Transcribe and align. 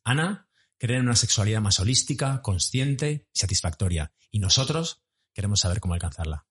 Ana 0.04 0.48
cree 0.78 0.98
en 0.98 1.06
una 1.06 1.16
sexualidad 1.16 1.62
más 1.62 1.80
holística, 1.80 2.42
consciente 2.42 3.28
y 3.34 3.40
satisfactoria 3.40 4.12
y 4.32 4.40
nosotros 4.40 5.02
queremos 5.34 5.60
saber 5.60 5.80
cómo 5.80 5.94
alcanzarla. 5.94 6.46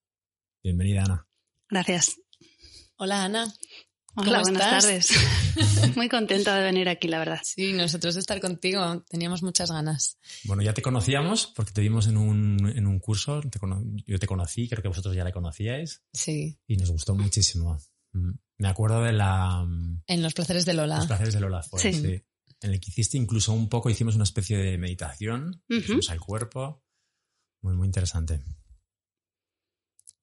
Bienvenida 0.62 1.04
Ana. 1.04 1.28
Gracias. 1.68 2.16
Hola 2.96 3.24
Ana. 3.24 3.54
Hola, 4.20 4.42
¿Cómo 4.42 4.42
buenas 4.42 4.82
estás? 4.82 4.84
tardes. 4.84 5.96
Muy 5.96 6.08
contenta 6.08 6.56
de 6.56 6.64
venir 6.64 6.88
aquí, 6.88 7.06
la 7.08 7.18
verdad. 7.18 7.40
Sí, 7.44 7.72
nosotros 7.72 8.14
de 8.14 8.20
estar 8.20 8.40
contigo 8.40 9.04
teníamos 9.08 9.42
muchas 9.42 9.70
ganas. 9.70 10.18
Bueno, 10.44 10.62
ya 10.62 10.74
te 10.74 10.82
conocíamos 10.82 11.46
porque 11.54 11.72
te 11.72 11.80
vimos 11.80 12.06
en 12.08 12.16
un, 12.16 12.72
en 12.74 12.86
un 12.86 12.98
curso, 12.98 13.40
te 13.42 13.58
yo 14.06 14.18
te 14.18 14.26
conocí, 14.26 14.68
creo 14.68 14.82
que 14.82 14.88
vosotros 14.88 15.14
ya 15.14 15.24
la 15.24 15.32
conocíais 15.32 16.02
Sí, 16.12 16.58
y 16.66 16.76
nos 16.76 16.90
gustó 16.90 17.14
muchísimo. 17.14 17.78
Mm. 18.12 18.30
Me 18.58 18.68
acuerdo 18.68 19.02
de 19.04 19.12
la... 19.12 19.62
mm, 19.64 20.02
en 20.08 20.22
Los 20.22 20.34
placeres 20.34 20.64
de 20.64 20.74
Lola. 20.74 20.96
Los 20.96 21.06
placeres 21.06 21.34
de 21.34 21.40
Lola 21.40 21.62
fue, 21.62 21.80
Sí. 21.80 21.92
sí. 21.92 22.22
En 22.60 22.72
el 22.72 22.80
que 22.80 22.90
hiciste 22.90 23.16
incluso 23.16 23.52
un 23.52 23.68
poco, 23.68 23.88
hicimos 23.88 24.16
una 24.16 24.24
especie 24.24 24.58
de 24.58 24.78
meditación, 24.78 25.62
Ujú. 25.70 25.80
fuimos 25.82 26.10
al 26.10 26.18
cuerpo. 26.18 26.82
Muy, 27.62 27.76
muy 27.76 27.86
interesante. 27.86 28.40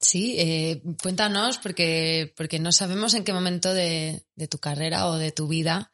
Sí, 0.08 0.36
eh, 0.38 0.84
cuéntanos 1.02 1.58
porque, 1.58 2.32
porque 2.38 2.60
no 2.60 2.72
sabemos 2.72 3.16
en 3.16 3.24
qué 3.24 3.34
momento 3.34 3.74
de, 3.74 4.24
de 4.36 4.48
tu 4.48 4.60
carrera 4.60 5.08
o 5.08 5.16
de 5.18 5.32
tu 5.32 5.48
vida 5.48 5.92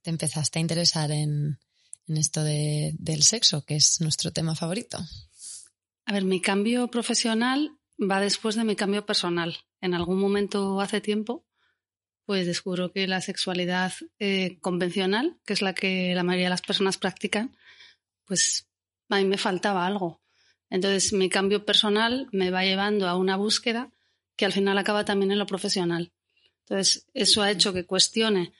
te 0.00 0.08
empezaste 0.08 0.58
a 0.58 0.62
interesar 0.62 1.10
en, 1.10 1.58
en 2.08 2.16
esto 2.16 2.42
de- 2.42 2.94
del 2.98 3.22
sexo, 3.22 3.66
que 3.66 3.76
es 3.76 4.00
nuestro 4.00 4.32
tema 4.32 4.56
favorito. 4.56 4.98
A 6.06 6.12
ver, 6.14 6.24
mi 6.24 6.40
cambio 6.40 6.88
profesional 6.88 7.76
va 7.98 8.18
después 8.22 8.54
de 8.56 8.64
mi 8.64 8.76
cambio 8.76 9.04
personal. 9.04 9.58
En 9.82 9.92
algún 9.92 10.18
momento 10.18 10.80
hace 10.80 11.02
tiempo, 11.02 11.44
pues 12.24 12.46
descubro 12.46 12.92
que 12.92 13.06
la 13.06 13.20
sexualidad 13.20 13.92
eh, 14.18 14.58
convencional, 14.62 15.38
que 15.44 15.52
es 15.52 15.60
la 15.60 15.74
que 15.74 16.14
la 16.14 16.22
mayoría 16.22 16.46
de 16.46 16.56
las 16.56 16.62
personas 16.62 16.96
practican, 16.96 17.54
pues 18.24 18.68
a 19.10 19.16
mí 19.18 19.26
me 19.26 19.36
faltaba 19.36 19.86
algo. 19.86 20.22
Entonces 20.70 21.12
mi 21.12 21.28
cambio 21.28 21.64
personal 21.64 22.28
me 22.32 22.50
va 22.50 22.64
llevando 22.64 23.08
a 23.08 23.16
una 23.16 23.36
búsqueda 23.36 23.90
que 24.36 24.44
al 24.46 24.52
final 24.52 24.78
acaba 24.78 25.04
también 25.04 25.32
en 25.32 25.38
lo 25.38 25.46
profesional. 25.46 26.12
Entonces 26.60 27.06
eso 27.12 27.42
ha 27.42 27.50
hecho 27.50 27.72
que 27.72 27.84
cuestione 27.84 28.52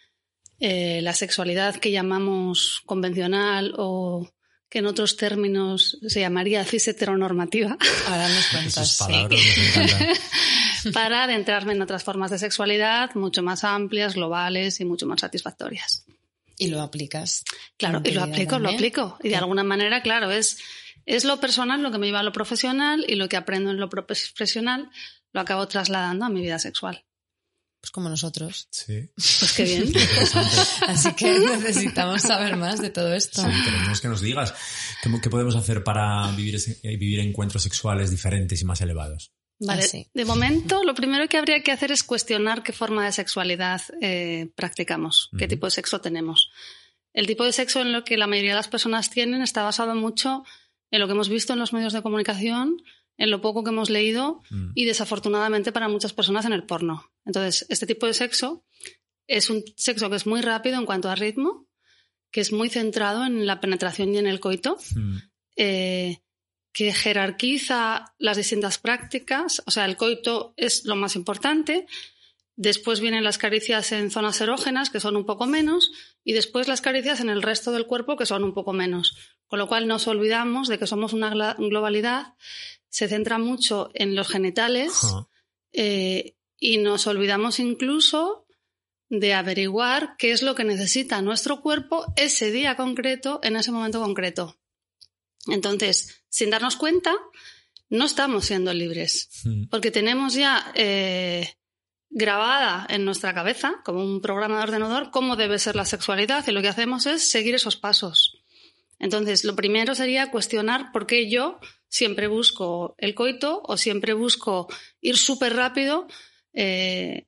eh, 0.58 1.00
la 1.02 1.14
sexualidad 1.14 1.77
que 1.77 1.91
llamamos 1.92 2.83
convencional 2.84 3.72
o 3.78 4.28
que 4.69 4.80
en 4.80 4.86
otros 4.86 5.17
términos 5.17 5.98
se 6.06 6.20
llamaría 6.20 6.64
cis 6.64 6.86
heteronormativa, 6.89 7.77
Ahora 8.07 8.29
nos 8.29 8.46
cuentas. 8.48 8.96
sí. 8.96 9.05
palabras 9.05 9.40
para 10.92 11.24
adentrarme 11.24 11.73
en 11.73 11.83
otras 11.83 12.05
formas 12.05 12.30
de 12.30 12.39
sexualidad 12.39 13.14
mucho 13.14 13.42
más 13.42 13.64
amplias, 13.64 14.14
globales 14.14 14.80
y 14.80 14.84
mucho 14.84 15.07
más 15.07 15.20
satisfactorias. 15.20 16.05
Y 16.57 16.68
lo 16.68 16.83
aplicas. 16.83 17.42
Claro, 17.77 18.02
y 18.05 18.11
lo 18.11 18.23
aplico, 18.23 18.58
lo 18.58 18.68
también. 18.68 18.74
aplico. 18.74 19.18
Y 19.23 19.30
de 19.30 19.36
alguna 19.36 19.64
manera, 19.64 20.02
claro, 20.02 20.30
es, 20.30 20.58
es 21.06 21.24
lo 21.24 21.40
personal 21.40 21.83
lo 21.83 21.90
que 21.90 21.98
me 21.98 22.06
lleva 22.06 22.20
a 22.20 22.24
lo 22.24 22.33
profesional 22.33 23.05
y 23.08 23.14
lo 23.14 23.28
que 23.28 23.36
aprendo 23.36 23.70
en 23.70 23.78
lo 23.78 23.88
profesional 23.88 24.90
lo 25.33 25.40
acabo 25.40 25.66
trasladando 25.68 26.24
a 26.24 26.28
mi 26.28 26.40
vida 26.40 26.58
sexual. 26.58 27.05
Pues 27.80 27.92
como 27.92 28.11
nosotros. 28.11 28.68
Sí. 28.70 29.10
Pues 29.16 29.52
qué 29.56 29.64
bien. 29.64 29.92
Así 30.86 31.14
que 31.14 31.39
necesitamos 31.39 32.20
saber 32.22 32.56
más 32.56 32.80
de 32.83 32.90
todo 32.90 33.14
esto. 33.14 33.40
Sí, 33.40 33.48
queremos 33.64 34.00
que 34.02 34.08
nos 34.08 34.20
digas 34.20 34.55
qué, 35.22 35.30
podemos 35.30 35.56
hacer 35.56 35.83
para 35.83 36.30
vivir, 36.33 36.56
eh, 36.56 36.96
vivir 36.98 37.20
encuentros 37.20 37.62
sexuales 37.62 38.10
diferentes 38.10 38.60
y 38.60 38.64
más 38.66 38.83
elevados. 38.83 39.33
Vale, 39.60 39.83
Ah, 39.83 39.86
sí. 39.86 40.08
de 40.14 40.24
momento 40.24 40.84
lo 40.84 40.94
primero 40.94 41.27
que 41.28 41.36
habría 41.36 41.62
que 41.62 41.72
hacer 41.72 41.92
es 41.92 42.02
cuestionar 42.02 42.62
qué 42.62 42.72
forma 42.72 43.05
de 43.05 43.12
sexualidad 43.12 43.83
eh, 44.00 44.50
practicamos, 44.55 45.28
qué 45.39 45.48
tipo 45.48 45.66
de 45.66 45.70
sexo 45.70 46.00
tenemos. 46.00 46.50
El 47.12 47.27
tipo 47.27 47.44
de 47.44 47.52
sexo 47.52 47.80
en 47.80 47.92
lo 47.92 48.05
que 48.05 48.16
la 48.16 48.27
mayoría 48.27 48.52
de 48.52 48.56
las 48.56 48.68
personas 48.68 49.10
tienen 49.10 49.42
está 49.42 49.62
basado 49.62 49.94
mucho 49.94 50.44
en 50.90 51.01
lo 51.01 51.06
que 51.06 51.12
hemos 51.12 51.28
visto 51.28 51.52
en 51.52 51.58
los 51.58 51.73
medios 51.73 51.92
de 51.92 52.02
comunicación, 52.02 52.83
en 53.17 53.30
lo 53.30 53.40
poco 53.40 53.62
que 53.64 53.70
hemos 53.70 53.90
leído 53.90 54.42
Mm. 54.51 54.73
y 54.74 54.84
desafortunadamente 54.86 55.73
para 55.73 55.89
muchas 55.89 56.12
personas 56.12 56.45
en 56.46 56.52
el 56.52 56.64
porno. 56.64 57.11
Entonces, 57.24 57.67
este 57.68 57.86
tipo 57.86 58.06
de 58.06 58.14
sexo 58.14 58.64
es 59.27 59.51
un 59.51 59.62
sexo 59.77 60.08
que 60.11 60.17
es 60.17 60.27
muy 60.27 60.40
rápido 60.40 60.78
en 60.78 60.86
cuanto 60.86 61.08
a 61.11 61.14
ritmo, 61.14 61.67
que 62.33 62.40
es 62.40 62.52
muy 62.52 62.68
centrado 62.68 63.24
en 63.24 63.46
la 63.46 63.61
penetración 63.61 64.14
y 64.14 64.18
en 64.18 64.27
el 64.27 64.40
coito, 64.40 64.77
Mm. 64.96 65.17
eh, 65.56 66.18
que 66.73 66.92
jerarquiza 66.92 68.14
las 68.18 68.36
distintas 68.36 68.78
prácticas. 68.78 69.62
O 69.67 69.70
sea, 69.72 69.84
el 69.84 69.96
coito 69.96 70.55
es 70.57 70.84
lo 70.84 70.95
más 70.96 71.17
importante. 71.17 71.86
Después 72.62 73.00
vienen 73.00 73.24
las 73.24 73.38
caricias 73.38 73.90
en 73.90 74.10
zonas 74.10 74.38
erógenas, 74.42 74.90
que 74.90 75.00
son 75.00 75.16
un 75.16 75.24
poco 75.24 75.46
menos, 75.46 75.92
y 76.22 76.34
después 76.34 76.68
las 76.68 76.82
caricias 76.82 77.20
en 77.20 77.30
el 77.30 77.40
resto 77.40 77.72
del 77.72 77.86
cuerpo, 77.86 78.18
que 78.18 78.26
son 78.26 78.44
un 78.44 78.52
poco 78.52 78.74
menos. 78.74 79.16
Con 79.46 79.58
lo 79.58 79.66
cual 79.66 79.88
nos 79.88 80.06
olvidamos 80.06 80.68
de 80.68 80.78
que 80.78 80.86
somos 80.86 81.14
una 81.14 81.54
globalidad, 81.54 82.34
se 82.90 83.08
centra 83.08 83.38
mucho 83.38 83.90
en 83.94 84.14
los 84.14 84.28
genitales 84.28 85.00
eh, 85.72 86.36
y 86.58 86.76
nos 86.76 87.06
olvidamos 87.06 87.60
incluso 87.60 88.46
de 89.08 89.32
averiguar 89.32 90.16
qué 90.18 90.30
es 90.32 90.42
lo 90.42 90.54
que 90.54 90.64
necesita 90.64 91.22
nuestro 91.22 91.62
cuerpo 91.62 92.12
ese 92.16 92.50
día 92.50 92.77
concreto, 92.77 93.40
en 93.42 93.56
ese 93.56 93.72
momento 93.72 94.02
concreto. 94.02 94.60
Entonces, 95.46 96.22
sin 96.28 96.50
darnos 96.50 96.77
cuenta, 96.77 97.14
no 97.88 98.04
estamos 98.04 98.44
siendo 98.44 98.74
libres, 98.74 99.30
Mm. 99.44 99.68
porque 99.70 99.90
tenemos 99.90 100.34
ya 100.34 100.72
eh, 100.74 101.54
grabada 102.10 102.86
en 102.90 103.04
nuestra 103.04 103.32
cabeza, 103.32 103.80
como 103.84 104.04
un 104.04 104.20
programa 104.20 104.58
de 104.58 104.64
ordenador, 104.64 105.10
cómo 105.10 105.36
debe 105.36 105.58
ser 105.58 105.76
la 105.76 105.84
sexualidad 105.84 106.46
y 106.46 106.52
lo 106.52 106.60
que 106.60 106.68
hacemos 106.68 107.06
es 107.06 107.30
seguir 107.30 107.54
esos 107.54 107.76
pasos. 107.76 108.42
Entonces, 108.98 109.44
lo 109.44 109.56
primero 109.56 109.94
sería 109.94 110.30
cuestionar 110.30 110.92
por 110.92 111.06
qué 111.06 111.30
yo 111.30 111.58
siempre 111.88 112.26
busco 112.26 112.94
el 112.98 113.14
coito 113.14 113.62
o 113.64 113.76
siempre 113.76 114.12
busco 114.12 114.68
ir 115.00 115.16
súper 115.16 115.56
rápido, 115.56 116.06
eh, 116.52 117.26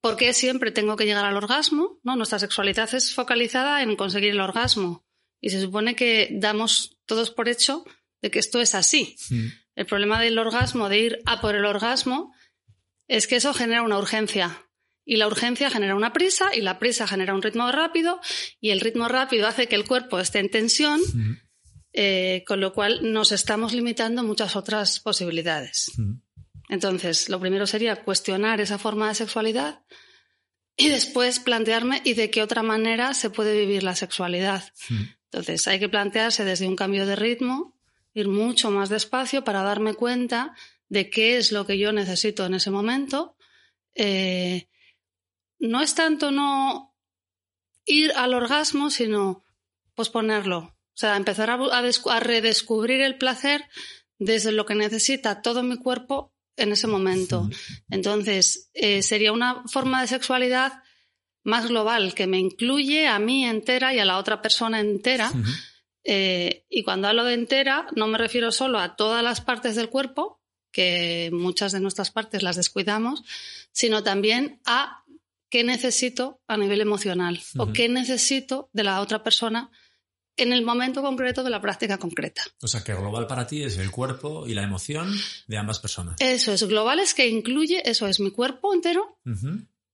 por 0.00 0.16
qué 0.16 0.32
siempre 0.32 0.70
tengo 0.70 0.96
que 0.96 1.04
llegar 1.04 1.26
al 1.26 1.36
orgasmo. 1.36 1.98
¿no? 2.02 2.16
Nuestra 2.16 2.38
sexualidad 2.38 2.92
es 2.94 3.14
focalizada 3.14 3.82
en 3.82 3.96
conseguir 3.96 4.30
el 4.30 4.40
orgasmo 4.40 5.04
y 5.40 5.50
se 5.50 5.60
supone 5.60 5.94
que 5.94 6.28
damos 6.32 6.98
todos 7.04 7.30
por 7.30 7.48
hecho 7.48 7.84
de 8.22 8.30
que 8.30 8.38
esto 8.38 8.60
es 8.60 8.74
así. 8.74 9.16
El 9.74 9.86
problema 9.86 10.20
del 10.20 10.38
orgasmo, 10.38 10.88
de 10.88 10.98
ir 10.98 11.22
a 11.26 11.40
por 11.40 11.54
el 11.54 11.64
orgasmo, 11.64 12.34
es 13.10 13.26
que 13.26 13.36
eso 13.36 13.52
genera 13.52 13.82
una 13.82 13.98
urgencia. 13.98 14.66
Y 15.04 15.16
la 15.16 15.26
urgencia 15.26 15.68
genera 15.68 15.96
una 15.96 16.12
prisa, 16.12 16.54
y 16.54 16.60
la 16.60 16.78
prisa 16.78 17.08
genera 17.08 17.34
un 17.34 17.42
ritmo 17.42 17.70
rápido, 17.72 18.20
y 18.60 18.70
el 18.70 18.80
ritmo 18.80 19.08
rápido 19.08 19.48
hace 19.48 19.66
que 19.66 19.74
el 19.74 19.84
cuerpo 19.84 20.20
esté 20.20 20.38
en 20.38 20.48
tensión, 20.48 21.00
eh, 21.92 22.44
con 22.46 22.60
lo 22.60 22.72
cual 22.72 23.12
nos 23.12 23.32
estamos 23.32 23.72
limitando 23.72 24.22
muchas 24.22 24.54
otras 24.54 25.00
posibilidades. 25.00 25.90
Entonces, 26.68 27.28
lo 27.28 27.40
primero 27.40 27.66
sería 27.66 27.96
cuestionar 27.96 28.60
esa 28.60 28.78
forma 28.78 29.08
de 29.08 29.16
sexualidad 29.16 29.82
y 30.76 30.88
después 30.88 31.40
plantearme 31.40 32.02
y 32.04 32.14
de 32.14 32.30
qué 32.30 32.44
otra 32.44 32.62
manera 32.62 33.12
se 33.14 33.28
puede 33.28 33.58
vivir 33.58 33.82
la 33.82 33.96
sexualidad. 33.96 34.62
Entonces, 35.24 35.66
hay 35.66 35.80
que 35.80 35.88
plantearse 35.88 36.44
desde 36.44 36.68
un 36.68 36.76
cambio 36.76 37.06
de 37.06 37.16
ritmo, 37.16 37.76
ir 38.14 38.28
mucho 38.28 38.70
más 38.70 38.88
despacio 38.88 39.42
para 39.42 39.64
darme 39.64 39.94
cuenta 39.94 40.54
de 40.90 41.08
qué 41.08 41.38
es 41.38 41.52
lo 41.52 41.66
que 41.66 41.78
yo 41.78 41.92
necesito 41.92 42.44
en 42.44 42.54
ese 42.54 42.70
momento. 42.70 43.36
Eh, 43.94 44.68
no 45.58 45.80
es 45.80 45.94
tanto 45.94 46.30
no 46.30 46.94
ir 47.86 48.12
al 48.12 48.34
orgasmo, 48.34 48.90
sino 48.90 49.44
posponerlo. 49.94 50.58
O 50.58 50.96
sea, 51.00 51.16
empezar 51.16 51.48
a, 51.48 51.54
a 51.54 52.20
redescubrir 52.20 53.00
el 53.00 53.16
placer 53.16 53.64
desde 54.18 54.52
lo 54.52 54.66
que 54.66 54.74
necesita 54.74 55.40
todo 55.40 55.62
mi 55.62 55.78
cuerpo 55.78 56.34
en 56.56 56.72
ese 56.72 56.86
momento. 56.86 57.48
Entonces, 57.88 58.70
eh, 58.74 59.02
sería 59.02 59.32
una 59.32 59.62
forma 59.66 60.02
de 60.02 60.08
sexualidad 60.08 60.82
más 61.42 61.68
global 61.68 62.14
que 62.14 62.26
me 62.26 62.38
incluye 62.38 63.06
a 63.06 63.18
mí 63.18 63.46
entera 63.46 63.94
y 63.94 63.98
a 63.98 64.04
la 64.04 64.18
otra 64.18 64.42
persona 64.42 64.80
entera. 64.80 65.32
Eh, 66.04 66.66
y 66.68 66.82
cuando 66.82 67.08
hablo 67.08 67.24
de 67.24 67.34
entera, 67.34 67.86
no 67.94 68.08
me 68.08 68.18
refiero 68.18 68.52
solo 68.52 68.78
a 68.78 68.96
todas 68.96 69.22
las 69.22 69.40
partes 69.40 69.76
del 69.76 69.88
cuerpo, 69.88 70.39
que 70.70 71.30
muchas 71.32 71.72
de 71.72 71.80
nuestras 71.80 72.10
partes 72.10 72.42
las 72.42 72.56
descuidamos, 72.56 73.24
sino 73.72 74.02
también 74.02 74.60
a 74.64 75.04
qué 75.48 75.64
necesito 75.64 76.40
a 76.46 76.56
nivel 76.56 76.80
emocional 76.80 77.40
o 77.58 77.72
qué 77.72 77.88
necesito 77.88 78.70
de 78.72 78.84
la 78.84 79.00
otra 79.00 79.22
persona 79.22 79.70
en 80.36 80.52
el 80.52 80.64
momento 80.64 81.02
concreto 81.02 81.42
de 81.42 81.50
la 81.50 81.60
práctica 81.60 81.98
concreta. 81.98 82.42
O 82.62 82.68
sea, 82.68 82.82
que 82.82 82.94
global 82.94 83.26
para 83.26 83.46
ti 83.46 83.62
es 83.62 83.76
el 83.78 83.90
cuerpo 83.90 84.46
y 84.46 84.54
la 84.54 84.62
emoción 84.62 85.12
de 85.46 85.58
ambas 85.58 85.80
personas. 85.80 86.16
Eso 86.20 86.52
es, 86.52 86.62
global 86.64 87.00
es 87.00 87.14
que 87.14 87.28
incluye, 87.28 87.82
eso 87.88 88.06
es, 88.06 88.20
mi 88.20 88.30
cuerpo 88.30 88.72
entero, 88.72 89.18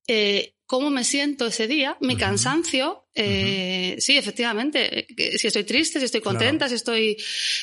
eh, 0.06 0.55
cómo 0.66 0.90
me 0.90 1.04
siento 1.04 1.46
ese 1.46 1.68
día, 1.68 1.96
mi 2.00 2.16
cansancio, 2.16 3.06
eh, 3.14 3.96
sí, 3.98 4.18
efectivamente, 4.18 5.06
si 5.38 5.46
estoy 5.46 5.64
triste, 5.64 5.98
si 6.00 6.06
estoy 6.06 6.20
contenta, 6.20 6.68
si 6.68 6.74
estoy 6.74 7.16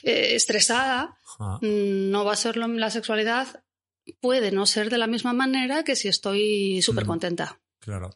eh, 0.03 0.35
estresada, 0.35 1.17
mm, 1.61 2.09
no 2.09 2.25
va 2.25 2.33
a 2.33 2.37
ser 2.37 2.57
la 2.57 2.89
sexualidad, 2.89 3.63
puede 4.19 4.51
no 4.51 4.65
ser 4.65 4.89
de 4.89 4.97
la 4.97 5.07
misma 5.07 5.33
manera 5.33 5.83
que 5.83 5.95
si 5.95 6.07
estoy 6.07 6.81
súper 6.81 7.05
contenta. 7.05 7.59
Claro. 7.79 8.09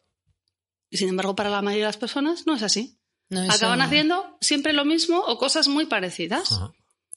Y 0.90 0.96
sin 0.96 1.10
embargo, 1.10 1.36
para 1.36 1.50
la 1.50 1.62
mayoría 1.62 1.84
de 1.84 1.88
las 1.88 1.96
personas 1.98 2.46
no 2.46 2.56
es 2.56 2.62
así. 2.62 2.98
Acaban 3.50 3.82
haciendo 3.82 4.38
siempre 4.40 4.72
lo 4.72 4.86
mismo 4.86 5.20
o 5.20 5.36
cosas 5.36 5.68
muy 5.68 5.84
parecidas. 5.84 6.48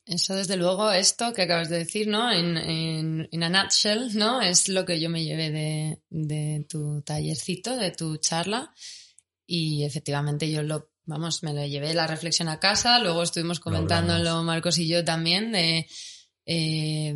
Eso, 0.06 0.36
desde 0.36 0.58
luego, 0.58 0.92
esto 0.92 1.32
que 1.32 1.44
acabas 1.44 1.70
de 1.70 1.78
decir, 1.78 2.08
¿no? 2.08 2.32
En, 2.32 2.58
en, 2.58 3.44
a 3.44 3.50
nutshell, 3.50 4.18
¿no? 4.18 4.42
Es 4.42 4.68
lo 4.68 4.84
que 4.84 5.00
yo 5.00 5.10
me 5.10 5.24
llevé 5.24 5.52
de, 5.52 6.02
de 6.10 6.66
tu 6.68 7.02
tallercito, 7.04 7.78
de 7.78 7.92
tu 7.92 8.18
charla. 8.18 8.74
Y 9.46 9.84
efectivamente 9.84 10.50
yo 10.50 10.64
lo, 10.64 10.92
vamos, 11.06 11.44
me 11.44 11.54
lo 11.54 11.66
llevé 11.66 11.94
la 11.94 12.08
reflexión 12.08 12.50
a 12.50 12.60
casa, 12.60 13.00
luego 13.00 13.22
estuvimos 13.22 13.60
comentándolo 13.60 14.44
Marcos 14.44 14.78
y 14.80 14.88
yo 14.88 15.06
también, 15.06 15.52
de 15.52 15.88
eh, 16.46 17.14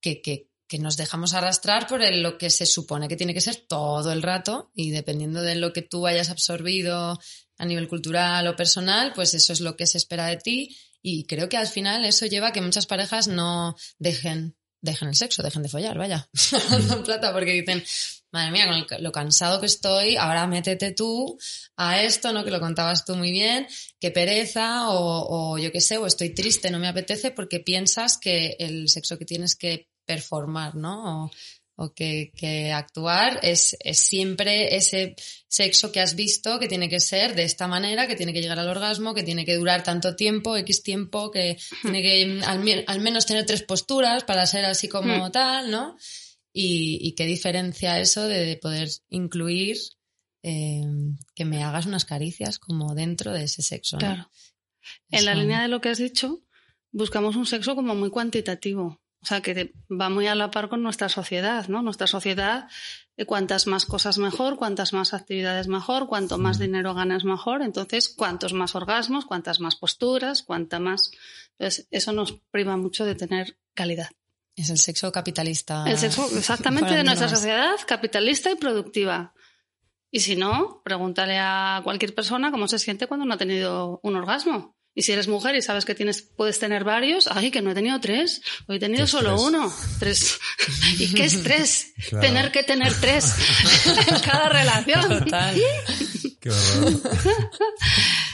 que, 0.00 0.22
que, 0.22 0.50
que 0.66 0.78
nos 0.78 0.96
dejamos 0.96 1.34
arrastrar 1.34 1.86
por 1.86 2.00
lo 2.14 2.38
que 2.38 2.50
se 2.50 2.66
supone 2.66 3.08
que 3.08 3.16
tiene 3.16 3.34
que 3.34 3.40
ser 3.40 3.56
todo 3.68 4.12
el 4.12 4.22
rato 4.22 4.70
y 4.74 4.90
dependiendo 4.90 5.42
de 5.42 5.56
lo 5.56 5.72
que 5.72 5.82
tú 5.82 6.06
hayas 6.06 6.30
absorbido 6.30 7.18
a 7.58 7.64
nivel 7.64 7.88
cultural 7.88 8.46
o 8.46 8.56
personal, 8.56 9.12
pues 9.14 9.34
eso 9.34 9.52
es 9.52 9.60
lo 9.60 9.76
que 9.76 9.86
se 9.86 9.98
espera 9.98 10.26
de 10.26 10.36
ti 10.36 10.76
y 11.08 11.24
creo 11.24 11.48
que 11.48 11.56
al 11.56 11.68
final 11.68 12.04
eso 12.04 12.26
lleva 12.26 12.48
a 12.48 12.52
que 12.52 12.60
muchas 12.60 12.86
parejas 12.86 13.28
no 13.28 13.76
dejen 14.00 14.56
dejen 14.80 15.08
el 15.08 15.14
sexo, 15.14 15.42
dejen 15.42 15.62
de 15.62 15.68
follar, 15.68 15.96
vaya, 15.96 16.28
mm. 16.32 17.02
plata, 17.04 17.32
porque 17.32 17.52
dicen, 17.52 17.82
madre 18.32 18.50
mía, 18.50 18.66
con 18.66 19.02
lo 19.02 19.12
cansado 19.12 19.60
que 19.60 19.66
estoy, 19.66 20.16
ahora 20.16 20.46
métete 20.48 20.92
tú 20.92 21.38
a 21.76 22.02
esto, 22.02 22.32
¿no? 22.32 22.44
Que 22.44 22.50
lo 22.50 22.60
contabas 22.60 23.04
tú 23.04 23.14
muy 23.14 23.30
bien, 23.30 23.68
qué 24.00 24.10
pereza, 24.10 24.90
o, 24.90 25.54
o 25.54 25.58
yo 25.58 25.70
qué 25.70 25.80
sé, 25.80 25.96
o 25.96 26.06
estoy 26.06 26.34
triste, 26.34 26.70
no 26.70 26.78
me 26.78 26.88
apetece, 26.88 27.30
porque 27.30 27.60
piensas 27.60 28.18
que 28.18 28.56
el 28.58 28.88
sexo 28.88 29.16
que 29.16 29.24
tienes 29.24 29.54
que 29.56 29.88
performar, 30.06 30.74
¿no? 30.74 31.24
O, 31.24 31.30
que, 31.94 32.32
que, 32.34 32.72
actuar 32.72 33.38
es, 33.42 33.76
es, 33.80 33.98
siempre 33.98 34.74
ese 34.76 35.14
sexo 35.46 35.92
que 35.92 36.00
has 36.00 36.14
visto 36.14 36.58
que 36.58 36.68
tiene 36.68 36.88
que 36.88 37.00
ser 37.00 37.34
de 37.34 37.44
esta 37.44 37.68
manera, 37.68 38.06
que 38.06 38.16
tiene 38.16 38.32
que 38.32 38.40
llegar 38.40 38.58
al 38.58 38.68
orgasmo, 38.68 39.14
que 39.14 39.22
tiene 39.22 39.44
que 39.44 39.56
durar 39.56 39.82
tanto 39.82 40.16
tiempo, 40.16 40.56
X 40.56 40.82
tiempo, 40.82 41.30
que 41.30 41.58
tiene 41.82 42.02
que 42.02 42.40
al, 42.44 42.84
al 42.86 43.00
menos 43.00 43.26
tener 43.26 43.44
tres 43.44 43.62
posturas 43.62 44.24
para 44.24 44.46
ser 44.46 44.64
así 44.64 44.88
como 44.88 45.28
hmm. 45.28 45.32
tal, 45.32 45.70
¿no? 45.70 45.96
Y, 46.52 46.98
y, 47.02 47.12
qué 47.12 47.26
diferencia 47.26 48.00
eso 48.00 48.26
de 48.26 48.56
poder 48.56 48.88
incluir 49.10 49.76
eh, 50.42 50.80
que 51.34 51.44
me 51.44 51.62
hagas 51.62 51.84
unas 51.84 52.04
caricias 52.04 52.58
como 52.58 52.94
dentro 52.94 53.32
de 53.32 53.44
ese 53.44 53.62
sexo. 53.62 53.96
¿no? 53.96 54.00
Claro. 54.00 54.30
En 55.10 55.24
la 55.24 55.34
línea 55.34 55.60
de 55.60 55.68
lo 55.68 55.80
que 55.80 55.88
has 55.88 55.98
dicho, 55.98 56.40
buscamos 56.92 57.36
un 57.36 57.46
sexo 57.46 57.74
como 57.74 57.94
muy 57.94 58.10
cuantitativo. 58.10 59.00
O 59.26 59.28
sea, 59.28 59.40
que 59.40 59.72
va 59.90 60.08
muy 60.08 60.28
a 60.28 60.36
la 60.36 60.52
par 60.52 60.68
con 60.68 60.84
nuestra 60.84 61.08
sociedad, 61.08 61.66
¿no? 61.66 61.82
Nuestra 61.82 62.06
sociedad, 62.06 62.68
eh, 63.16 63.24
cuantas 63.24 63.66
más 63.66 63.84
cosas 63.84 64.18
mejor, 64.18 64.56
cuantas 64.56 64.92
más 64.92 65.14
actividades 65.14 65.66
mejor, 65.66 66.06
cuanto 66.06 66.38
más 66.38 66.60
dinero 66.60 66.94
ganas 66.94 67.24
mejor, 67.24 67.62
entonces 67.62 68.08
cuantos 68.08 68.52
más 68.52 68.76
orgasmos, 68.76 69.26
cuantas 69.26 69.58
más 69.58 69.74
posturas, 69.74 70.44
cuanta 70.44 70.78
más... 70.78 71.10
Entonces, 71.58 71.88
eso 71.90 72.12
nos 72.12 72.34
priva 72.52 72.76
mucho 72.76 73.04
de 73.04 73.16
tener 73.16 73.58
calidad. 73.74 74.10
Es 74.54 74.70
el 74.70 74.78
sexo 74.78 75.10
capitalista. 75.10 75.82
El 75.88 75.98
sexo 75.98 76.28
exactamente 76.38 76.94
de 76.94 77.02
nuestra 77.02 77.28
sociedad, 77.28 77.74
capitalista 77.84 78.52
y 78.52 78.54
productiva. 78.54 79.34
Y 80.08 80.20
si 80.20 80.36
no, 80.36 80.82
pregúntale 80.84 81.36
a 81.40 81.80
cualquier 81.82 82.14
persona 82.14 82.52
cómo 82.52 82.68
se 82.68 82.78
siente 82.78 83.08
cuando 83.08 83.26
no 83.26 83.34
ha 83.34 83.38
tenido 83.38 83.98
un 84.04 84.14
orgasmo. 84.14 84.75
Y 84.98 85.02
si 85.02 85.12
eres 85.12 85.28
mujer 85.28 85.54
y 85.54 85.60
sabes 85.60 85.84
que 85.84 85.94
tienes, 85.94 86.22
puedes 86.22 86.58
tener 86.58 86.82
varios, 86.82 87.28
ay, 87.28 87.50
que 87.50 87.60
no 87.60 87.70
he 87.70 87.74
tenido 87.74 88.00
tres, 88.00 88.40
hoy 88.66 88.76
he 88.76 88.80
tenido 88.80 89.06
solo 89.06 89.38
uno. 89.38 89.70
Tres. 89.98 90.40
¿Y 90.98 91.12
qué 91.12 91.26
es 91.26 91.42
tres? 91.42 91.92
Tener 92.18 92.50
que 92.50 92.62
tener 92.62 92.94
tres 92.94 93.34
en 94.08 94.18
cada 94.20 94.48
relación. 94.48 95.06
Total. 95.06 95.54
Qué 96.40 96.50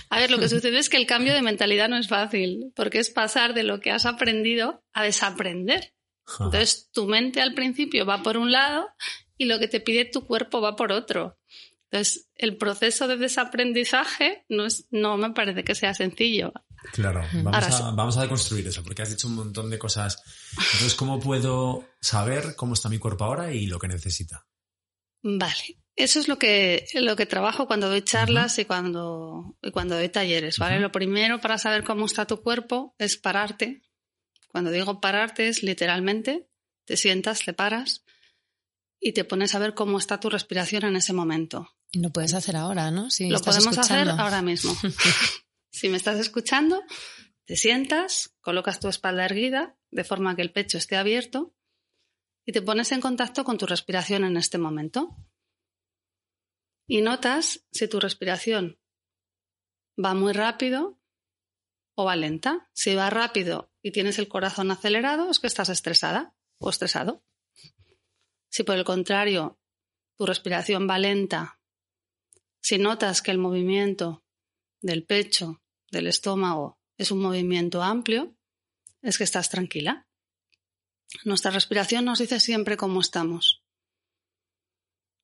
a 0.09 0.21
ver, 0.21 0.31
lo 0.31 0.39
que 0.39 0.49
sucede 0.49 0.79
es 0.79 0.89
que 0.89 0.99
el 0.99 1.07
cambio 1.07 1.35
de 1.35 1.43
mentalidad 1.43 1.89
no 1.89 1.97
es 1.97 2.07
fácil, 2.07 2.73
porque 2.77 3.01
es 3.01 3.11
pasar 3.11 3.55
de 3.55 3.65
lo 3.65 3.81
que 3.81 3.91
has 3.91 4.07
aprendido 4.07 4.85
a 4.93 5.03
desaprender. 5.03 5.95
Entonces, 6.39 6.91
tu 6.93 7.07
mente 7.07 7.41
al 7.41 7.55
principio 7.55 8.07
va 8.07 8.23
por 8.23 8.37
un 8.37 8.53
lado 8.53 8.89
y 9.37 9.47
lo 9.47 9.59
que 9.59 9.67
te 9.67 9.81
pide 9.81 10.05
tu 10.05 10.27
cuerpo 10.29 10.61
va 10.61 10.77
por 10.77 10.93
otro. 10.93 11.39
Entonces, 11.93 12.31
el 12.37 12.57
proceso 12.57 13.07
de 13.07 13.19
desaprendizaje 13.19 14.47
no, 14.49 14.65
es, 14.65 14.87
no 14.91 15.19
me 15.19 15.31
parece 15.33 15.63
que 15.63 15.75
sea 15.75 15.93
sencillo. 15.93 16.51
Claro, 16.93 17.23
vamos 17.43 17.81
a, 17.81 17.91
vamos 17.91 18.17
a 18.17 18.23
deconstruir 18.23 18.67
eso, 18.67 18.83
porque 18.83 19.03
has 19.03 19.11
dicho 19.11 19.29
un 19.29 19.35
montón 19.35 19.69
de 19.69 19.79
cosas. 19.79 20.23
Entonces, 20.53 20.95
¿cómo 20.95 21.21
puedo 21.21 21.85
saber 22.01 22.57
cómo 22.57 22.73
está 22.73 22.89
mi 22.89 22.99
cuerpo 22.99 23.25
ahora 23.25 23.53
y 23.53 23.67
lo 23.67 23.79
que 23.79 23.89
necesita? 23.89 24.47
Vale, 25.23 25.83
eso 25.95 26.19
es 26.19 26.29
lo 26.29 26.39
que, 26.39 26.87
lo 26.95 27.15
que 27.15 27.27
trabajo 27.27 27.67
cuando 27.67 27.91
doy 27.91 28.01
charlas 28.01 28.59
y, 28.59 28.65
cuando, 28.65 29.59
y 29.61 29.71
cuando 29.71 29.95
doy 29.95 30.09
talleres, 30.09 30.59
¿vale? 30.59 30.81
Lo 30.81 30.93
primero 30.93 31.43
para 31.43 31.59
saber 31.59 31.85
cómo 31.85 32.07
está 32.07 32.27
tu 32.27 32.41
cuerpo 32.41 32.95
es 32.97 33.19
pararte. 33.19 33.83
Cuando 34.49 34.71
digo 34.71 34.99
pararte 34.99 35.49
es 35.49 35.63
literalmente, 35.63 36.49
te 36.87 36.97
sientas, 36.97 37.45
te 37.45 37.53
paras 37.53 38.03
y 38.99 39.13
te 39.13 39.25
pones 39.25 39.55
a 39.55 39.59
ver 39.59 39.75
cómo 39.75 39.99
está 39.99 40.19
tu 40.19 40.31
respiración 40.31 40.85
en 40.85 40.97
ese 40.97 41.13
momento. 41.13 41.69
Lo 41.95 42.11
puedes 42.11 42.33
hacer 42.35 42.57
ahora, 42.57 42.91
¿no? 42.91 43.11
Si 43.11 43.29
lo 43.29 43.41
podemos 43.41 43.77
hacer 43.77 44.09
ahora 44.09 44.41
mismo. 44.41 44.75
si 45.71 45.89
me 45.89 45.99
estás 45.99 46.19
escuchando, 46.19 46.83
te 47.45 47.57
sientas, 47.57 48.35
colocas 48.41 48.81
tu 48.81 48.89
espalda 48.89 49.27
erguida 49.27 49.77
de 49.91 50.05
forma 50.05 50.35
que 50.35 50.43
el 50.43 50.53
pecho 50.53 50.79
esté 50.79 50.97
abierto 50.97 51.55
y 52.47 52.53
te 52.53 52.63
pones 52.63 52.93
en 52.93 53.01
contacto 53.01 53.45
con 53.45 53.59
tu 53.59 53.67
respiración 53.67 54.25
en 54.25 54.37
este 54.37 54.57
momento. 54.59 55.17
Y 56.87 57.03
notas 57.03 57.67
si 57.71 57.89
tu 57.89 58.01
respiración 58.01 58.81
va 60.03 60.15
muy 60.15 60.33
rápido 60.33 60.99
o 61.95 62.05
va 62.05 62.17
lenta. 62.17 62.71
Si 62.73 62.95
va 62.95 63.11
rápido 63.11 63.71
y 63.83 63.93
tienes 63.93 64.19
el 64.19 64.29
corazón 64.29 64.71
acelerado, 64.71 65.31
es 65.31 65.41
que 65.41 65.47
estás 65.47 65.69
estresada 65.69 66.35
o 66.59 66.71
estresado. 66.71 67.23
Si 68.49 68.63
por 68.63 68.77
el 68.77 68.85
contrario 68.85 69.61
tu 70.17 70.27
respiración 70.27 70.89
va 70.89 70.99
lenta 70.99 71.62
si 72.63 72.79
notas 72.79 73.21
que 73.21 73.33
el 73.33 73.39
movimiento 73.39 74.25
del 74.81 75.05
pecho, 75.05 75.61
del 75.91 76.07
estómago, 76.07 76.79
es 76.97 77.11
un 77.11 77.21
movimiento 77.21 77.83
amplio, 77.83 78.35
es 79.03 79.19
que 79.19 79.25
estás 79.25 79.51
tranquila. 79.51 80.07
Nuestra 81.25 81.51
respiración 81.51 82.05
nos 82.05 82.21
dice 82.21 82.41
siempre 82.41 82.77
cómo 82.77 83.01
estamos. 83.01 83.63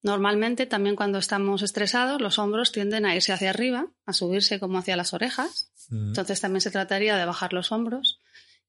Normalmente 0.02 0.66
también 0.66 0.97
cuando 0.97 1.18
estamos 1.18 1.62
estresados 1.62 2.21
los 2.21 2.38
hombros 2.38 2.73
tienden 2.73 3.07
a 3.07 3.14
irse 3.14 3.33
hacia 3.33 3.50
arriba, 3.50 3.90
a 4.04 4.12
subirse 4.12 4.61
como 4.61 4.78
hacia 4.78 4.97
las 4.97 5.12
orejas. 5.12 5.73
Mm. 5.88 6.09
Entonces 6.09 6.40
también 6.40 6.61
se 6.61 6.71
trataría 6.71 7.16
de 7.16 7.25
bajar 7.25 7.52
los 7.52 7.73
hombros. 7.73 8.21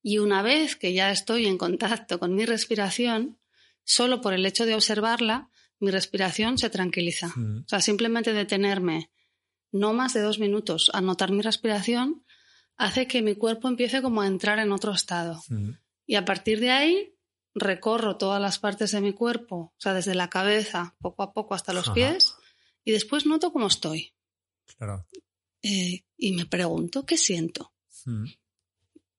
Y 0.02 0.20
una 0.20 0.42
vez 0.42 0.76
que 0.76 0.94
ya 0.94 1.12
estoy 1.12 1.46
en 1.48 1.58
contacto 1.58 2.20
con 2.20 2.36
mi 2.36 2.46
respiración, 2.46 3.40
solo 3.84 4.22
por 4.22 4.34
el 4.34 4.46
hecho 4.46 4.66
de 4.66 4.76
observarla, 4.76 5.50
mi 5.80 5.92
respiración 5.92 6.58
se 6.58 6.70
tranquiliza. 6.70 7.28
O 7.28 7.68
sea, 7.68 7.82
simplemente 7.82 8.34
detenerme 8.34 9.10
no 9.72 9.94
más 9.94 10.14
de 10.14 10.22
dos 10.22 10.40
minutos 10.40 10.90
a 10.94 11.02
notar 11.02 11.32
mi 11.32 11.42
respiración 11.42 12.26
hace 12.76 13.08
que 13.08 13.22
mi 13.22 13.36
cuerpo 13.36 13.68
empiece 13.68 14.02
como 14.02 14.22
a 14.22 14.28
entrar 14.28 14.60
en 14.60 14.72
otro 14.72 14.92
estado. 14.92 15.42
Y 16.06 16.16
a 16.16 16.26
partir 16.26 16.60
de 16.60 16.72
ahí 16.72 17.16
recorro 17.54 18.18
todas 18.18 18.42
las 18.42 18.60
partes 18.60 18.92
de 18.92 19.02
mi 19.02 19.14
cuerpo, 19.14 19.56
o 19.56 19.76
sea, 19.78 19.94
desde 19.94 20.16
la 20.16 20.30
cabeza, 20.30 20.96
poco 21.00 21.24
a 21.24 21.34
poco 21.34 21.56
hasta 21.56 21.74
los 21.74 21.90
pies, 21.90 22.36
y 22.84 22.92
después 22.92 23.26
noto 23.26 23.52
cómo 23.52 23.68
estoy. 23.68 24.14
Claro. 24.78 25.06
Eh, 25.62 26.04
y 26.18 26.32
me 26.32 26.46
pregunto, 26.46 27.06
¿qué 27.06 27.18
siento? 27.18 27.74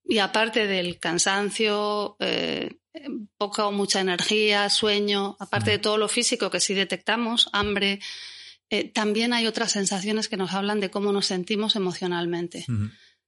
Y 0.03 0.17
aparte 0.17 0.65
del 0.67 0.99
cansancio, 0.99 2.17
eh, 2.19 2.80
poca 3.37 3.65
o 3.67 3.71
mucha 3.71 3.99
energía, 4.01 4.69
sueño, 4.69 5.37
aparte 5.39 5.71
de 5.71 5.79
todo 5.79 5.97
lo 5.97 6.07
físico 6.07 6.49
que 6.49 6.59
sí 6.59 6.73
detectamos, 6.73 7.49
hambre, 7.53 7.99
eh, 8.69 8.89
también 8.89 9.33
hay 9.33 9.47
otras 9.47 9.71
sensaciones 9.71 10.27
que 10.29 10.37
nos 10.37 10.53
hablan 10.53 10.79
de 10.79 10.89
cómo 10.91 11.11
nos 11.11 11.25
sentimos 11.27 11.75
emocionalmente. 11.75 12.65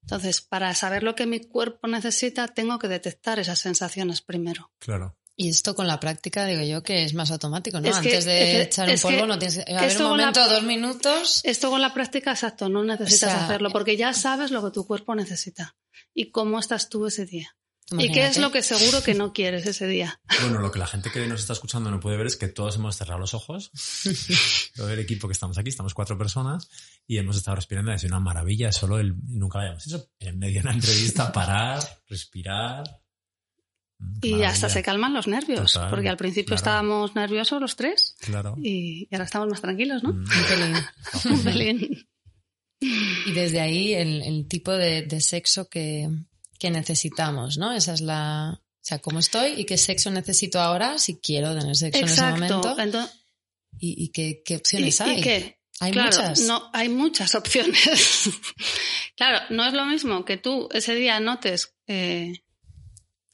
Entonces, 0.01 0.41
para 0.41 0.74
saber 0.75 1.03
lo 1.03 1.15
que 1.15 1.25
mi 1.25 1.39
cuerpo 1.39 1.88
necesita, 1.88 2.48
tengo 2.50 2.77
que 2.79 2.88
detectar 2.89 3.39
esas 3.39 3.60
sensaciones 3.60 4.22
primero. 4.22 4.72
Claro. 4.79 5.17
Y 5.36 5.50
esto 5.50 5.74
con 5.74 5.88
la 5.88 6.00
práctica, 6.00 6.46
digo 6.46 6.62
yo, 6.62 6.84
que 6.84 7.03
es 7.05 7.13
más 7.15 7.32
automático, 7.32 7.79
¿no? 7.82 7.88
Es 7.89 7.98
que- 7.98 8.10
Antes 8.10 8.25
de 8.25 8.62
es 8.62 8.67
echar 8.67 8.88
un 8.89 9.00
polvo 9.00 9.22
que- 9.22 9.27
no 9.27 9.39
tienes 9.39 9.65
que... 9.65 9.74
A 9.74 9.82
ver, 9.82 9.91
un 9.91 9.98
con 9.98 10.03
la- 10.03 10.10
momento, 10.27 10.48
dos 10.50 10.63
minutos... 10.63 11.41
Esto 11.43 11.70
con 11.72 11.82
la 11.82 11.91
práctica, 11.93 12.32
exacto, 12.32 12.70
no 12.70 12.84
necesitas 12.84 13.32
O 13.34 13.36
sea, 13.38 13.46
hacerlo 13.46 13.72
porque 13.72 13.98
ya 13.98 14.13
sabes 14.13 14.51
lo 14.51 14.63
que 14.63 14.72
tu 14.72 14.86
cuerpo 14.86 15.15
necesita 15.15 15.75
y 16.13 16.29
cómo 16.29 16.60
estás 16.60 16.89
tú 16.89 17.08
ese 17.08 17.25
día. 17.25 17.55
Y 17.92 18.12
qué 18.12 18.25
es 18.28 18.38
lo 18.40 18.52
que 18.52 18.63
seguro 18.63 19.04
que 19.04 19.13
no 19.13 19.34
quieres 19.34 19.66
ese 19.68 19.86
día. 19.88 20.20
Bueno, 20.42 20.60
lo 20.62 20.72
que 20.72 20.80
la 20.80 20.88
gente 20.88 21.12
que 21.12 21.28
nos 21.28 21.42
está 21.42 21.54
escuchando 21.54 21.92
no 21.92 22.00
puede 22.00 22.18
ver 22.18 22.28
es 22.28 22.38
que 22.38 22.48
todos 22.48 22.75
hemos 22.78 22.96
cerrado 22.96 23.20
los 23.20 23.34
ojos. 23.34 23.72
Todo 24.75 24.90
el 24.90 25.00
equipo 25.00 25.28
que 25.28 25.34
estamos 25.34 25.58
aquí, 25.58 25.70
estamos 25.70 25.94
cuatro 25.94 26.18
personas 26.18 26.70
y 27.06 27.18
hemos 27.18 27.36
estado 27.38 27.56
respirando. 27.56 27.92
Es 27.92 28.04
una 28.06 28.20
maravilla, 28.20 28.70
es 28.70 28.75
solo 28.78 29.00
el. 29.00 29.13
Nunca 29.28 29.60
vayamos 29.60 29.86
eso. 29.86 30.08
En 30.20 30.40
medio 30.40 30.56
de 30.56 30.68
una 30.68 30.74
entrevista, 30.74 31.32
parar, 31.32 31.82
respirar. 32.08 32.84
Mm, 34.00 34.20
qué 34.22 34.28
Y 34.28 34.32
maravilla. 34.32 34.50
hasta 34.54 34.70
se 34.70 34.82
calman 34.82 35.13
los 35.13 35.28
nervios, 35.28 35.74
Total, 35.74 35.90
porque 35.92 36.10
al 36.10 36.18
principio 36.18 36.56
claro. 36.56 36.58
estábamos 36.58 37.16
nerviosos 37.16 37.62
los 37.62 37.75
tres 37.75 38.16
Claro. 38.22 38.56
y 38.58 39.08
ahora 39.12 39.25
estamos 39.25 39.50
más 39.50 39.62
tranquilos, 39.62 40.02
¿no? 40.04 40.13
Mm, 40.13 40.24
Un 40.24 40.46
pelín. 40.48 40.75
Un 41.32 41.44
pelín. 41.44 42.08
Y 42.80 43.32
desde 43.34 43.62
ahí 43.62 43.94
el, 43.94 44.22
el 44.24 44.48
tipo 44.48 44.72
de, 44.72 45.04
de 45.04 45.22
sexo 45.22 45.70
que, 45.70 46.10
que 46.63 46.72
necesitamos, 46.72 47.58
¿no? 47.58 47.74
Esa 47.74 47.93
es 47.93 48.00
la... 48.00 48.58
O 48.58 48.86
sea, 48.86 49.00
cómo 49.00 49.20
estoy 49.20 49.51
y 49.58 49.65
qué 49.65 49.77
sexo 49.77 50.10
necesito 50.12 50.62
ahora 50.62 50.98
si 50.98 51.17
quiero 51.17 51.53
tener 51.58 51.75
sexo 51.75 52.00
en 52.00 52.05
ese 52.05 52.22
momento 52.22 52.75
Entonces, 52.79 53.20
y, 53.79 54.05
y 54.05 54.10
qué, 54.10 54.41
qué 54.46 54.53
¿y, 54.53 54.58
opciones 54.58 55.01
hay. 55.01 55.20
y 55.20 55.22
qué? 55.22 55.60
Hay 55.82 55.91
claro, 55.91 56.08
muchas. 56.08 56.39
No, 56.41 56.70
hay 56.72 56.88
muchas 56.88 57.36
opciones. 57.41 58.29
claro, 59.17 59.46
no 59.50 59.65
es 59.65 59.74
lo 59.74 59.86
mismo 59.86 60.24
que 60.24 60.38
tú 60.38 60.70
ese 60.72 60.96
día 60.96 61.20
notes 61.20 61.75
eh, 61.88 62.43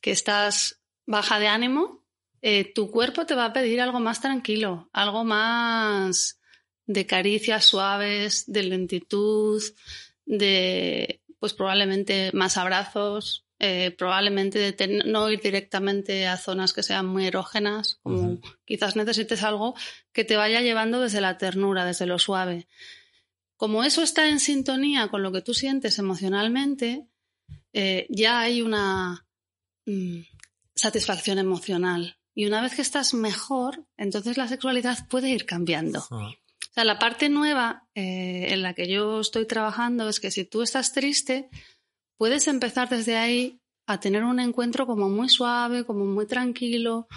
que 0.01 0.09
estás 0.09 0.81
baja 1.05 1.37
de 1.37 1.49
ánimo, 1.49 2.03
eh, 2.41 2.71
tu 2.73 2.89
cuerpo 2.89 3.27
te 3.27 3.35
va 3.35 3.45
a 3.45 3.53
pedir 3.53 3.79
algo 3.79 3.99
más 3.99 4.21
tranquilo, 4.21 4.89
algo 4.91 5.23
más 5.23 6.39
de 6.87 7.05
caricias 7.05 7.65
suaves, 7.65 8.45
de 8.47 8.63
lentitud, 8.63 9.61
de 10.25 11.21
pues 11.39 11.53
probablemente 11.53 12.31
más 12.33 12.57
abrazos, 12.57 13.45
eh, 13.61 13.93
probablemente 13.97 14.75
no 15.05 15.29
ir 15.29 15.41
directamente 15.41 16.27
a 16.27 16.37
zonas 16.37 16.71
que 16.71 16.83
sean 16.83 17.05
muy 17.05 17.25
erógenas, 17.25 17.99
como 18.03 18.39
quizás 18.65 18.95
necesites 18.95 19.43
algo 19.43 19.75
que 20.13 20.23
te 20.23 20.37
vaya 20.37 20.61
llevando 20.61 21.01
desde 21.01 21.19
la 21.19 21.37
ternura, 21.37 21.83
desde 21.83 22.05
lo 22.05 22.19
suave. 22.19 22.67
Como 23.57 23.83
eso 23.83 24.01
está 24.01 24.29
en 24.29 24.39
sintonía 24.39 25.09
con 25.09 25.23
lo 25.23 25.33
que 25.33 25.41
tú 25.41 25.53
sientes 25.53 25.99
emocionalmente, 25.99 27.07
eh, 27.73 28.07
ya 28.09 28.39
hay 28.39 28.61
una 28.61 29.27
mm, 29.85 30.21
satisfacción 30.75 31.39
emocional. 31.39 32.17
Y 32.33 32.45
una 32.45 32.61
vez 32.61 32.75
que 32.75 32.81
estás 32.81 33.13
mejor, 33.13 33.85
entonces 33.97 34.37
la 34.37 34.47
sexualidad 34.47 35.05
puede 35.09 35.29
ir 35.31 35.45
cambiando. 35.45 36.05
ah, 36.11 36.31
O 36.69 36.73
sea, 36.73 36.85
la 36.85 36.99
parte 36.99 37.29
nueva 37.29 37.87
eh, 37.95 38.47
en 38.49 38.61
la 38.61 38.73
que 38.73 38.87
yo 38.87 39.21
estoy 39.21 39.45
trabajando 39.45 40.07
es 40.07 40.19
que 40.19 40.31
si 40.31 40.45
tú 40.45 40.61
estás 40.61 40.93
triste, 40.93 41.49
puedes 42.17 42.47
empezar 42.47 42.89
desde 42.89 43.17
ahí 43.17 43.59
a 43.87 43.99
tener 43.99 44.23
un 44.23 44.39
encuentro 44.39 44.85
como 44.85 45.09
muy 45.09 45.29
suave, 45.29 45.83
como 45.83 46.05
muy 46.05 46.27
tranquilo, 46.27 47.07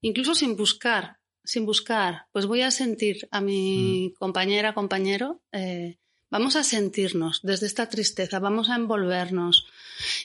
incluso 0.00 0.36
sin 0.36 0.56
buscar, 0.56 1.18
sin 1.42 1.66
buscar. 1.66 2.26
Pues 2.30 2.46
voy 2.46 2.62
a 2.62 2.70
sentir 2.70 3.28
a 3.32 3.40
mi 3.40 4.14
compañera, 4.16 4.74
compañero, 4.74 5.42
eh, 5.50 5.98
vamos 6.30 6.54
a 6.54 6.62
sentirnos 6.62 7.40
desde 7.42 7.66
esta 7.66 7.88
tristeza, 7.88 8.38
vamos 8.38 8.70
a 8.70 8.76
envolvernos. 8.76 9.66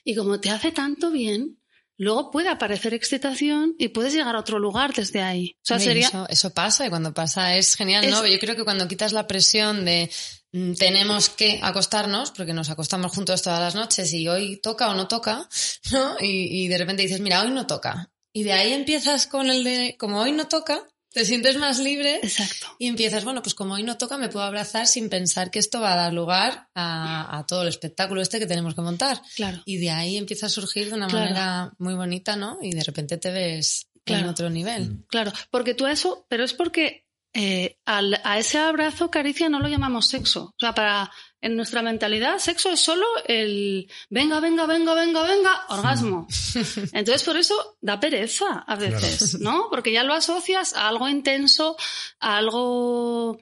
Y 0.03 0.15
como 0.15 0.39
te 0.39 0.51
hace 0.51 0.71
tanto 0.71 1.09
bien, 1.09 1.57
luego 1.97 2.31
puede 2.31 2.49
aparecer 2.49 2.93
excitación 2.93 3.75
y 3.77 3.89
puedes 3.89 4.13
llegar 4.13 4.35
a 4.35 4.39
otro 4.39 4.59
lugar 4.59 4.93
desde 4.93 5.21
ahí. 5.21 5.55
O 5.57 5.65
sea, 5.65 5.77
Hombre, 5.77 5.89
sería... 5.93 6.07
eso, 6.07 6.25
eso 6.29 6.49
pasa 6.53 6.85
y 6.85 6.89
cuando 6.89 7.13
pasa 7.13 7.55
es 7.55 7.75
genial, 7.75 8.03
Es- 8.05 8.11
¿no? 8.11 8.25
Yo 8.25 8.39
creo 8.39 8.55
que 8.55 8.63
cuando 8.63 8.87
quitas 8.87 9.13
la 9.13 9.27
presión 9.27 9.85
de 9.85 10.09
mm, 10.51 10.73
tenemos 10.73 11.29
que 11.29 11.59
acostarnos, 11.61 12.31
porque 12.31 12.53
nos 12.53 12.69
acostamos 12.69 13.11
juntos 13.13 13.41
todas 13.41 13.59
las 13.59 13.75
noches 13.75 14.11
y 14.13 14.27
hoy 14.27 14.57
toca 14.61 14.89
o 14.89 14.93
no 14.93 15.07
toca, 15.07 15.47
¿no? 15.91 16.15
Y, 16.19 16.65
y 16.65 16.67
de 16.67 16.77
repente 16.77 17.03
dices, 17.03 17.19
mira, 17.19 17.41
hoy 17.41 17.51
no 17.51 17.65
toca. 17.67 18.09
Y 18.33 18.43
de 18.43 18.51
ahí 18.53 18.73
empiezas 18.73 19.27
con 19.27 19.49
el 19.49 19.63
de, 19.63 19.95
como 19.97 20.19
hoy 20.21 20.33
no 20.33 20.47
toca, 20.47 20.83
te 21.15 21.23
sientes 21.25 21.55
más 21.57 21.79
libre 21.79 22.19
Exacto. 22.21 22.67
y 22.77 22.87
empiezas, 22.87 23.23
bueno, 23.23 23.41
pues 23.41 23.55
como 23.55 23.75
hoy 23.75 23.83
no 23.83 23.97
toca, 23.97 24.17
me 24.17 24.27
puedo 24.27 24.45
abrazar 24.45 24.85
sin 24.85 25.07
pensar 25.09 25.49
que 25.49 25.59
esto 25.59 25.79
va 25.79 25.93
a 25.93 25.95
dar 25.95 26.13
lugar 26.13 26.67
a, 26.75 27.37
a 27.37 27.45
todo 27.45 27.61
el 27.61 27.69
espectáculo 27.69 28.21
este 28.21 28.37
que 28.37 28.45
tenemos 28.45 28.75
que 28.75 28.81
montar. 28.81 29.21
Claro. 29.37 29.61
Y 29.63 29.77
de 29.77 29.91
ahí 29.91 30.17
empieza 30.17 30.47
a 30.47 30.49
surgir 30.49 30.89
de 30.89 30.95
una 30.95 31.07
Claro. 31.07 31.23
manera 31.25 31.73
muy 31.79 31.93
bonita, 31.93 32.35
¿no? 32.35 32.57
Y 32.61 32.71
de 32.75 32.83
repente 32.83 33.17
te 33.17 33.31
ves 33.31 33.87
en 33.95 34.01
Claro. 34.03 34.29
otro 34.31 34.49
nivel. 34.49 34.89
Mm. 34.91 35.03
Claro, 35.07 35.31
porque 35.49 35.73
tú 35.73 35.85
a 35.85 35.91
eso, 35.93 36.25
pero 36.29 36.43
es 36.43 36.51
porque 36.53 37.05
eh, 37.33 37.79
al- 37.85 38.19
a 38.23 38.37
ese 38.37 38.57
abrazo, 38.57 39.09
caricia, 39.09 39.47
no 39.49 39.59
lo 39.59 39.67
llamamos 39.69 40.07
sexo. 40.09 40.43
O 40.45 40.55
sea, 40.59 40.73
para 40.75 41.11
en 41.45 41.55
nuestra 41.55 41.83
mentalidad, 41.83 42.39
sexo 42.39 42.71
es 42.71 42.79
solo 42.79 43.05
el 43.27 43.87
venga, 44.09 44.39
venga, 44.39 44.65
venga, 44.65 44.95
venga, 44.95 45.21
venga, 45.21 45.65
orgasmo. 45.69 46.27
Entonces, 46.91 47.21
por 47.21 47.37
eso 47.37 47.77
da 47.81 47.99
pereza 47.99 48.63
a 48.65 48.75
veces, 48.75 49.39
¿no? 49.39 49.67
Porque 49.69 49.91
ya 49.91 50.03
lo 50.03 50.15
asocias 50.15 50.73
a 50.73 50.87
algo 50.87 51.07
intenso, 51.07 51.77
a 52.19 52.37
algo 52.37 53.39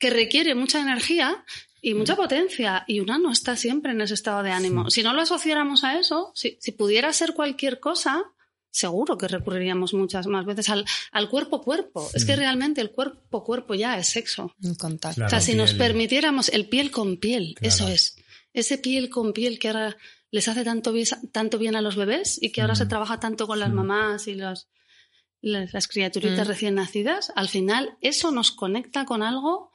que 0.00 0.10
requiere 0.10 0.56
mucha 0.56 0.80
energía 0.80 1.44
y 1.80 1.94
mucha 1.94 2.16
potencia. 2.16 2.82
Y 2.88 2.98
una 2.98 3.18
no 3.18 3.30
está 3.30 3.56
siempre 3.56 3.92
en 3.92 4.00
ese 4.00 4.14
estado 4.14 4.42
de 4.42 4.50
ánimo. 4.50 4.90
Si 4.90 5.04
no 5.04 5.12
lo 5.12 5.22
asociáramos 5.22 5.84
a 5.84 5.96
eso, 5.96 6.32
si, 6.34 6.58
si 6.60 6.72
pudiera 6.72 7.12
ser 7.12 7.34
cualquier 7.34 7.78
cosa, 7.78 8.24
seguro 8.70 9.16
que 9.18 9.28
recurriríamos 9.28 9.94
muchas 9.94 10.26
más 10.26 10.44
veces 10.44 10.68
al, 10.68 10.84
al 11.12 11.28
cuerpo-cuerpo. 11.28 12.08
Es 12.14 12.24
que 12.24 12.34
Mm. 12.34 12.38
realmente 12.38 12.80
el 12.80 12.90
cuerpo-cuerpo 12.90 13.74
ya 13.74 13.98
es 13.98 14.08
sexo. 14.08 14.54
En 14.62 14.74
contacto. 14.74 15.16
Claro, 15.16 15.26
o 15.28 15.30
sea, 15.30 15.40
si 15.40 15.54
nos 15.54 15.74
permitiéramos 15.74 16.48
el 16.50 16.68
piel 16.68 16.90
con 16.90 17.16
piel, 17.16 17.54
Claro. 17.56 17.74
eso 17.74 17.88
es. 17.88 18.16
Ese 18.52 18.78
piel 18.78 19.08
con 19.10 19.32
piel 19.32 19.58
que 19.58 19.68
ahora 19.68 19.96
les 20.30 20.46
hace 20.48 20.64
tanto 20.64 20.92
bien, 20.92 21.06
tanto 21.32 21.58
bien 21.58 21.74
a 21.76 21.80
los 21.80 21.96
bebés 21.96 22.38
y 22.42 22.52
que 22.52 22.60
ahora 22.60 22.74
Mm. 22.74 22.76
se 22.76 22.86
trabaja 22.86 23.18
tanto 23.20 23.46
con 23.46 23.58
las 23.58 23.70
Mm. 23.70 23.74
mamás 23.74 24.28
y 24.28 24.34
los, 24.34 24.68
las, 25.40 25.72
las 25.72 25.88
criaturitas 25.88 26.46
Mm. 26.46 26.50
recién 26.50 26.74
nacidas, 26.74 27.32
al 27.36 27.48
final 27.48 27.96
eso 28.00 28.30
nos 28.32 28.50
conecta 28.52 29.04
con 29.06 29.22
algo 29.22 29.70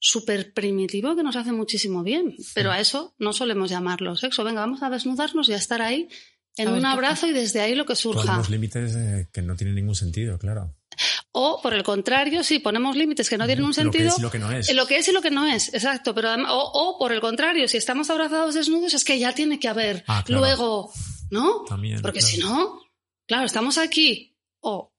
súper 0.00 0.52
primitivo 0.52 1.16
que 1.16 1.22
nos 1.22 1.34
hace 1.36 1.52
muchísimo 1.52 2.02
bien. 2.04 2.36
Pero 2.54 2.70
a 2.70 2.78
eso 2.80 3.14
no 3.18 3.32
solemos 3.32 3.70
llamarlo 3.70 4.14
sexo. 4.16 4.44
Venga, 4.44 4.60
vamos 4.60 4.82
a 4.82 4.90
desnudarnos 4.90 5.48
y 5.48 5.54
a 5.54 5.56
estar 5.56 5.82
ahí 5.82 6.08
en 6.58 6.68
un 6.68 6.84
abrazo 6.86 7.26
y 7.26 7.32
desde 7.32 7.60
ahí 7.60 7.74
lo 7.74 7.86
que 7.86 7.96
surja. 7.96 8.22
Ponemos 8.22 8.50
límites 8.50 8.94
eh, 8.96 9.28
que 9.32 9.42
no 9.42 9.56
tienen 9.56 9.74
ningún 9.76 9.94
sentido, 9.94 10.38
claro. 10.38 10.74
O 11.32 11.60
por 11.62 11.74
el 11.74 11.82
contrario, 11.84 12.42
sí, 12.42 12.58
ponemos 12.58 12.96
límites 12.96 13.28
que 13.30 13.38
no 13.38 13.46
tienen 13.46 13.64
un 13.64 13.70
Lo 13.70 13.74
que 13.74 13.82
sentido. 13.82 14.08
es 14.08 14.18
y 14.18 14.22
lo 14.22 14.30
que 14.30 14.38
no 14.38 14.50
es. 14.50 14.74
Lo 14.74 14.86
que 14.86 14.96
es 14.98 15.08
y 15.08 15.12
lo 15.12 15.22
que 15.22 15.30
no 15.30 15.46
es, 15.46 15.72
exacto. 15.74 16.14
Pero 16.14 16.28
además- 16.30 16.50
o, 16.52 16.60
o 16.72 16.98
por 16.98 17.12
el 17.12 17.20
contrario, 17.20 17.68
si 17.68 17.76
estamos 17.76 18.10
abrazados 18.10 18.54
desnudos, 18.54 18.94
es 18.94 19.04
que 19.04 19.18
ya 19.18 19.34
tiene 19.34 19.60
que 19.60 19.68
haber 19.68 20.04
Ah, 20.08 20.22
claro. 20.26 20.40
luego, 20.42 20.92
¿no? 21.30 21.64
También, 21.68 22.00
Porque 22.02 22.20
claro. 22.20 22.34
si 22.34 22.40
no, 22.40 22.80
claro, 23.26 23.44
estamos 23.46 23.78
aquí. 23.78 24.34
O 24.60 24.92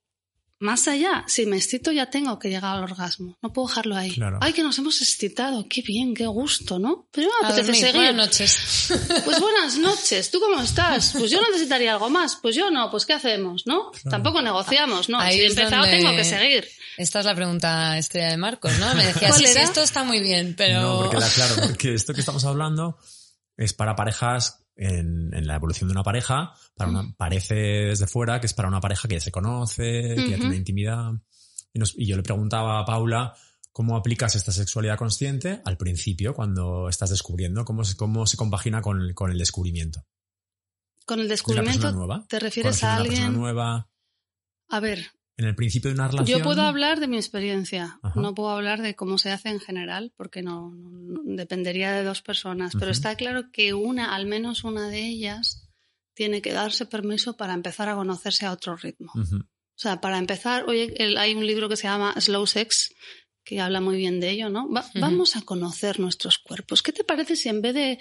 más 0.60 0.88
allá, 0.88 1.24
si 1.28 1.46
me 1.46 1.56
excito 1.58 1.92
ya 1.92 2.10
tengo 2.10 2.38
que 2.38 2.50
llegar 2.50 2.76
al 2.76 2.84
orgasmo. 2.84 3.38
No 3.42 3.54
puedo 3.54 3.68
dejarlo 3.70 3.96
ahí. 3.96 4.12
Claro. 4.12 4.40
Ay, 4.42 4.52
que 4.54 4.62
nos 4.62 4.78
hemos 4.78 5.02
excitado. 5.02 5.66
Qué 5.70 5.82
bien, 5.82 6.14
qué 6.14 6.26
gusto, 6.28 6.80
¿no? 6.80 7.08
Pero 7.12 7.30
me 7.42 7.48
A 7.48 7.52
apetece 7.52 7.68
dormir. 7.72 7.82
seguir. 7.86 7.96
Buenas 7.96 8.16
noches. 8.28 8.88
Pues 9.26 9.40
buenas 9.40 9.78
noches, 9.78 10.32
¿tú 10.32 10.40
cómo 10.40 10.62
estás? 10.62 11.14
Pues 11.18 11.30
yo 11.32 11.40
necesitaría 11.42 11.94
algo 11.94 12.10
más, 12.10 12.38
pues 12.42 12.56
yo 12.56 12.72
no, 12.72 12.90
pues 12.92 13.06
¿qué 13.06 13.14
hacemos? 13.14 13.64
¿no? 13.68 13.92
Tampoco 14.10 14.42
negociamos, 14.42 15.08
¿no? 15.10 15.20
Ahí 15.20 15.36
si 15.38 15.42
he 15.44 15.48
empezado 15.48 15.84
donde- 15.84 15.98
tengo 15.98 16.16
que 16.16 16.24
seguir. 16.24 16.68
Esta 16.98 17.20
es 17.20 17.26
la 17.26 17.36
pregunta 17.36 17.98
estrella 17.98 18.30
de 18.30 18.38
Marcos, 18.38 18.78
¿no? 18.80 18.94
Me 18.96 19.06
decía, 19.06 19.30
¿Cuál 19.30 19.40
sí, 19.40 19.48
sí, 19.48 19.60
esto 19.60 19.82
está 19.84 20.04
muy 20.04 20.20
bien, 20.20 20.56
pero... 20.58 20.82
No, 20.82 20.98
porque 21.02 21.18
da 21.18 21.30
claro, 21.30 21.56
porque 21.62 21.94
esto 21.94 22.14
que 22.14 22.20
estamos 22.20 22.44
hablando 22.46 22.98
es 23.56 23.74
para 23.74 23.96
parejas 23.96 24.66
en, 24.80 25.34
en 25.34 25.46
la 25.48 25.56
evolución 25.56 25.88
de 25.88 25.94
una 25.94 26.04
pareja, 26.04 26.54
para 26.76 26.90
una, 26.90 27.14
parece 27.18 27.56
desde 27.56 28.08
fuera 28.08 28.40
que 28.40 28.48
es 28.48 28.54
para 28.54 28.68
una 28.68 28.80
pareja 28.80 29.08
que 29.08 29.16
ya 29.16 29.22
se 29.22 29.32
conoce, 29.32 30.16
que 30.16 30.30
ya 30.32 30.38
tiene 30.38 30.56
intimidad. 30.56 31.12
Y, 31.74 31.80
nos- 31.80 31.94
y 31.98 32.06
yo 32.08 32.16
le 32.18 32.24
preguntaba 32.24 32.80
a 32.80 32.86
Paula 32.86 33.36
cómo 33.72 33.96
aplicas 33.96 34.36
esta 34.36 34.52
sexualidad 34.52 34.98
consciente 34.98 35.62
al 35.66 35.78
principio, 35.78 36.34
cuando 36.34 36.90
estás 36.90 37.10
descubriendo, 37.12 37.64
cómo 37.66 37.84
se, 37.84 37.96
cómo 37.96 38.26
se 38.26 38.38
compagina 38.38 38.82
con, 38.82 39.02
el- 39.02 39.14
con 39.14 39.32
el 39.32 39.38
descubrimiento. 39.38 40.06
Con 41.06 41.20
el 41.20 41.26
De 41.28 41.34
descubrimiento, 41.34 41.82
persona 41.82 41.98
nueva. 41.98 42.26
¿te 42.28 42.40
refieres 42.40 42.84
a 42.84 42.88
una 42.88 42.98
alguien? 42.98 43.34
nueva. 43.34 43.90
A 44.70 44.80
ver, 44.80 45.08
En 45.40 45.46
el 45.46 45.56
principio 45.56 45.90
de 45.90 45.96
una 45.96 46.10
relación. 46.10 46.38
yo 46.40 46.44
puedo 46.44 46.64
hablar 46.64 47.00
de 47.00 47.08
mi 47.08 47.16
experiencia, 47.16 47.98
Ajá. 48.04 48.20
no 48.20 48.36
puedo 48.36 48.50
hablar 48.50 48.82
de 48.82 48.94
cómo 48.96 49.18
se 49.18 49.32
hace 49.32 49.48
en 49.48 49.62
general, 49.62 50.12
porque 50.18 50.42
no, 50.42 50.74
dependería 51.24 51.94
de 51.94 52.04
dos 52.04 52.22
personas, 52.22 52.74
pero 52.78 52.92
está 52.92 53.16
claro 53.16 53.50
que 53.54 53.74
una, 53.74 54.14
al 54.14 54.26
menos 54.26 54.66
una 54.66 54.90
de 54.90 55.00
ellas, 55.08 55.70
tiene 56.14 56.42
que 56.42 56.52
darse 56.52 56.86
permiso 56.86 57.38
para 57.38 57.54
empezar 57.54 57.88
a 57.88 57.96
conocerse 57.96 58.46
a 58.46 58.52
otro 58.52 58.76
ritmo. 58.76 59.14
O 59.16 59.82
sea, 59.82 60.02
para 60.02 60.18
empezar, 60.18 60.66
oye, 60.68 60.94
el- 61.02 61.18
hay 61.18 61.34
un 61.36 61.48
libro 61.48 61.70
que 61.70 61.78
se 61.78 61.84
llama 61.88 62.14
Slow 62.20 62.46
Sex, 62.46 62.94
que 63.46 63.62
habla 63.62 63.80
muy 63.80 63.96
bien 63.96 64.20
de 64.20 64.32
ello, 64.32 64.50
¿no? 64.50 64.68
Vamos 64.96 65.38
a 65.38 65.42
conocer 65.44 66.02
nuestros 66.02 66.38
cuerpos. 66.38 66.84
¿Qué 66.84 66.92
te 66.92 67.06
parece 67.06 67.38
si 67.38 67.48
en 67.48 67.62
vez 67.62 67.74
de 67.76 67.98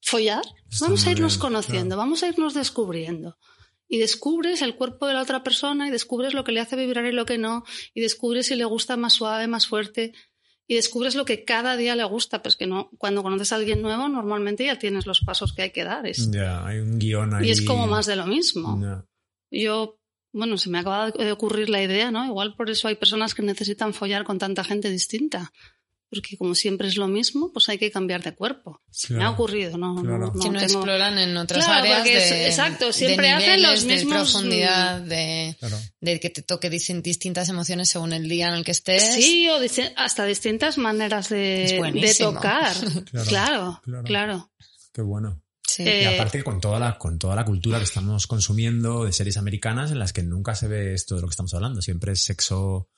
follar, 0.00 0.42
vamos 0.80 1.06
a 1.06 1.12
irnos 1.12 1.38
conociendo, 1.38 1.96
vamos 1.96 2.24
a 2.24 2.28
irnos 2.28 2.52
descubriendo? 2.54 3.38
Y 3.92 3.98
descubres 3.98 4.62
el 4.62 4.74
cuerpo 4.74 5.06
de 5.06 5.12
la 5.12 5.20
otra 5.20 5.42
persona 5.42 5.86
y 5.86 5.90
descubres 5.90 6.32
lo 6.32 6.44
que 6.44 6.52
le 6.52 6.60
hace 6.60 6.76
vibrar 6.76 7.04
y 7.04 7.12
lo 7.12 7.26
que 7.26 7.36
no, 7.36 7.62
y 7.92 8.00
descubres 8.00 8.46
si 8.46 8.54
le 8.54 8.64
gusta 8.64 8.96
más 8.96 9.12
suave, 9.12 9.46
más 9.48 9.66
fuerte, 9.66 10.14
y 10.66 10.76
descubres 10.76 11.14
lo 11.14 11.26
que 11.26 11.44
cada 11.44 11.76
día 11.76 11.94
le 11.94 12.04
gusta, 12.04 12.42
pues 12.42 12.56
que 12.56 12.66
no, 12.66 12.88
cuando 12.96 13.22
conoces 13.22 13.52
a 13.52 13.56
alguien 13.56 13.82
nuevo, 13.82 14.08
normalmente 14.08 14.64
ya 14.64 14.78
tienes 14.78 15.04
los 15.04 15.20
pasos 15.20 15.52
que 15.52 15.60
hay 15.60 15.72
que 15.72 15.84
dar. 15.84 16.10
ya, 16.30 16.66
hay 16.66 16.78
un 16.78 16.98
guion 16.98 17.34
ahí. 17.34 17.48
Y 17.48 17.50
es 17.50 17.60
como 17.60 17.86
más 17.86 18.06
de 18.06 18.16
lo 18.16 18.26
mismo. 18.26 18.80
Yo, 19.50 20.00
bueno, 20.32 20.56
se 20.56 20.70
me 20.70 20.78
acaba 20.78 21.10
de 21.10 21.30
ocurrir 21.30 21.68
la 21.68 21.82
idea, 21.82 22.10
¿no? 22.10 22.24
Igual 22.24 22.54
por 22.56 22.70
eso 22.70 22.88
hay 22.88 22.94
personas 22.94 23.34
que 23.34 23.42
necesitan 23.42 23.92
follar 23.92 24.24
con 24.24 24.38
tanta 24.38 24.64
gente 24.64 24.88
distinta 24.88 25.52
porque 26.12 26.36
como 26.36 26.54
siempre 26.54 26.88
es 26.88 26.96
lo 26.96 27.08
mismo, 27.08 27.50
pues 27.54 27.70
hay 27.70 27.78
que 27.78 27.90
cambiar 27.90 28.22
de 28.22 28.34
cuerpo. 28.34 28.82
me 29.08 29.24
ha 29.24 29.30
ocurrido, 29.30 29.78
¿no? 29.78 29.96
que 30.38 30.50
no 30.50 30.60
exploran 30.60 31.18
en 31.18 31.34
otras 31.38 31.66
áreas 31.66 32.04
de, 32.04 32.48
Exacto, 32.48 32.92
siempre 32.92 33.30
hacen 33.30 33.62
los 33.62 33.84
mismos... 33.86 34.12
De 34.12 34.18
profundidad, 34.18 35.00
de, 35.00 35.56
de, 36.00 36.20
que 36.20 36.28
te 36.28 36.42
toque 36.42 36.68
distintas 36.68 37.48
emociones 37.48 37.88
según 37.88 38.12
el 38.12 38.28
día 38.28 38.48
en 38.48 38.56
el 38.56 38.64
que 38.64 38.72
estés. 38.72 39.14
Sí, 39.14 39.48
o 39.48 39.58
hasta 39.96 40.26
distintas 40.26 40.76
maneras 40.76 41.30
de, 41.30 41.80
de 41.94 42.14
tocar. 42.18 42.76
claro, 43.26 43.80
claro, 44.04 44.50
Qué 44.92 45.00
bueno. 45.00 45.40
Y 45.78 45.88
eh, 45.88 46.14
aparte 46.14 46.44
con 46.44 46.60
toda 46.60 46.78
la 46.78 46.98
con 46.98 47.18
toda 47.18 47.34
la 47.34 47.46
cultura 47.46 47.78
que 47.78 47.84
estamos 47.84 48.26
consumiendo 48.26 49.06
de 49.06 49.12
series 49.14 49.38
americanas 49.38 49.90
en 49.90 49.98
las 49.98 50.12
que 50.12 50.22
nunca 50.22 50.54
se 50.54 50.68
ve 50.68 50.92
esto 50.92 51.14
de 51.14 51.22
lo 51.22 51.28
que 51.28 51.32
estamos 51.32 51.54
hablando, 51.54 51.80
siempre 51.80 52.12
es 52.12 52.20
sexo 52.20 52.90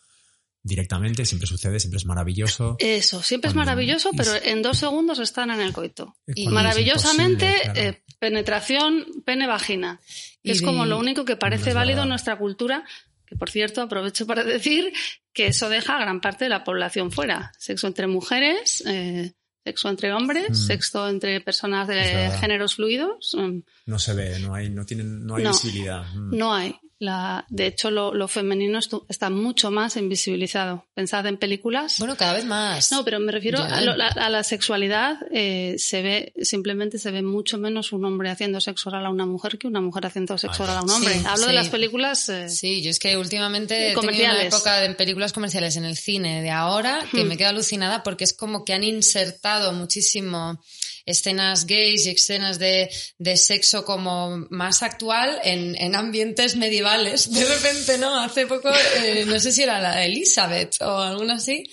directamente, 0.65 1.27
siempre 1.27 1.47
sucede, 1.47 1.79
siempre 1.79 1.99
es 1.99 2.07
maravilloso. 2.07 2.77
Eso, 2.79 3.23
siempre 3.23 3.51
es 3.51 3.55
maravilloso, 3.55 4.11
pero 4.17 4.31
en 4.43 4.63
dos 4.63 4.79
segundos 4.79 5.19
están 5.19 5.51
en 5.51 5.61
el 5.61 5.73
coito. 5.73 6.17
Y 6.35 6.49
maravillosamente, 6.49 7.53
eh, 7.75 8.03
penetración 8.19 9.05
pene-vagina. 9.25 10.01
Es 10.43 10.63
como 10.63 10.87
lo 10.87 10.99
único 10.99 11.25
que 11.25 11.37
parece 11.37 11.75
válido 11.75 12.03
en 12.03 12.09
nuestra 12.09 12.39
cultura, 12.39 12.85
que 13.27 13.37
por 13.37 13.51
cierto 13.51 13.83
aprovecho 13.83 14.27
para 14.27 14.43
decir 14.45 14.93
que 15.33 15.49
eso 15.49 15.69
deja 15.69 15.97
a 15.97 16.01
gran 16.01 16.21
parte 16.21 16.47
de 16.47 16.51
la 16.51 16.65
población 16.65 17.13
fuera. 17.13 17.53
Sexo 17.59 17.87
entre 17.87 18.07
mujeres, 18.07 18.83
eh, 18.87 19.33
sexo 19.65 19.91
entre 19.91 20.13
hombres, 20.15 20.51
mm. 20.51 20.55
sexo 20.55 21.09
entre 21.09 21.43
personas 21.43 21.89
de 21.89 22.31
géneros 22.41 22.77
fluidos. 22.77 23.37
Mm. 23.39 23.59
No 23.85 23.99
se 23.99 24.15
ve, 24.15 24.39
no 24.39 24.55
hay, 24.55 24.71
no 24.71 24.87
tienen, 24.87 25.27
no 25.27 25.37
hay 25.37 25.47
visibilidad. 25.47 26.07
Mm. 26.15 26.37
No 26.37 26.55
hay. 26.55 26.75
La, 27.05 27.45
de 27.49 27.67
hecho, 27.67 27.91
lo, 27.91 28.29
femenino 28.29 28.79
está 29.09 29.31
mucho 29.31 29.71
más 29.71 29.97
invisibilizado. 29.97 30.85
Pensad 30.95 31.27
en 31.27 31.37
películas. 31.37 31.99
Bueno, 31.99 32.17
cada 32.17 32.33
vez 32.33 32.45
más. 32.45 32.91
No, 32.93 33.05
pero 33.05 33.21
me 33.21 33.33
refiero 33.33 33.59
a, 33.61 34.31
la, 34.31 34.43
sexualidad. 34.45 35.19
Eh, 35.33 35.77
se 35.79 36.03
ve, 36.03 36.33
simplemente 36.43 36.99
se 36.99 37.11
ve 37.11 37.23
mucho 37.23 37.59
menos 37.59 37.93
un 37.93 38.05
hombre 38.05 38.31
haciendo 38.31 38.61
sexo 38.61 38.89
oral 38.89 39.07
a 39.07 39.11
una 39.11 39.27
mujer 39.27 39.59
que 39.59 39.67
una 39.67 39.81
mujer 39.81 40.07
haciendo 40.07 40.39
sexo 40.39 40.65
oral 40.65 40.79
a 40.79 40.83
un 40.83 40.91
hombre. 40.91 41.21
Hablo 41.27 41.47
de 41.47 41.53
las 41.53 41.69
películas. 41.69 42.29
Eh, 42.29 42.49
sí, 42.49 42.83
yo 42.83 42.91
es 42.91 42.99
que 42.99 43.17
últimamente 43.17 43.93
he 43.93 43.95
tenido 43.95 44.25
una 44.25 44.43
época 44.43 44.81
de 44.81 44.95
películas 44.95 45.33
comerciales 45.33 45.77
en 45.77 45.85
el 45.85 45.97
cine 45.97 46.43
de 46.43 46.51
ahora 46.51 47.01
que 47.11 47.25
hmm. 47.25 47.29
me 47.29 47.37
quedo 47.37 47.51
alucinada 47.51 48.03
porque 48.03 48.25
es 48.25 48.33
como 48.33 48.65
que 48.65 48.73
han 48.73 48.85
insertado 48.85 49.73
muchísimo 49.73 50.61
escenas 51.07 51.67
gays 51.67 52.07
y 52.07 52.11
escenas 52.11 52.59
de, 52.59 52.91
de 53.19 53.37
sexo 53.37 53.85
como 53.85 54.47
más 54.51 54.83
actual 54.83 55.39
en, 55.43 55.77
en, 55.77 55.95
ambientes 55.95 56.57
medievales. 56.57 57.31
De 57.31 57.45
repente, 57.45 57.99
¿no? 57.99 58.19
Hace 58.19 58.47
poco, 58.47 58.71
eh, 59.03 59.25
no 59.27 59.39
sé 59.39 59.53
si 59.53 59.63
era 59.63 59.81
la 59.81 59.97
de 59.97 60.07
Elizabeth 60.07 60.81
o 60.81 60.99
alguna 60.99 61.35
así. 61.35 61.65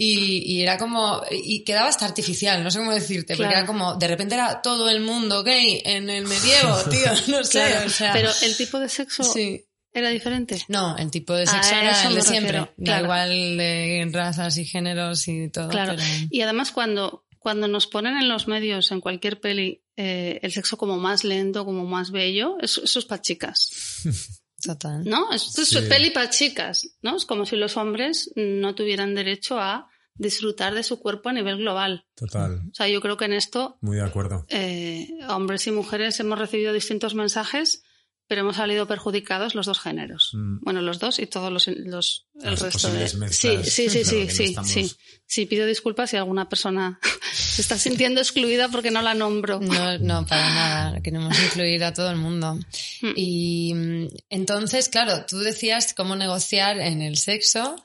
Y, 0.00 0.44
y, 0.46 0.62
era 0.62 0.78
como, 0.78 1.22
y 1.28 1.64
quedaba 1.64 1.88
hasta 1.88 2.06
artificial, 2.06 2.62
no 2.62 2.70
sé 2.70 2.78
cómo 2.78 2.92
decirte, 2.92 3.36
porque 3.36 3.52
era 3.52 3.66
como, 3.66 3.96
de 3.96 4.06
repente 4.06 4.36
era 4.36 4.62
todo 4.62 4.88
el 4.88 5.00
mundo 5.00 5.42
gay 5.42 5.82
en 5.84 6.08
el 6.08 6.24
medievo, 6.24 6.76
tío, 6.88 7.10
no 7.26 7.42
sé, 7.42 7.78
o 7.84 7.88
sea. 7.88 8.12
Pero 8.12 8.30
el 8.42 8.56
tipo 8.56 8.78
de 8.78 8.88
sexo 8.88 9.24
sí. 9.24 9.64
¿Era 9.92 10.10
diferente? 10.10 10.62
No, 10.68 10.96
el 10.96 11.10
tipo 11.10 11.34
de 11.34 11.46
sexo 11.46 11.74
era 11.74 12.06
el 12.06 12.14
de 12.14 12.22
siempre. 12.22 12.70
Da 12.76 13.00
igual 13.00 13.56
de 13.56 14.08
razas 14.12 14.56
y 14.58 14.64
géneros 14.64 15.26
y 15.26 15.48
todo. 15.48 15.70
Claro. 15.70 15.96
Y 16.30 16.42
además 16.42 16.70
cuando, 16.70 17.24
cuando 17.48 17.66
nos 17.66 17.86
ponen 17.86 18.18
en 18.18 18.28
los 18.28 18.46
medios, 18.46 18.92
en 18.92 19.00
cualquier 19.00 19.40
peli, 19.40 19.82
eh, 19.96 20.38
el 20.42 20.52
sexo 20.52 20.76
como 20.76 20.98
más 20.98 21.24
lento, 21.24 21.64
como 21.64 21.86
más 21.86 22.10
bello, 22.10 22.58
eso, 22.60 22.82
es 22.84 23.04
para 23.06 23.22
chicas. 23.22 23.70
Total. 24.62 25.02
¿No? 25.02 25.32
Esto 25.32 25.62
es 25.62 25.74
peli 25.88 26.10
para 26.10 26.28
chicas, 26.28 26.98
¿no? 27.00 27.16
Es 27.16 27.24
como 27.24 27.46
si 27.46 27.56
los 27.56 27.78
hombres 27.78 28.30
no 28.36 28.74
tuvieran 28.74 29.14
derecho 29.14 29.58
a 29.58 29.88
disfrutar 30.14 30.74
de 30.74 30.82
su 30.82 31.00
cuerpo 31.00 31.30
a 31.30 31.32
nivel 31.32 31.56
global. 31.56 32.04
Total. 32.14 32.60
O 32.70 32.74
sea, 32.74 32.86
yo 32.86 33.00
creo 33.00 33.16
que 33.16 33.24
en 33.24 33.32
esto... 33.32 33.78
Muy 33.80 33.96
de 33.96 34.02
acuerdo. 34.02 34.44
Eh, 34.50 35.08
hombres 35.30 35.66
y 35.68 35.70
mujeres 35.70 36.20
hemos 36.20 36.38
recibido 36.38 36.74
distintos 36.74 37.14
mensajes 37.14 37.82
pero 38.28 38.42
hemos 38.42 38.56
salido 38.56 38.86
perjudicados 38.86 39.54
los 39.54 39.66
dos 39.66 39.80
géneros. 39.80 40.32
Mm. 40.34 40.58
Bueno, 40.60 40.82
los 40.82 40.98
dos 40.98 41.18
y 41.18 41.26
todos 41.26 41.50
los, 41.50 41.66
los 41.66 42.26
el 42.42 42.56
resto 42.58 42.92
de. 42.92 43.08
Sí, 43.08 43.58
sí, 43.64 43.88
sí, 43.88 44.04
sí, 44.04 44.28
sí, 44.28 44.54
sí. 44.62 44.96
Sí, 45.26 45.46
pido 45.46 45.66
disculpas 45.66 46.10
si 46.10 46.16
alguna 46.16 46.48
persona 46.48 47.00
se 47.32 47.62
está 47.62 47.78
sintiendo 47.78 48.20
excluida 48.20 48.68
porque 48.68 48.90
no 48.90 49.00
la 49.00 49.14
nombro. 49.14 49.60
No, 49.60 49.98
no, 49.98 50.26
para 50.26 50.48
nada. 50.50 51.00
Queremos 51.00 51.34
incluir 51.42 51.82
a 51.84 51.94
todo 51.94 52.10
el 52.10 52.16
mundo. 52.16 52.54
Mm. 53.00 53.12
Y 53.16 53.74
mm, 53.74 54.08
entonces, 54.28 54.90
claro, 54.90 55.24
tú 55.26 55.38
decías 55.38 55.94
cómo 55.94 56.14
negociar 56.14 56.78
en 56.78 57.00
el 57.00 57.16
sexo 57.16 57.82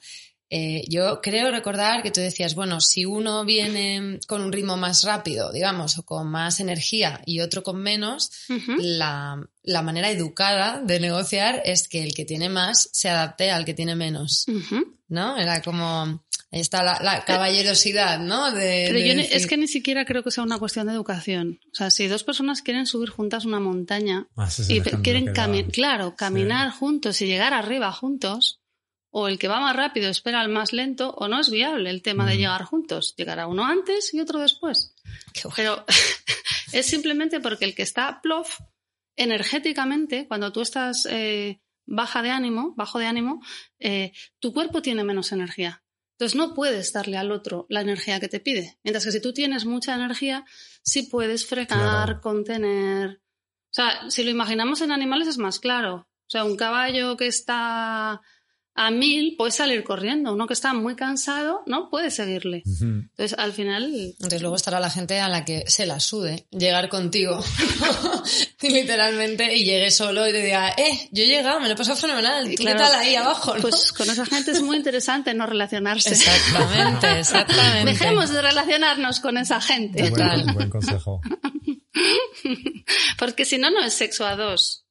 eh, 0.55 0.85
yo 0.87 1.19
creo 1.19 1.49
recordar 1.49 2.03
que 2.03 2.11
tú 2.11 2.21
decías, 2.21 2.53
bueno, 2.53 2.79
si 2.79 3.05
uno 3.05 3.43
viene 3.43 4.19
con 4.27 4.39
un 4.39 4.51
ritmo 4.51 4.77
más 4.77 5.03
rápido, 5.03 5.51
digamos, 5.51 5.97
o 5.97 6.03
con 6.05 6.29
más 6.29 6.59
energía 6.59 7.23
y 7.25 7.39
otro 7.39 7.63
con 7.63 7.81
menos, 7.81 8.29
la, 8.77 9.43
manera 9.81 10.11
educada 10.11 10.79
de 10.79 10.99
negociar 10.99 11.63
es 11.65 11.87
que 11.87 12.03
el 12.03 12.13
que 12.13 12.25
tiene 12.25 12.49
más 12.49 12.87
se 12.93 13.09
adapte 13.09 13.49
al 13.49 13.65
que 13.65 13.73
tiene 13.73 13.95
menos. 13.95 14.45
¿No? 15.07 15.37
Era 15.37 15.59
como. 15.63 16.23
Ahí 16.51 16.59
está 16.59 16.83
la, 16.83 17.23
caballerosidad, 17.25 18.19
¿no? 18.19 18.49
Pero 18.53 18.99
yo 18.99 19.13
es 19.13 19.47
que 19.47 19.57
ni 19.57 19.67
siquiera 19.67 20.05
creo 20.05 20.21
que 20.23 20.29
sea 20.29 20.43
una 20.43 20.59
cuestión 20.59 20.85
de 20.85 20.93
educación. 20.93 21.61
O 21.71 21.75
sea, 21.75 21.89
si 21.89 22.05
dos 22.05 22.23
personas 22.23 22.61
quieren 22.61 22.85
subir 22.85 23.09
juntas 23.09 23.45
una 23.45 23.59
montaña 23.59 24.27
ah, 24.37 24.47
y 24.67 24.81
quieren 24.81 25.33
caminar, 25.33 25.71
claro, 25.71 26.15
caminar 26.15 26.69
juntos 26.69 27.19
y 27.23 27.25
llegar 27.25 27.55
arriba 27.55 27.91
juntos, 27.91 28.59
o 29.15 29.27
el 29.27 29.37
que 29.37 29.47
va 29.47 29.59
más 29.59 29.75
rápido 29.75 30.09
espera 30.09 30.41
al 30.41 30.49
más 30.49 30.73
lento, 30.73 31.11
o 31.11 31.27
no 31.27 31.39
es 31.39 31.51
viable 31.51 31.91
el 31.91 32.01
tema 32.01 32.25
de 32.25 32.35
llegar 32.35 32.63
juntos. 32.63 33.13
Llegará 33.15 33.45
uno 33.45 33.63
antes 33.63 34.11
y 34.11 34.19
otro 34.19 34.39
después. 34.39 34.95
Pero 35.55 35.85
es 36.73 36.87
simplemente 36.87 37.39
porque 37.39 37.65
el 37.65 37.75
que 37.75 37.83
está 37.83 38.21
plof, 38.23 38.59
energéticamente, 39.15 40.27
cuando 40.27 40.51
tú 40.51 40.61
estás 40.61 41.05
eh, 41.11 41.61
baja 41.85 42.23
de 42.23 42.31
ánimo, 42.31 42.73
bajo 42.75 42.97
de 42.97 43.05
ánimo, 43.05 43.39
eh, 43.77 44.13
tu 44.39 44.51
cuerpo 44.51 44.81
tiene 44.81 45.03
menos 45.03 45.31
energía. 45.31 45.83
Entonces 46.13 46.35
no 46.35 46.55
puedes 46.55 46.91
darle 46.91 47.17
al 47.17 47.31
otro 47.31 47.67
la 47.69 47.81
energía 47.81 48.19
que 48.19 48.29
te 48.29 48.39
pide. 48.39 48.79
Mientras 48.83 49.05
que 49.05 49.11
si 49.11 49.21
tú 49.21 49.31
tienes 49.31 49.65
mucha 49.65 49.93
energía, 49.93 50.43
sí 50.81 51.03
puedes 51.03 51.45
frenar, 51.45 52.19
contener. 52.19 53.21
O 53.69 53.73
sea, 53.75 54.09
si 54.09 54.23
lo 54.23 54.31
imaginamos 54.31 54.81
en 54.81 54.91
animales 54.91 55.27
es 55.27 55.37
más 55.37 55.59
claro. 55.59 56.07
O 56.25 56.29
sea, 56.33 56.45
un 56.45 56.55
caballo 56.55 57.15
que 57.15 57.27
está 57.27 58.21
a 58.75 58.89
mil 58.91 59.35
puede 59.37 59.51
salir 59.51 59.83
corriendo. 59.83 60.33
Uno 60.33 60.47
que 60.47 60.53
está 60.53 60.73
muy 60.73 60.95
cansado 60.95 61.61
no 61.67 61.89
puede 61.89 62.09
seguirle. 62.09 62.63
Entonces, 62.65 63.37
al 63.37 63.53
final. 63.53 63.93
Entonces, 63.93 64.41
luego 64.41 64.55
estará 64.55 64.79
la 64.79 64.89
gente 64.89 65.19
a 65.19 65.29
la 65.29 65.45
que 65.45 65.63
se 65.67 65.85
la 65.85 65.99
sude 65.99 66.47
llegar 66.51 66.89
contigo, 66.89 67.43
literalmente, 68.61 69.55
y 69.55 69.63
llegue 69.63 69.91
solo 69.91 70.27
y 70.27 70.31
te 70.31 70.41
diga, 70.41 70.69
eh, 70.71 71.09
yo 71.11 71.23
he 71.23 71.27
llegado, 71.27 71.59
me 71.59 71.67
lo 71.67 71.73
he 71.73 71.77
pasado 71.77 71.97
fenomenal. 71.97 72.49
¿Tú 72.55 72.63
qué 72.63 72.73
tal 72.75 72.93
ahí 72.95 73.15
abajo? 73.15 73.53
Pues 73.61 73.91
con 73.91 74.09
esa 74.09 74.25
gente 74.25 74.51
es 74.51 74.61
muy 74.61 74.77
interesante 74.77 75.33
no 75.33 75.45
relacionarse. 75.45 76.09
Exactamente, 76.09 77.19
exactamente. 77.19 77.91
Dejemos 77.91 78.31
de 78.31 78.41
relacionarnos 78.41 79.19
con 79.19 79.37
esa 79.37 79.61
gente. 79.61 80.09
Buen, 80.09 80.53
buen 80.53 80.69
consejo. 80.69 81.21
Porque 83.19 83.45
si 83.45 83.57
no, 83.57 83.69
no 83.69 83.83
es 83.83 83.93
sexo 83.93 84.25
a 84.25 84.35
dos 84.35 84.82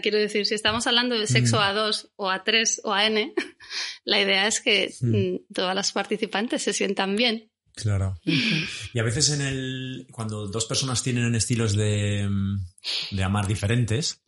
quiero 0.00 0.18
decir, 0.18 0.46
si 0.46 0.54
estamos 0.54 0.86
hablando 0.86 1.18
de 1.18 1.26
sexo 1.26 1.56
mm. 1.56 1.60
a 1.60 1.72
dos 1.72 2.10
o 2.16 2.30
a 2.30 2.44
tres 2.44 2.80
o 2.84 2.92
a 2.92 3.06
n, 3.06 3.34
la 4.04 4.20
idea 4.20 4.46
es 4.46 4.60
que 4.60 4.94
mm. 5.00 5.16
Mm, 5.16 5.38
todas 5.54 5.74
las 5.74 5.92
participantes 5.92 6.62
se 6.62 6.72
sientan 6.72 7.16
bien. 7.16 7.50
Claro. 7.74 8.18
Y 8.24 8.98
a 8.98 9.04
veces 9.04 9.30
en 9.30 9.40
el. 9.40 10.06
cuando 10.10 10.48
dos 10.48 10.66
personas 10.66 11.02
tienen 11.02 11.34
estilos 11.36 11.76
de, 11.76 12.28
de 13.12 13.22
amar 13.22 13.46
diferentes, 13.46 14.20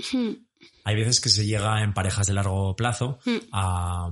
hay 0.85 0.95
veces 0.95 1.21
que 1.21 1.31
se 1.31 1.45
llega 1.45 1.83
en 1.83 1.93
parejas 1.93 2.29
de 2.29 2.35
largo 2.35 2.77
plazo 2.77 3.19
a, 3.51 4.09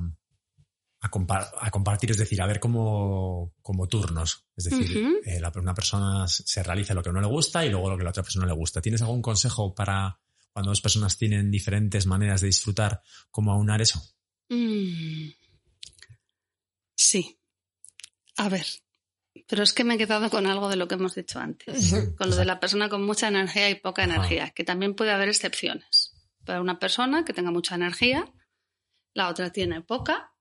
a, 1.00 1.70
compartir, 1.70 2.10
es 2.10 2.18
decir, 2.18 2.42
a 2.42 2.46
ver 2.46 2.58
como, 2.58 3.54
como 3.62 3.86
turnos. 3.86 4.46
Es 4.56 4.64
decir, 4.64 5.20
eh, 5.24 5.40
una 5.56 5.74
persona 5.74 6.26
se 6.26 6.62
realiza 6.62 6.94
lo 6.94 7.02
que 7.02 7.10
a 7.10 7.12
uno 7.12 7.20
le 7.20 7.28
gusta 7.28 7.64
y 7.64 7.70
luego 7.70 7.90
lo 7.90 7.96
que 7.96 8.02
a 8.02 8.04
la 8.04 8.10
otra 8.10 8.22
persona 8.22 8.46
le 8.46 8.52
gusta. 8.52 8.82
¿Tienes 8.82 9.02
algún 9.02 9.22
consejo 9.22 9.74
para 9.74 10.18
cuando 10.52 10.70
dos 10.70 10.80
personas 10.80 11.16
tienen 11.18 11.50
diferentes 11.50 12.06
maneras 12.06 12.40
de 12.40 12.46
disfrutar, 12.48 13.02
cómo 13.30 13.52
aunar 13.52 13.80
eso? 13.80 14.00
Mm. 14.48 15.30
Sí. 16.94 17.38
A 18.36 18.48
ver, 18.48 18.66
pero 19.48 19.62
es 19.62 19.72
que 19.72 19.84
me 19.84 19.94
he 19.94 19.98
quedado 19.98 20.30
con 20.30 20.46
algo 20.46 20.68
de 20.68 20.76
lo 20.76 20.88
que 20.88 20.94
hemos 20.94 21.14
dicho 21.14 21.38
antes, 21.38 21.94
con 22.16 22.30
lo 22.30 22.36
de 22.36 22.44
la 22.44 22.60
persona 22.60 22.88
con 22.88 23.04
mucha 23.04 23.28
energía 23.28 23.68
y 23.70 23.74
poca 23.76 24.04
energía, 24.04 24.50
que 24.50 24.64
también 24.64 24.94
puede 24.94 25.12
haber 25.12 25.28
excepciones. 25.28 26.12
Para 26.44 26.60
una 26.60 26.78
persona 26.78 27.24
que 27.24 27.32
tenga 27.32 27.50
mucha 27.50 27.74
energía, 27.74 28.32
la 29.14 29.28
otra 29.28 29.50
tiene 29.50 29.80
poca, 29.80 30.32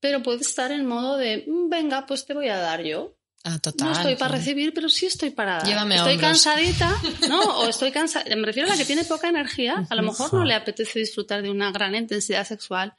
pero 0.00 0.22
puede 0.22 0.40
estar 0.42 0.70
en 0.72 0.86
modo 0.86 1.16
de, 1.16 1.44
"Mm, 1.46 1.68
venga, 1.68 2.06
pues 2.06 2.26
te 2.26 2.34
voy 2.34 2.48
a 2.48 2.58
dar 2.58 2.82
yo. 2.82 3.15
Ah, 3.48 3.58
total. 3.60 3.86
No 3.88 3.92
estoy 3.94 4.16
para 4.16 4.36
recibir, 4.36 4.74
pero 4.74 4.88
sí 4.88 5.06
estoy 5.06 5.30
para 5.30 5.58
dar. 5.58 5.66
Llévame 5.66 5.94
a 5.94 5.98
estoy 5.98 6.14
hombros. 6.14 6.30
cansadita, 6.44 7.00
¿no? 7.28 7.40
O 7.60 7.68
estoy 7.68 7.92
cansada. 7.92 8.24
Me 8.36 8.44
refiero 8.44 8.68
a 8.68 8.72
la 8.72 8.76
que 8.76 8.84
tiene 8.84 9.04
poca 9.04 9.28
energía. 9.28 9.86
A 9.88 9.94
lo 9.94 10.02
mejor 10.02 10.34
no 10.34 10.44
le 10.44 10.54
apetece 10.54 10.98
disfrutar 10.98 11.42
de 11.42 11.50
una 11.50 11.70
gran 11.70 11.94
intensidad 11.94 12.44
sexual, 12.46 12.94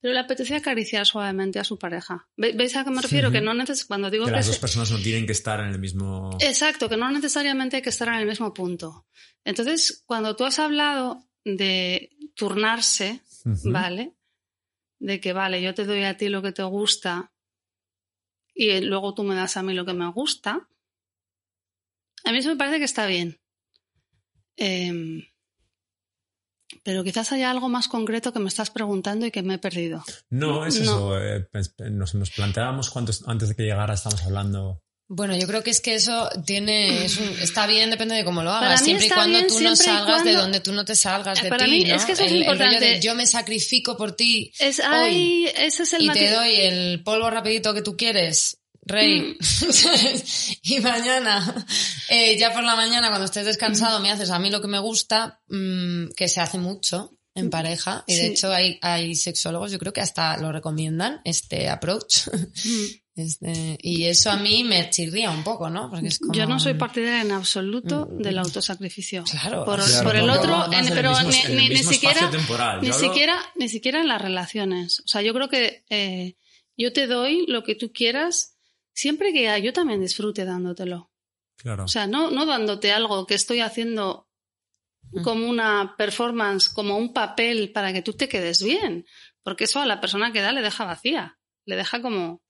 pero 0.00 0.14
le 0.14 0.20
apetece 0.20 0.54
acariciar 0.54 1.04
suavemente 1.04 1.58
a 1.58 1.64
su 1.64 1.78
pareja. 1.78 2.28
¿Ve- 2.36 2.52
¿Veis 2.54 2.76
a 2.76 2.84
qué 2.84 2.90
me 2.90 3.02
refiero? 3.02 3.30
Que 3.32 3.40
no 3.40 3.54
neces 3.54 3.84
cuando 3.84 4.08
digo 4.10 4.24
Que 4.26 4.30
que 4.30 4.36
las 4.36 4.46
se- 4.46 4.52
dos 4.52 4.60
personas 4.60 4.90
no 4.92 4.98
tienen 4.98 5.26
que 5.26 5.32
estar 5.32 5.58
en 5.60 5.66
el 5.70 5.78
mismo... 5.80 6.36
Exacto, 6.40 6.88
que 6.88 6.96
no 6.96 7.10
necesariamente 7.10 7.76
hay 7.76 7.82
que 7.82 7.90
estar 7.90 8.06
en 8.08 8.14
el 8.14 8.26
mismo 8.26 8.54
punto. 8.54 9.06
Entonces, 9.44 10.04
cuando 10.06 10.36
tú 10.36 10.44
has 10.44 10.58
hablado 10.60 11.26
de 11.44 12.10
turnarse. 12.36 13.20
¿vale? 13.64 14.12
De 15.00 15.20
que, 15.20 15.32
vale, 15.32 15.60
yo 15.60 15.74
te 15.74 15.84
doy 15.84 16.04
a 16.04 16.16
ti 16.16 16.28
lo 16.28 16.40
que 16.42 16.52
te 16.52 16.62
gusta 16.62 17.31
y 18.54 18.80
luego 18.80 19.14
tú 19.14 19.22
me 19.22 19.34
das 19.34 19.56
a 19.56 19.62
mí 19.62 19.74
lo 19.74 19.84
que 19.84 19.94
me 19.94 20.10
gusta, 20.10 20.68
a 22.24 22.32
mí 22.32 22.38
eso 22.38 22.50
me 22.50 22.56
parece 22.56 22.78
que 22.78 22.84
está 22.84 23.06
bien. 23.06 23.40
Em, 24.56 25.22
pero 26.84 27.04
quizás 27.04 27.32
haya 27.32 27.50
algo 27.50 27.68
más 27.68 27.88
concreto 27.88 28.32
que 28.32 28.38
me 28.38 28.48
estás 28.48 28.70
preguntando 28.70 29.26
y 29.26 29.30
que 29.30 29.42
me 29.42 29.54
he 29.54 29.58
perdido. 29.58 30.02
No, 30.30 30.64
es 30.66 30.76
No. 30.80 30.82
eso. 31.16 31.20
eh, 31.22 31.48
pues, 31.52 31.74
nos, 31.90 32.14
nos 32.14 32.30
planteábamos 32.30 32.90
cuántos 32.90 33.26
antes 33.28 33.50
de 33.50 33.54
que 33.56 33.62
llegara 33.64 33.94
estamos 33.94 34.22
hablando. 34.24 34.81
Bueno, 35.08 35.36
yo 35.36 35.46
creo 35.46 35.62
que 35.62 35.70
es 35.70 35.80
que 35.82 35.94
eso 35.94 36.28
tiene, 36.46 37.04
es 37.04 37.18
un- 37.18 37.28
está 37.42 37.66
bien, 37.66 37.90
depende 37.90 38.14
de 38.14 38.24
cómo 38.24 38.42
lo 38.42 38.50
hagas, 38.50 38.82
siempre 38.82 39.06
y 39.06 39.10
cuando 39.10 39.38
bien 39.38 39.48
tú 39.48 39.60
no 39.60 39.76
salgas 39.76 40.24
de 40.24 40.32
donde 40.32 40.60
tú 40.60 40.72
no 40.72 40.84
te 40.84 40.96
salgas 40.96 41.42
de 41.42 41.48
Para 41.50 41.64
ti, 41.66 41.70
mí 41.70 41.84
¿no? 41.84 41.94
es 41.96 42.04
que 42.04 42.12
eso 42.12 42.22
es 42.24 42.30
el, 42.32 42.38
el 42.38 42.46
rollo 42.46 42.52
importante. 42.64 42.86
de 42.94 43.00
yo 43.00 43.14
me 43.14 43.26
sacrifico 43.26 43.96
por 43.96 44.12
ti 44.16 44.52
Es, 44.58 44.78
hoy 44.78 44.84
ay, 44.86 45.46
ese 45.56 45.82
es 45.82 45.92
el 45.92 46.02
y 46.02 46.06
matiz- 46.08 46.14
te 46.18 46.30
doy 46.30 46.54
el 46.56 47.02
polvo 47.02 47.28
rapidito 47.30 47.74
que 47.74 47.82
tú 47.82 47.96
quieres, 47.96 48.58
rey. 48.84 49.20
Mm. 49.20 49.36
y 50.62 50.80
mañana, 50.80 51.66
eh, 52.08 52.36
ya 52.38 52.52
por 52.52 52.64
la 52.64 52.74
mañana 52.76 53.08
cuando 53.08 53.26
estés 53.26 53.44
descansado 53.44 54.00
me 54.00 54.10
haces 54.10 54.30
a 54.30 54.38
mí 54.38 54.50
lo 54.50 54.60
que 54.62 54.68
me 54.68 54.78
gusta, 54.78 55.40
mm, 55.48 56.08
que 56.16 56.28
se 56.28 56.40
hace 56.40 56.58
mucho 56.58 57.16
en 57.34 57.48
pareja 57.50 58.04
y 58.06 58.14
de 58.16 58.28
Mm. 58.28 58.32
Hecho 58.32 58.52
hay, 58.52 58.78
hay 58.82 59.14
sexólogos, 59.14 59.72
yo 59.72 59.78
creo 59.78 59.92
que 59.92 60.00
hasta 60.02 60.36
lo 60.36 60.52
recomiendan, 60.52 61.20
este 61.24 61.68
approach. 61.68 62.28
Mm. 62.64 62.84
Este, 63.14 63.76
y 63.82 64.04
eso 64.04 64.30
a 64.30 64.36
mí 64.38 64.64
me 64.64 64.88
chirría 64.88 65.30
un 65.30 65.44
poco, 65.44 65.68
¿no? 65.68 65.90
Porque 65.90 66.08
es 66.08 66.18
como... 66.18 66.32
Yo 66.32 66.46
no 66.46 66.58
soy 66.58 66.74
partidaria 66.74 67.20
en 67.20 67.32
absoluto 67.32 68.06
del 68.06 68.38
autosacrificio. 68.38 69.24
Claro, 69.24 69.64
Por, 69.66 69.84
claro, 69.84 70.02
por 70.04 70.16
el 70.16 70.30
otro, 70.30 70.72
en- 70.72 70.88
pero 70.88 71.10
mismo- 71.20 71.54
ni, 71.54 71.68
ni- 71.68 71.76
siquiera, 71.82 72.30
ni 72.30 72.38
hablo- 72.88 72.92
siquiera, 72.92 73.38
ni 73.56 73.68
siquiera 73.68 74.00
en 74.00 74.08
las 74.08 74.22
relaciones. 74.22 75.00
O 75.00 75.08
sea, 75.08 75.20
yo 75.20 75.34
creo 75.34 75.50
que 75.50 75.84
eh, 75.90 76.36
yo 76.76 76.92
te 76.94 77.06
doy 77.06 77.44
lo 77.48 77.62
que 77.64 77.74
tú 77.74 77.92
quieras 77.92 78.56
siempre 78.94 79.32
que 79.34 79.60
yo 79.62 79.72
también 79.74 80.00
disfrute 80.00 80.46
dándotelo. 80.46 81.10
Claro. 81.56 81.84
O 81.84 81.88
sea, 81.88 82.06
no, 82.06 82.30
no 82.30 82.46
dándote 82.46 82.92
algo 82.92 83.26
que 83.26 83.34
estoy 83.34 83.60
haciendo 83.60 84.28
Mm. 85.10 85.22
como 85.24 85.48
una 85.50 85.94
performance, 85.98 86.70
como 86.70 86.96
un 86.96 87.12
papel 87.12 87.72
para 87.72 87.92
que 87.92 88.00
tú 88.02 88.14
te 88.14 88.28
quedes 88.28 88.62
bien. 88.62 89.04
Porque 89.42 89.64
eso 89.64 89.80
a 89.80 89.84
la 89.86 90.00
persona 90.00 90.32
que 90.32 90.40
da 90.40 90.52
le 90.52 90.62
deja 90.62 90.84
vacía. 90.86 91.38
Le 91.66 91.76
deja 91.76 92.00
como... 92.00 92.40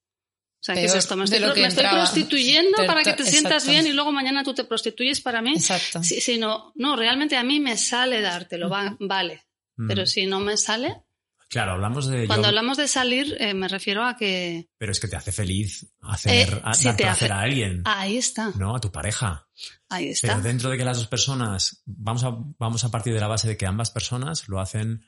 O 0.62 0.64
sea, 0.64 0.76
¿qué 0.76 0.84
es 0.84 0.92
Peor 0.92 0.98
esto? 1.00 1.16
Me 1.16 1.24
estoy, 1.24 1.40
lo 1.40 1.46
pro- 1.46 1.54
que 1.54 1.60
me 1.62 1.66
estoy 1.68 1.84
entraba. 1.84 2.04
prostituyendo 2.04 2.70
Pero 2.76 2.86
para 2.86 3.02
que 3.02 3.12
te 3.14 3.24
sientas 3.24 3.64
exacto. 3.64 3.70
bien 3.72 3.86
y 3.88 3.92
luego 3.92 4.12
mañana 4.12 4.44
tú 4.44 4.54
te 4.54 4.62
prostituyes 4.62 5.20
para 5.20 5.42
mí. 5.42 5.54
Exacto. 5.54 6.02
Sí, 6.04 6.38
no, 6.38 6.72
no, 6.76 6.94
realmente 6.94 7.36
a 7.36 7.42
mí 7.42 7.58
me 7.58 7.76
sale 7.76 8.20
dártelo, 8.20 8.70
va- 8.70 8.96
vale. 9.00 9.42
Mm. 9.76 9.88
Pero 9.88 10.06
si 10.06 10.24
no 10.26 10.38
me 10.38 10.56
sale, 10.56 11.02
Claro, 11.48 11.72
hablamos 11.72 12.06
de. 12.06 12.26
cuando 12.28 12.44
yo- 12.44 12.48
hablamos 12.50 12.76
de 12.78 12.86
salir, 12.88 13.36
eh, 13.40 13.54
me 13.54 13.66
refiero 13.68 14.04
a 14.06 14.16
que 14.16 14.68
Pero 14.78 14.92
es 14.92 15.00
que 15.00 15.08
te 15.08 15.16
hace 15.16 15.32
feliz 15.32 15.84
hacer, 16.00 16.48
Eh, 16.48 16.60
a- 16.62 16.70
dar 16.80 16.96
te 16.96 17.02
placer 17.02 17.08
hace- 17.08 17.32
a 17.32 17.40
alguien, 17.40 17.82
ahí 17.84 18.16
está, 18.16 18.52
¿no? 18.56 18.76
A 18.76 18.80
tu 18.80 18.90
pareja. 18.92 19.48
ahí 19.90 20.08
está. 20.10 20.28
Pero 20.28 20.40
dentro 20.42 20.70
de 20.70 20.78
que 20.78 20.84
las 20.84 20.96
dos 20.96 21.08
personas, 21.08 21.82
vamos 21.86 22.22
a, 22.24 22.30
vamos 22.58 22.84
a 22.84 22.90
partir 22.90 23.12
de 23.12 23.20
la 23.20 23.26
base 23.26 23.48
de 23.48 23.56
que 23.56 23.66
ambas 23.66 23.90
personas 23.90 24.48
lo 24.48 24.60
hacen 24.60 25.02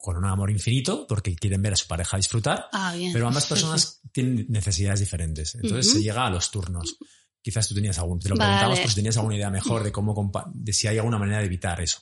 con 0.00 0.16
un 0.16 0.24
amor 0.24 0.50
infinito, 0.50 1.06
porque 1.08 1.34
quieren 1.36 1.60
ver 1.60 1.72
a 1.72 1.76
su 1.76 1.86
pareja 1.88 2.16
disfrutar, 2.16 2.68
Ah, 2.72 2.94
bien. 2.94 3.12
pero 3.12 3.26
ambas 3.28 3.46
personas 3.48 4.00
tienen 4.12 4.46
necesidades 4.48 5.00
diferentes. 5.00 5.56
Entonces 5.56 5.92
se 5.92 6.00
llega 6.00 6.24
a 6.24 6.30
los 6.30 6.50
turnos. 6.50 6.96
Quizás 7.42 7.68
tú 7.68 7.74
tenías 7.74 7.98
algún, 7.98 8.18
te 8.20 8.28
lo 8.28 8.36
Vale. 8.36 8.48
preguntamos 8.50 8.80
por 8.80 8.88
si 8.90 8.94
tenías 8.96 9.16
alguna 9.16 9.36
idea 9.36 9.50
mejor 9.50 9.82
de 9.82 9.92
cómo, 9.92 10.14
compa- 10.14 10.50
de 10.54 10.72
si 10.72 10.86
hay 10.86 10.98
alguna 10.98 11.18
manera 11.18 11.38
de 11.40 11.46
evitar 11.46 11.80
eso 11.80 12.00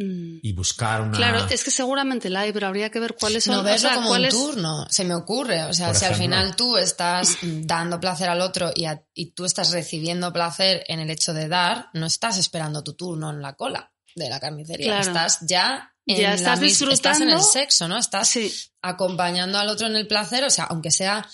Mm. 0.00 0.38
y 0.42 0.52
buscar 0.52 1.00
una. 1.00 1.16
Claro, 1.16 1.46
es 1.50 1.64
que 1.64 1.72
seguramente 1.72 2.30
la 2.30 2.40
hay, 2.42 2.52
pero 2.52 2.68
habría 2.68 2.88
que 2.90 3.00
ver 3.00 3.16
cuáles 3.18 3.42
son. 3.44 3.54
No 3.56 3.60
o 3.62 3.64
verlo 3.64 3.78
sea, 3.88 3.94
como 3.96 4.12
un 4.12 4.28
turno, 4.28 4.86
se 4.88 5.04
me 5.04 5.14
ocurre. 5.14 5.64
O 5.64 5.72
sea, 5.74 5.88
Por 5.88 5.96
si 5.96 6.04
al 6.04 6.14
final 6.14 6.54
tú 6.54 6.76
estás 6.76 7.36
dando 7.42 7.98
placer 7.98 8.28
al 8.28 8.40
otro 8.40 8.70
y, 8.74 8.84
a- 8.84 9.04
y 9.12 9.32
tú 9.32 9.44
estás 9.44 9.72
recibiendo 9.72 10.32
placer 10.32 10.84
en 10.86 11.00
el 11.00 11.10
hecho 11.10 11.34
de 11.34 11.48
dar, 11.48 11.88
no 11.94 12.06
estás 12.06 12.38
esperando 12.38 12.84
tu 12.84 12.94
turno 12.94 13.30
en 13.30 13.42
la 13.42 13.54
cola 13.56 13.92
de 14.18 14.28
la 14.30 14.40
carnicería. 14.40 14.86
Claro. 14.88 15.06
Estás 15.08 15.38
ya 15.42 15.94
en 16.06 16.16
Ya 16.18 16.28
la 16.30 16.34
estás 16.34 16.60
Estás 16.62 17.20
en 17.20 17.28
el 17.28 17.34
disfrutando. 17.36 17.42
sexo, 17.42 17.88
¿no? 17.88 17.98
Estás 17.98 18.28
Sí, 18.28 18.52
acompañando 18.82 19.58
al 19.58 19.68
otro 19.68 19.86
en 19.86 19.96
el 19.96 20.06
placer, 20.06 20.44
o 20.44 20.50
sea, 20.50 20.64
aunque 20.64 20.90
sea 20.90 21.28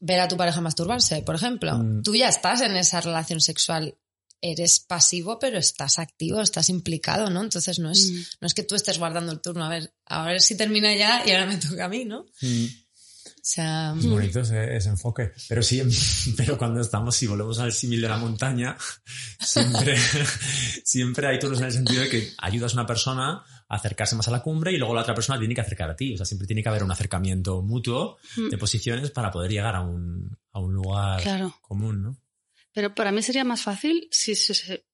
ver 0.00 0.20
a 0.20 0.28
tu 0.28 0.36
pareja 0.36 0.60
masturbarse, 0.60 1.22
por 1.22 1.34
ejemplo, 1.34 1.78
Mm. 1.78 2.02
tú 2.02 2.14
ya 2.14 2.28
estás 2.28 2.60
en 2.60 2.76
esa 2.76 3.00
relación 3.00 3.40
sexual. 3.40 3.96
Eres 4.44 4.80
pasivo, 4.80 5.38
pero 5.38 5.56
estás 5.56 6.00
activo, 6.00 6.40
estás 6.40 6.68
implicado, 6.68 7.30
¿no? 7.30 7.42
Entonces 7.42 7.78
no 7.78 7.90
es, 7.92 8.10
Mm. 8.10 8.22
no 8.40 8.46
es 8.48 8.54
que 8.54 8.64
tú 8.64 8.74
estés 8.74 8.98
guardando 8.98 9.30
el 9.32 9.40
turno, 9.40 9.64
a 9.64 9.68
ver, 9.68 9.94
a 10.06 10.24
ver 10.26 10.40
si 10.42 10.56
termina 10.56 10.92
ya 10.94 11.22
y 11.24 11.30
ahora 11.30 11.46
me 11.46 11.56
toca 11.58 11.84
a 11.84 11.88
mí, 11.88 12.04
¿no? 12.04 12.26
Mm. 12.40 12.64
O 13.42 13.44
sea, 13.44 13.92
Es 13.98 14.06
bonito 14.06 14.38
ese, 14.38 14.76
ese 14.76 14.88
enfoque. 14.88 15.32
Pero 15.48 15.64
sí, 15.64 15.82
pero 16.36 16.56
cuando 16.56 16.80
estamos, 16.80 17.16
si 17.16 17.26
volvemos 17.26 17.58
al 17.58 17.72
símil 17.72 18.00
de 18.00 18.08
la 18.08 18.16
montaña, 18.16 18.76
siempre, 19.40 19.96
siempre 20.84 21.26
hay 21.26 21.40
turnos 21.40 21.58
en 21.58 21.66
el 21.66 21.72
sentido 21.72 22.02
de 22.02 22.08
que 22.08 22.32
ayudas 22.38 22.72
a 22.72 22.76
una 22.76 22.86
persona 22.86 23.42
a 23.68 23.74
acercarse 23.74 24.14
más 24.14 24.28
a 24.28 24.30
la 24.30 24.42
cumbre 24.42 24.72
y 24.72 24.78
luego 24.78 24.94
la 24.94 25.00
otra 25.00 25.14
persona 25.14 25.40
tiene 25.40 25.56
que 25.56 25.60
acercar 25.60 25.90
a 25.90 25.96
ti. 25.96 26.14
O 26.14 26.16
sea, 26.16 26.24
siempre 26.24 26.46
tiene 26.46 26.62
que 26.62 26.68
haber 26.68 26.84
un 26.84 26.92
acercamiento 26.92 27.62
mutuo 27.62 28.18
de 28.36 28.56
posiciones 28.58 29.10
para 29.10 29.32
poder 29.32 29.50
llegar 29.50 29.74
a 29.74 29.80
un, 29.80 30.38
a 30.52 30.60
un 30.60 30.72
lugar 30.72 31.20
claro. 31.20 31.56
común, 31.62 32.00
¿no? 32.00 32.16
Pero 32.72 32.94
para 32.94 33.10
mí 33.10 33.22
sería 33.22 33.44
más 33.44 33.62
fácil 33.62 34.08
si 34.12 34.36
se, 34.36 34.86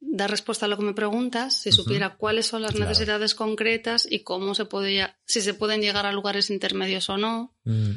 dar 0.00 0.30
respuesta 0.30 0.66
a 0.66 0.68
lo 0.68 0.76
que 0.78 0.84
me 0.84 0.94
preguntas, 0.94 1.60
si 1.60 1.70
supiera 1.72 2.16
cuáles 2.16 2.46
son 2.46 2.62
las 2.62 2.72
Claro. 2.74 2.88
necesidades 2.90 3.34
concretas 3.34 4.06
y 4.10 4.20
cómo 4.20 4.54
se 4.54 4.66
ya- 4.94 5.18
si 5.26 5.40
se 5.42 5.54
pueden 5.54 5.80
llegar 5.82 6.06
a 6.06 6.12
lugares 6.12 6.48
intermedios 6.50 7.08
o 7.10 7.16
no. 7.18 7.54
Mm, 7.64 7.92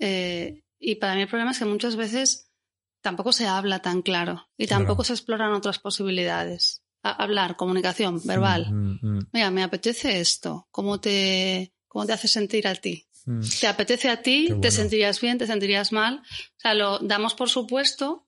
Eh, 0.00 0.62
y 0.78 0.94
para 0.94 1.16
mí 1.16 1.22
el 1.22 1.28
problema 1.28 1.50
es 1.50 1.58
que 1.58 1.64
muchas 1.64 1.96
veces 1.96 2.52
tampoco 3.02 3.32
se 3.32 3.46
habla 3.48 3.80
tan 3.82 4.00
claro 4.02 4.48
y 4.56 4.66
Claro. 4.66 4.84
tampoco 4.84 5.02
se 5.04 5.12
exploran 5.12 5.52
otras 5.52 5.78
posibilidades. 5.80 6.82
A- 7.02 7.22
hablar, 7.22 7.56
comunicación, 7.56 8.20
verbal. 8.24 8.66
Mira, 9.32 9.50
me 9.50 9.62
apetece 9.64 10.20
esto. 10.20 10.68
¿Cómo 10.70 11.00
te, 11.00 11.74
cómo 11.88 12.06
te 12.06 12.12
hace 12.12 12.28
sentir 12.28 12.66
a 12.68 12.74
ti? 12.76 13.06
mm. 13.26 13.40
¿Te 13.60 13.66
apetece 13.66 14.08
a 14.08 14.22
ti? 14.22 14.48
¿Te 14.62 14.70
sentirías 14.70 15.20
bien? 15.20 15.36
¿Te 15.38 15.46
sentirías 15.48 15.90
mal? 15.92 16.22
O 16.22 16.60
sea, 16.60 16.74
lo 16.74 16.98
damos 17.00 17.34
por 17.34 17.48
supuesto, 17.48 18.26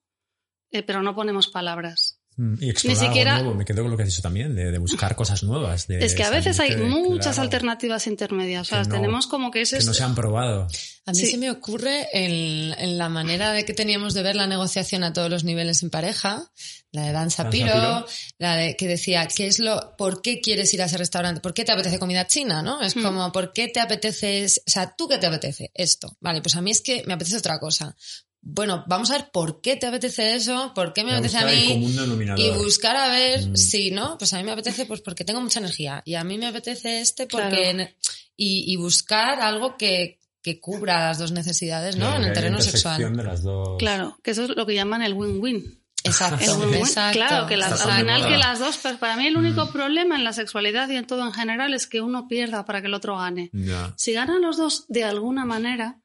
eh, 0.73 0.83
pero 0.83 1.03
no 1.03 1.15
ponemos 1.15 1.47
palabras. 1.49 2.10
Mm, 2.41 2.55
Y 2.59 2.71
explorar 2.71 3.07
siquiera- 3.07 3.33
algo 3.35 3.45
nuevo. 3.45 3.59
Me 3.59 3.65
quedo 3.67 3.83
con 3.83 3.91
lo 3.91 3.97
que 3.99 4.05
has 4.05 4.09
dicho 4.09 4.23
también, 4.23 4.55
de, 4.57 4.71
de 4.71 4.79
buscar 4.79 5.15
cosas 5.15 5.43
nuevas. 5.43 5.87
de 5.87 6.03
es 6.03 6.15
que 6.15 6.23
a 6.25 6.31
veces 6.31 6.59
hay 6.59 6.71
de- 6.75 6.77
muchas 6.85 7.35
claro, 7.35 7.43
alternativas 7.43 8.07
intermedias. 8.07 8.63
O 8.63 8.65
sea, 8.65 8.83
no- 8.85 8.89
tenemos 8.95 9.27
como 9.27 9.51
que 9.51 9.61
ese 9.61 9.79
Que 9.79 9.85
no 9.85 9.93
se 9.93 10.03
han 10.03 10.15
probado. 10.15 10.67
a 11.05 11.13
mí 11.13 11.19
Sí. 11.19 11.27
se 11.27 11.37
me 11.37 11.51
ocurre 11.51 12.09
en, 12.15 12.73
en 12.79 12.97
la 12.97 13.11
manera 13.11 13.53
de 13.53 13.67
que 13.67 13.75
teníamos 13.75 14.15
de 14.15 14.23
ver 14.23 14.37
la 14.37 14.47
negociación 14.47 15.05
a 15.05 15.13
todos 15.13 15.29
los 15.29 15.45
niveles 15.45 15.83
en 15.83 15.91
pareja, 15.91 16.51
la 16.93 17.03
de 17.05 17.13
Dan 17.13 17.31
Sapiro, 17.31 18.07
la 18.39 18.57
de 18.57 18.75
que 18.77 18.89
decía, 18.89 19.27
¿qué 19.27 19.47
es 19.47 19.59
lo, 19.59 19.95
por 19.99 20.23
qué 20.23 20.41
quieres 20.41 20.73
ir 20.73 20.81
a 20.81 20.87
ese 20.87 20.97
restaurante? 20.97 21.43
¿Por 21.43 21.53
qué 21.53 21.65
te 21.67 21.73
apetece 21.73 21.99
comida 21.99 22.27
china, 22.27 22.63
no? 22.63 22.81
Es 22.81 22.97
Mm. 22.97 23.03
como, 23.03 23.33
¿por 23.33 23.53
qué 23.53 23.69
te 23.69 23.81
apetece, 23.81 24.47
o 24.47 24.71
sea, 24.71 24.95
tú 24.97 25.09
qué 25.09 25.19
te 25.19 25.27
apetece 25.27 25.71
esto? 25.75 26.17
Vale, 26.21 26.41
pues 26.41 26.57
a 26.57 26.63
mí 26.63 26.71
es 26.71 26.81
que 26.81 27.05
me 27.07 27.13
apetece 27.13 27.37
otra 27.37 27.59
cosa. 27.61 27.95
Bueno, 28.43 28.85
vamos 28.89 29.11
a 29.11 29.19
ver 29.19 29.31
por 29.33 29.61
qué 29.61 29.77
te 29.77 29.87
apetece 29.87 30.35
eso, 30.35 30.73
por 30.75 30.93
qué 30.95 31.05
me 31.05 31.13
apetece 31.13 31.39
a 31.39 31.45
mí. 31.45 31.93
Y 32.37 32.51
buscar 32.53 32.97
a 32.97 33.09
ver 33.09 33.49
Mm. 33.51 33.57
si, 33.57 33.91
¿no? 33.91 34.17
Pues 34.19 34.33
a 34.33 34.39
mí 34.39 34.45
me 34.45 34.53
apetece 34.53 34.87
pues 34.87 35.01
porque 35.03 35.25
tengo 35.25 35.41
mucha 35.43 35.59
energía. 35.61 36.03
Y 36.07 36.15
a 36.15 36.25
mí 36.25 36.39
me 36.39 36.47
apetece 36.47 37.01
este 37.01 37.27
porque... 37.27 37.73
Claro. 37.75 37.91
Y, 38.37 38.73
y 38.73 38.77
buscar 38.77 39.41
algo 39.43 39.77
que, 39.77 40.19
que 40.43 40.59
cubra 40.61 41.09
las 41.09 41.19
dos 41.19 41.33
necesidades, 41.33 41.97
¿no? 41.97 42.07
Claro, 42.07 42.23
en 42.23 42.29
el 42.29 42.33
terreno 42.35 42.61
sexual. 42.63 43.15
de 43.15 43.23
las 43.23 43.43
dos. 43.43 43.77
Claro, 43.79 44.19
que 44.23 44.31
eso 44.31 44.45
es 44.45 44.49
lo 44.57 44.65
que 44.65 44.75
llaman 44.75 45.03
el 45.03 45.13
win-win. 45.13 45.79
Exacto, 46.03 46.73
exacto. 46.73 47.19
Claro, 47.19 47.47
que 47.47 47.59
las- 47.59 47.85
al 47.85 47.99
final 48.01 48.27
que 48.27 48.39
las 48.39 48.59
dos, 48.59 48.79
pues 48.79 48.97
para 48.97 49.17
mí 49.17 49.27
el 49.27 49.37
único 49.37 49.67
Mm. 49.67 49.73
problema 49.73 50.17
en 50.17 50.25
la 50.25 50.33
sexualidad 50.33 50.89
y 50.89 50.97
en 50.97 51.07
todo 51.07 51.27
en 51.27 51.33
general 51.35 51.75
es 51.75 51.87
que 51.87 52.01
uno 52.01 52.27
pierda 52.27 52.65
para 52.65 52.81
que 52.81 52.87
el 52.87 52.95
otro 52.95 53.19
gane. 53.19 53.51
Ya. 53.53 53.93
Si 53.99 54.15
ganan 54.15 54.41
los 54.41 54.57
dos 54.57 54.87
de 54.89 55.05
alguna 55.05 55.45
manera, 55.45 56.01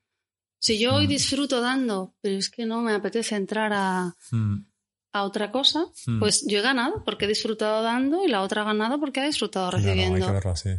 Si 0.65 0.79
yo 0.79 0.95
hoy 0.95 1.05
Mm. 1.05 1.09
disfruto 1.09 1.61
dando, 1.61 2.15
pero 2.21 2.37
es 2.37 2.49
que 2.49 2.65
no 2.65 2.81
me 2.81 2.93
apetece 2.93 3.35
entrar 3.35 3.71
a, 3.73 4.15
Mm, 4.31 4.65
a 5.13 5.23
otra 5.23 5.51
cosa, 5.51 5.81
mm. 6.07 6.19
pues 6.19 6.43
yo 6.47 6.57
he 6.57 6.61
ganado 6.61 7.03
porque 7.05 7.25
he 7.25 7.27
disfrutado 7.27 7.83
dando 7.83 8.23
y 8.25 8.27
la 8.29 8.41
otra 8.41 8.63
ha 8.63 8.65
ganado 8.65 8.99
porque 8.99 9.19
ha 9.19 9.25
disfrutado 9.25 9.69
Claro, 9.69 9.83
hay 9.87 9.93
recibiendo. 9.95 10.25
que 10.25 10.31
verlo 10.33 10.51
así. 10.51 10.69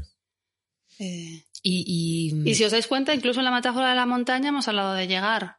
Eh, 0.98 1.44
Y, 1.62 2.32
y, 2.42 2.50
y 2.50 2.54
si 2.54 2.64
os 2.64 2.72
dais 2.72 2.86
cuenta, 2.86 3.14
incluso 3.14 3.40
en 3.40 3.44
la 3.44 3.50
metáfora 3.50 3.90
de 3.90 3.96
la 3.96 4.06
montaña 4.06 4.48
hemos 4.50 4.66
hablado 4.68 4.94
de 4.94 5.06
llegar. 5.08 5.55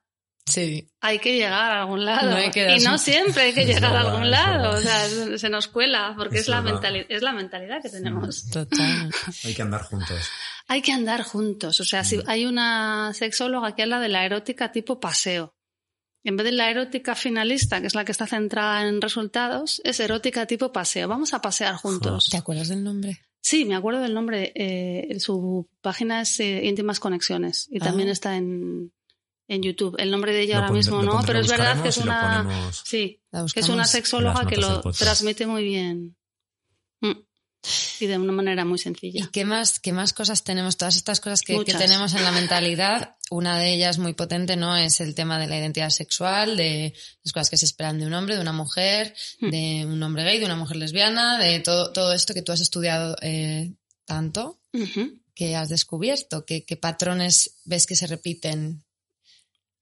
Sí, 0.48 0.90
Hay 1.02 1.20
que 1.20 1.34
llegar 1.36 1.72
a 1.72 1.82
algún 1.82 2.04
lado. 2.06 2.30
No 2.32 2.36
hay 2.38 2.50
que 2.52 2.76
y 2.78 2.80
no 2.80 2.98
siempre 2.98 3.44
hay 3.44 3.54
que 3.54 3.62
Es 3.62 3.68
llegar 3.68 3.96
a 3.96 4.02
algún 4.02 4.32
lado. 4.32 4.74
verdad. 4.74 4.78
O 4.78 4.82
sea, 4.82 5.38
se 5.38 5.50
nos 5.50 5.68
cuela 5.68 6.14
porque 6.18 6.38
Es 6.38 6.42
es, 6.44 6.48
la, 6.48 6.62
verdad. 6.62 6.82
mentali- 6.82 7.06
es 7.10 7.22
la 7.22 7.34
mentalidad 7.34 7.82
que 7.82 7.90
tenemos. 7.90 8.50
total. 8.50 9.12
Hay 9.44 9.54
que 9.54 9.62
andar 9.62 9.84
juntos. 9.84 10.30
Hay 10.68 10.82
que 10.82 10.92
andar 10.92 11.24
juntos. 11.24 11.80
O 11.80 11.84
sea, 11.86 12.04
si 12.04 12.18
Mm. 12.18 12.24
hay 12.28 12.46
una 12.46 13.14
sexóloga 13.14 13.76
que 13.76 13.84
habla 13.84 14.00
de 14.00 14.10
la 14.10 14.26
erótica 14.26 14.72
tipo 14.72 15.00
paseo. 15.00 15.54
En 16.24 16.36
vez 16.36 16.44
de 16.46 16.52
la 16.52 16.70
erótica 16.70 17.16
finalista, 17.16 17.80
que 17.80 17.88
es 17.88 17.96
la 17.96 18.04
que 18.04 18.12
está 18.12 18.28
centrada 18.28 18.86
en 18.86 19.00
resultados, 19.02 19.82
es 19.86 20.00
erótica 20.02 20.46
tipo 20.46 20.74
paseo. 20.74 21.08
Vamos 21.08 21.34
a 21.34 21.42
pasear 21.42 21.76
juntos. 21.76 22.28
¿Te 22.30 22.38
acuerdas 22.38 22.68
del 22.68 22.84
nombre? 22.84 23.22
Sí, 23.40 23.64
me 23.64 23.76
acuerdo 23.76 24.02
del 24.02 24.14
nombre. 24.14 24.52
eh, 24.56 25.18
su 25.22 25.70
página 25.82 26.22
es 26.22 26.38
eh, 26.42 26.66
Íntimas 26.66 27.00
Conexiones 27.00 27.70
y 27.72 27.78
Ah. 27.82 27.86
también 27.86 28.10
está 28.10 28.36
en, 28.36 28.92
en 29.48 29.62
YouTube. 29.64 29.96
El 29.98 30.12
nombre 30.12 30.34
de 30.34 30.42
ella 30.42 30.56
Lo 30.56 30.60
ahora 30.62 30.68
pondré- 30.70 30.78
mismo 30.78 31.02
no, 31.04 31.22
pero 31.26 31.40
es 31.40 31.48
verdad 31.48 31.82
que 31.82 31.90
es 31.90 31.98
y 31.98 32.02
una, 32.02 32.72
sí, 32.86 33.22
que 33.54 33.60
es 33.62 33.70
una 33.70 33.86
sexóloga 33.86 34.46
que 34.46 34.58
lo 34.58 34.82
transmite 34.82 35.48
muy 35.48 35.64
bien 35.64 36.16
Mm. 37.00 37.12
y 38.00 38.06
de 38.08 38.18
una 38.18 38.32
manera 38.34 38.66
muy 38.66 38.76
¿Y 38.76 38.82
sencilla. 38.82 39.30
qué 39.32 39.46
más, 39.46 39.80
qué 39.80 39.94
más 39.94 40.14
cosas 40.14 40.44
tenemos? 40.44 40.78
Todas 40.78 40.96
estas 40.96 41.20
cosas 41.20 41.42
que, 41.42 41.64
que 41.64 41.74
tenemos 41.76 42.14
en 42.16 42.24
la 42.24 42.32
mentalidad, 42.32 43.16
una 43.30 43.58
de 43.60 43.74
ellas 43.74 43.98
muy 44.00 44.14
potente, 44.14 44.56
¿no? 44.56 44.76
Es 44.76 45.00
el 45.00 45.14
tema 45.16 45.38
de 45.40 45.48
la 45.48 45.58
identidad 45.58 45.90
sexual, 45.92 46.58
de 46.58 46.94
las 47.24 47.34
cosas 47.34 47.50
que 47.50 47.58
se 47.58 47.66
esperan 47.66 48.00
de 48.00 48.06
un 48.08 48.14
hombre, 48.14 48.36
de 48.36 48.42
una 48.42 48.54
mujer, 48.54 49.14
Hmm. 49.40 49.50
de 49.50 49.86
un 49.86 50.02
hombre 50.02 50.24
gay, 50.24 50.40
de 50.40 50.46
una 50.46 50.56
mujer 50.56 50.78
lesbiana, 50.78 51.38
de 51.40 51.60
todo, 51.60 51.92
todo 51.94 52.14
esto 52.14 52.34
que 52.34 52.42
tú 52.42 52.52
has 52.52 52.62
estudiado 52.62 53.16
eh, 53.22 53.74
tanto, 54.06 54.60
Ujú. 54.74 55.20
que 55.36 55.56
has 55.56 55.70
descubierto, 55.70 56.46
¿Qué, 56.46 56.66
qué 56.66 56.78
patrones 56.78 57.60
ves 57.66 57.86
que 57.86 57.96
se 57.96 58.08
repiten. 58.08 58.84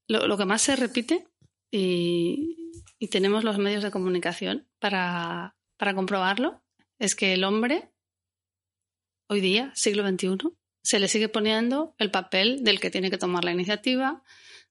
Lo, 0.08 0.28
lo 0.28 0.38
que 0.38 0.46
más 0.46 0.62
se 0.62 0.76
repite 0.76 1.28
y, 1.72 2.72
y 3.00 3.08
tenemos 3.10 3.44
los 3.44 3.58
medios 3.58 3.84
de 3.84 3.92
comunicación 3.92 4.68
para, 4.80 5.56
para 5.78 5.94
comprobarlo 5.94 6.62
es 7.00 7.16
que 7.16 7.34
el 7.34 7.44
hombre, 7.44 7.90
hoy 9.28 9.42
día, 9.42 9.72
siglo 9.76 10.08
XXI, 10.08 10.38
se 10.84 11.00
le 11.00 11.08
sigue 11.08 11.30
poniendo 11.30 11.96
el 11.98 12.12
papel 12.12 12.64
del 12.64 12.80
que 12.80 12.92
tiene 12.92 13.10
que 13.10 13.18
tomar 13.18 13.44
la 13.44 13.52
iniciativa, 13.52 14.24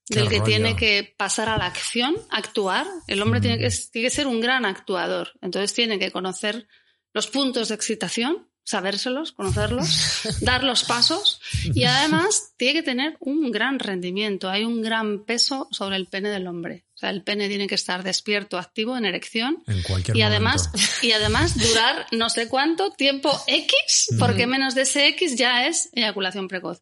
del 0.09 0.29
que 0.29 0.39
rollo. 0.39 0.43
tiene 0.45 0.75
que 0.75 1.13
pasar 1.17 1.49
a 1.49 1.57
la 1.57 1.65
acción, 1.65 2.15
actuar. 2.29 2.85
El 3.07 3.21
hombre 3.21 3.39
Mm. 3.39 3.43
tiene, 3.43 3.57
que, 3.57 3.69
tiene 3.91 4.07
que 4.07 4.15
ser 4.15 4.27
un 4.27 4.39
gran 4.39 4.65
actuador. 4.65 5.31
Entonces 5.41 5.73
tiene 5.73 5.99
que 5.99 6.11
conocer 6.11 6.67
los 7.13 7.27
puntos 7.27 7.69
de 7.69 7.75
excitación, 7.75 8.49
sabérselos, 8.65 9.31
conocerlos, 9.31 10.23
dar 10.41 10.63
los 10.63 10.83
pasos 10.83 11.39
y 11.63 11.83
además 11.83 12.53
tiene 12.57 12.73
que 12.73 12.83
tener 12.83 13.15
un 13.19 13.51
gran 13.51 13.79
rendimiento. 13.79 14.49
Hay 14.49 14.65
un 14.65 14.81
gran 14.81 15.23
peso 15.23 15.67
sobre 15.71 15.95
el 15.95 16.07
pene 16.07 16.29
del 16.29 16.47
hombre. 16.47 16.83
O 16.95 16.97
sea, 16.97 17.11
el 17.11 17.21
pene 17.21 17.47
tiene 17.47 17.67
que 17.67 17.75
estar 17.75 18.03
despierto, 18.03 18.57
activo, 18.57 18.97
en 18.97 19.05
erección 19.05 19.63
En 19.67 19.83
cualquier 19.83 20.17
y 20.17 20.23
además, 20.23 20.71
y 21.03 21.11
además 21.11 21.57
durar 21.57 22.07
no 22.11 22.29
sé 22.29 22.49
cuánto 22.49 22.91
tiempo 22.91 23.31
X, 23.47 24.15
porque 24.17 24.47
menos 24.47 24.75
de 24.75 24.81
ese 24.81 25.07
X 25.09 25.35
ya 25.35 25.67
es 25.67 25.89
eyaculación 25.93 26.47
precoz. 26.47 26.81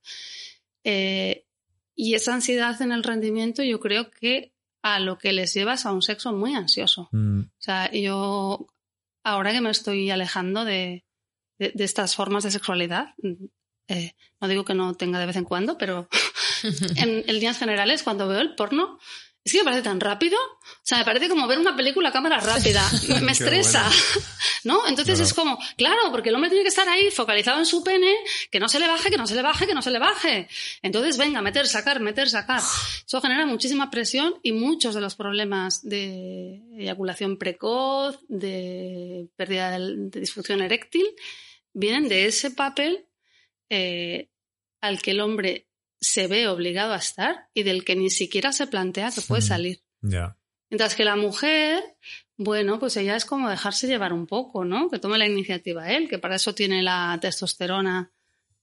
Eh, 0.84 1.46
y 1.96 2.16
esa 2.16 2.34
ansiedad 2.34 2.82
en 2.82 2.92
el 2.92 3.04
rendimiento 3.04 3.62
yo 3.62 3.80
creo 3.80 4.10
que 4.10 4.54
a 4.82 5.00
lo 5.00 5.18
que 5.18 5.34
les 5.34 5.54
lleva 5.54 5.74
es 5.74 5.86
a 5.86 5.92
un 5.92 6.02
sexo 6.02 6.32
muy 6.32 6.56
ansioso. 6.56 7.10
Mm, 7.12 7.42
O 7.42 7.62
sea, 7.62 7.92
yo 7.92 8.68
ahora 9.24 9.52
que 9.52 9.62
me 9.62 9.70
estoy 9.70 10.10
alejando 10.12 10.66
de, 10.66 11.06
de- 11.60 11.72
de 11.74 11.84
estas 11.84 12.16
formas 12.16 12.44
de 12.44 12.52
sexualidad, 12.52 13.14
eh, 13.88 14.14
no 14.42 14.48
digo 14.48 14.64
que 14.66 14.74
no 14.74 14.94
tenga 14.96 15.20
de 15.20 15.26
vez 15.26 15.36
en 15.36 15.44
cuando, 15.46 15.78
pero 15.78 16.08
en, 16.96 17.24
en 17.28 17.36
líneas 17.36 17.58
generales, 17.60 18.04
cuando 18.04 18.28
veo 18.28 18.40
el 18.42 18.56
porno, 18.56 19.00
es 19.46 19.52
que 19.52 19.58
me 19.60 19.66
parece 19.66 19.82
tan 19.84 20.00
rápido. 20.00 20.38
O 20.38 20.82
sea, 20.86 20.98
me 21.00 21.06
parece 21.06 21.28
como 21.30 21.48
ver 21.48 21.60
una 21.60 21.76
película 21.76 22.10
a 22.10 22.12
cámara 22.12 22.40
rápida. 22.40 22.82
Me, 23.10 23.22
me 23.22 23.32
estresa. 23.34 23.90
¿No? 24.64 24.88
Entonces 24.88 25.16
Claro. 25.16 25.24
es 25.28 25.34
como, 25.34 25.60
claro, 25.76 26.12
porque 26.12 26.30
el 26.30 26.36
hombre 26.36 26.50
tiene 26.50 26.64
que 26.64 26.70
estar 26.70 26.88
ahí 26.88 27.12
focalizado 27.12 27.60
en 27.60 27.66
su 27.66 27.84
pene, 27.84 28.14
que 28.50 28.60
no 28.62 28.70
se 28.70 28.80
le 28.80 28.88
baje, 28.88 29.10
que 29.10 29.18
no 29.18 29.28
se 29.28 29.36
le 29.36 29.42
baje, 29.42 29.68
que 29.68 29.74
no 29.74 29.82
se 29.82 29.92
le 29.92 30.00
baje. 30.00 30.48
Entonces, 30.82 31.18
venga, 31.18 31.42
meter, 31.42 31.68
sacar, 31.68 32.00
meter, 32.00 32.30
sacar. 32.30 32.62
Eso 33.06 33.20
genera 33.22 33.46
muchísima 33.46 33.92
presión 33.92 34.36
y 34.42 34.54
muchos 34.54 34.96
de 34.96 35.02
los 35.02 35.16
problemas 35.16 35.84
de 35.84 36.62
eyaculación 36.78 37.38
precoz, 37.38 38.20
de 38.30 39.28
pérdida 39.36 39.78
de 39.78 40.20
disfunción 40.22 40.62
eréctil, 40.62 41.06
vienen 41.74 42.08
de 42.08 42.26
ese 42.28 42.52
papel 42.52 43.08
eh, 43.70 44.30
al 44.80 45.02
que 45.02 45.12
el 45.12 45.20
hombre 45.20 45.68
se 46.04 46.28
ve 46.28 46.48
obligado 46.48 46.94
a 46.94 46.98
estar 46.98 47.50
y 47.54 47.64
del 47.64 47.84
que 47.84 47.96
ni 47.96 48.10
siquiera 48.10 48.52
se 48.52 48.68
plantea 48.68 49.12
que 49.12 49.22
puede 49.22 49.42
salir. 49.42 49.82
ya. 50.02 50.38
Mientras 50.70 50.96
que 50.96 51.06
la 51.06 51.16
mujer, 51.16 51.84
bueno, 52.36 52.80
pues 52.80 52.98
ella 52.98 53.16
es 53.16 53.26
como 53.26 53.48
dejarse 53.48 53.86
llevar 53.86 54.12
un 54.12 54.26
poco, 54.26 54.66
¿no? 54.66 54.90
Que 54.90 54.98
tome 54.98 55.20
la 55.20 55.28
iniciativa 55.28 55.92
él, 55.92 56.10
que 56.10 56.18
para 56.18 56.36
eso 56.38 56.56
tiene 56.56 56.82
la 56.82 57.16
testosterona 57.22 58.12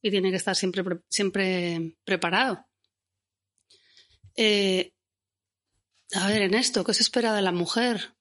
y 0.03 0.11
tiene 0.11 0.31
que 0.31 0.37
estar 0.37 0.57
siempre, 0.57 0.83
pre- 0.83 1.03
siempre 1.09 1.97
preparado. 2.05 2.67
Eh, 4.37 4.93
a 6.15 6.27
ver, 6.29 6.43
en 6.43 6.55
esto, 6.55 6.83
¿qué 6.85 6.95
se 6.95 7.03
espera 7.03 7.33
de 7.35 7.43
la 7.43 7.53
mujer? 7.53 8.15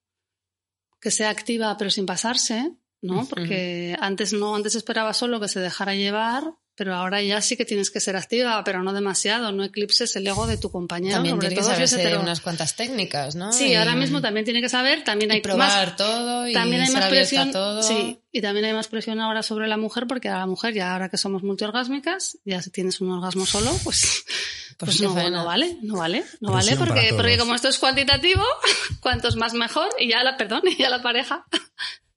Que 1.01 1.10
sea 1.12 1.29
activa 1.32 1.75
pero 1.77 1.89
sin 1.89 2.05
pasarse, 2.05 2.71
¿no? 3.01 3.25
Porque 3.27 3.95
antes 3.99 4.34
no, 4.34 4.55
antes 4.55 4.75
esperaba 4.75 5.13
solo 5.13 5.39
que 5.39 5.47
se 5.47 5.60
dejara 5.62 5.95
llevar, 5.95 6.53
pero 6.80 6.96
ahora 6.96 7.22
ya 7.22 7.42
sí 7.42 7.58
que 7.58 7.65
tienes 7.65 7.92
que 7.92 8.00
ser 8.00 8.15
activa, 8.15 8.63
pero 8.63 8.82
no 8.82 8.94
demasiado, 8.94 9.52
no 9.52 9.65
eclipses 9.65 10.15
el 10.15 10.26
ego 10.26 10.48
de 10.48 10.56
tu 10.56 10.72
compañero. 10.72 11.15
También 11.15 11.36
sobre 11.36 11.50
tiene 11.50 11.62
que 11.62 11.68
todo 11.68 12.00
hetero. 12.00 12.22
unas 12.22 12.39
cuantas 12.39 12.78
técnicas, 12.78 13.36
¿no? 13.36 13.52
Sí, 13.52 13.72
Y- 13.72 13.76
ahora 13.76 13.96
mismo 13.96 14.22
también 14.22 14.46
tiene 14.46 14.62
que 14.62 14.70
saber, 14.70 15.04
también 15.04 15.30
y 15.32 15.34
hay 15.34 15.42
probar 15.42 15.88
más, 15.88 15.96
todo 15.98 16.48
y 16.48 16.54
también 16.54 16.84
hay 16.84 16.88
ser 16.88 17.02
más 17.02 17.10
presión, 17.10 17.52
todo. 17.52 17.84
sí, 17.84 18.22
y 18.32 18.42
también 18.42 18.63
hay 18.63 18.72
más 18.72 18.88
presión 18.88 19.20
ahora 19.20 19.44
sobre 19.44 19.68
la 19.68 19.76
mujer 19.76 20.08
porque 20.08 20.30
a 20.30 20.38
la 20.38 20.46
mujer 20.48 20.74
ya 20.74 20.94
ahora 20.94 21.10
que 21.10 21.18
somos 21.18 21.44
multiorgásmicas, 21.44 22.38
ya 22.46 22.62
si 22.62 22.70
tienes 22.70 23.02
un 23.02 23.12
orgasmo 23.12 23.46
solo, 23.46 23.72
pues 23.84 24.24
Pues 24.80 24.98
pues 24.98 25.02
no, 25.02 25.30
no 25.30 25.44
vale, 25.44 25.78
no 25.82 25.98
vale, 25.98 26.24
no 26.39 26.54
vale 26.54 26.78
porque 26.78 27.12
porque 27.13 27.38
como 27.38 27.54
esto 27.54 27.68
es 27.68 27.78
cuantitativo, 27.78 28.42
cuantos 29.02 29.36
más 29.36 29.54
mejor 29.54 29.89
y 30.00 30.08
ya 30.08 30.24
la 30.24 30.38
perdón, 30.38 30.62
y 30.68 30.78
ya 30.78 30.89
la 30.89 31.02
pareja 31.02 31.46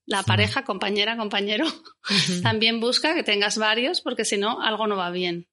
la 0.06 0.22
pareja, 0.22 0.64
compañera, 0.64 1.16
compañero, 1.16 1.66
también 2.42 2.80
busca 2.80 3.14
que 3.14 3.22
tengas 3.22 3.56
varios 3.58 4.00
porque 4.00 4.24
si 4.24 4.36
no, 4.36 4.60
algo 4.62 4.86
no 4.86 4.96
va 4.96 5.10
bien. 5.10 5.48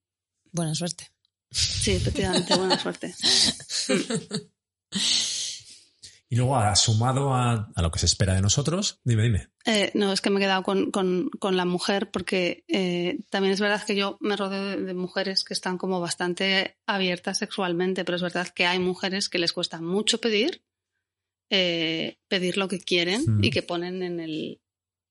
Buena 0.51 0.73
suerte. 0.75 1.11
Sí, 1.51 1.91
efectivamente, 1.91 2.55
buena 2.55 2.77
suerte. 2.79 3.13
Y 6.31 6.35
luego, 6.35 6.55
ah, 6.57 6.75
sumado 6.75 7.33
a, 7.33 7.71
a 7.75 7.81
lo 7.81 7.89
que 7.89 7.97
se 7.97 8.05
espera 8.05 8.35
de 8.35 8.41
nosotros, 8.41 8.99
dime, 9.03 9.23
dime. 9.23 9.47
Eh, 9.65 9.89
no, 9.95 10.13
es 10.13 10.21
que 10.21 10.29
me 10.29 10.37
he 10.39 10.43
quedado 10.43 10.61
con, 10.61 10.91
con- 10.91 11.31
con 11.39 11.57
la 11.57 11.65
mujer 11.65 12.11
porque 12.11 12.63
eh, 12.67 13.21
también 13.31 13.51
es 13.55 13.59
verdad 13.59 13.83
que 13.83 13.95
yo 13.95 14.17
me 14.21 14.35
rodeo 14.35 14.63
de, 14.63 14.77
de 14.77 14.93
mujeres 14.93 15.43
que 15.43 15.55
están 15.55 15.79
como 15.79 15.99
bastante 15.99 16.77
abiertas 16.85 17.39
sexualmente, 17.39 18.05
pero 18.05 18.15
es 18.17 18.21
verdad 18.21 18.47
que 18.47 18.67
hay 18.67 18.77
mujeres 18.77 19.27
que 19.27 19.39
les 19.39 19.53
cuesta 19.53 19.81
mucho 19.81 20.21
pedir, 20.21 20.61
eh, 21.49 22.17
pedir 22.27 22.57
lo 22.57 22.67
que 22.67 22.79
quieren 22.79 23.39
y 23.41 23.49
que 23.51 23.61
ponen 23.63 24.03
en 24.03 24.19
el, 24.19 24.61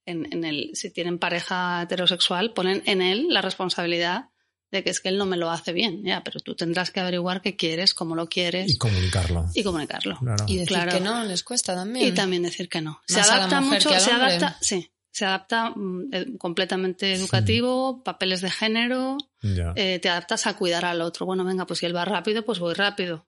en, 0.06 0.32
en 0.32 0.44
el, 0.44 0.70
si 0.74 0.90
tienen 0.90 1.18
pareja 1.18 1.82
heterosexual, 1.82 2.52
ponen 2.52 2.82
en 2.86 3.02
él 3.02 3.26
la 3.28 3.42
responsabilidad 3.42 4.26
de 4.70 4.84
que 4.84 4.90
es 4.90 5.00
que 5.00 5.08
él 5.08 5.16
no 5.16 5.24
me 5.24 5.38
lo 5.38 5.50
hace 5.50 5.72
bien, 5.72 6.02
ya, 6.04 6.22
pero 6.22 6.40
tú 6.40 6.54
tendrás 6.54 6.90
que 6.90 7.00
averiguar 7.00 7.40
qué 7.40 7.56
quieres, 7.56 7.94
cómo 7.94 8.14
lo 8.14 8.28
quieres 8.28 8.70
Y 8.74 8.76
comunicarlo. 8.76 9.46
y 9.54 9.62
comunicarlo. 9.62 10.18
Claro. 10.18 10.44
Y 10.46 10.54
decir 10.58 10.68
Claro. 10.76 10.92
que 10.92 11.00
no 11.00 11.24
les 11.24 11.42
cuesta 11.42 11.74
también. 11.74 12.06
Y 12.06 12.12
también 12.12 12.42
decir 12.42 12.68
que 12.68 12.82
no. 12.82 13.00
Se 13.06 13.16
Más 13.16 13.28
a 13.28 13.30
la 13.30 13.36
adapta 13.38 13.60
mujer 13.62 13.78
mucho, 13.78 13.88
que 13.88 13.94
al 13.94 14.00
se 14.02 14.10
adapta, 14.12 14.58
sí, 14.60 14.90
se 15.10 15.24
adapta 15.24 15.70
mm, 15.70 16.08
eh, 16.12 16.26
completamente 16.38 17.14
educativo, 17.14 18.02
papeles 18.04 18.42
de 18.42 18.50
género, 18.50 19.16
eh, 19.42 19.98
te 20.00 20.08
adaptas 20.10 20.46
a 20.46 20.54
cuidar 20.56 20.84
al 20.84 21.00
otro. 21.00 21.24
Bueno, 21.24 21.44
venga, 21.44 21.66
pues 21.66 21.78
si 21.80 21.86
él 21.86 21.96
va 21.96 22.04
rápido, 22.04 22.44
pues 22.44 22.58
voy 22.58 22.74
rápido. 22.74 23.26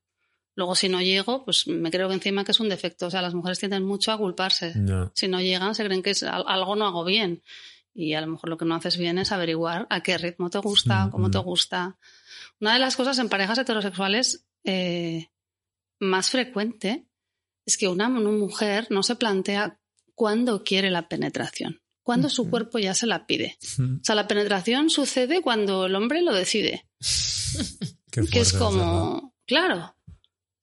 Luego 0.56 0.74
si 0.74 0.88
no 0.88 1.00
llego, 1.00 1.44
pues 1.44 1.66
me 1.68 1.90
creo 1.90 2.08
que 2.08 2.14
encima 2.14 2.44
que 2.44 2.52
es 2.52 2.60
un 2.60 2.68
defecto. 2.68 3.06
O 3.06 3.10
sea, 3.10 3.22
las 3.22 3.34
mujeres 3.34 3.58
tienden 3.58 3.84
mucho 3.84 4.12
a 4.12 4.18
culparse. 4.18 4.74
Si 5.14 5.28
no 5.28 5.40
llegan, 5.40 5.74
se 5.74 5.84
creen 5.84 6.02
que 6.02 6.10
es, 6.10 6.22
al- 6.22 6.44
algo 6.46 6.76
no 6.76 6.86
hago 6.86 7.04
bien. 7.04 7.42
Y 7.94 8.14
a 8.14 8.20
lo 8.20 8.26
mejor 8.28 8.50
lo 8.50 8.56
que 8.58 8.64
no 8.64 8.74
haces 8.74 8.96
bien 8.96 9.18
es 9.18 9.32
averiguar 9.32 9.86
a 9.90 10.02
qué 10.02 10.16
ritmo 10.18 10.50
te 10.50 10.58
gusta, 10.58 11.06
Mm, 11.06 11.10
cómo 11.10 11.30
te 11.30 11.38
mm. 11.38 11.42
gusta. 11.42 11.96
Una 12.60 12.74
de 12.74 12.78
las 12.78 12.96
cosas 12.96 13.18
en 13.18 13.28
parejas 13.28 13.58
heterosexuales 13.58 14.44
eh, 14.64 15.28
más 15.98 16.30
frecuente 16.30 17.06
es 17.66 17.76
que 17.76 17.88
una, 17.88 18.08
una 18.08 18.30
mujer 18.30 18.86
no 18.90 19.02
se 19.02 19.16
plantea 19.16 19.78
cuándo 20.14 20.62
quiere 20.64 20.90
la 20.90 21.08
penetración, 21.08 21.80
cuándo 22.02 22.28
su 22.28 22.50
cuerpo 22.50 22.78
ya 22.78 22.94
se 22.94 23.06
la 23.06 23.26
pide. 23.26 23.56
Mm, 23.78 23.96
O 24.00 24.04
sea, 24.04 24.14
la 24.14 24.28
penetración 24.28 24.90
sucede 24.90 25.40
cuando 25.42 25.86
el 25.86 25.94
hombre 25.94 26.22
lo 26.22 26.34
decide, 26.34 26.86
que 28.10 28.40
es 28.40 28.52
como, 28.52 29.34
Claro. 29.46 29.96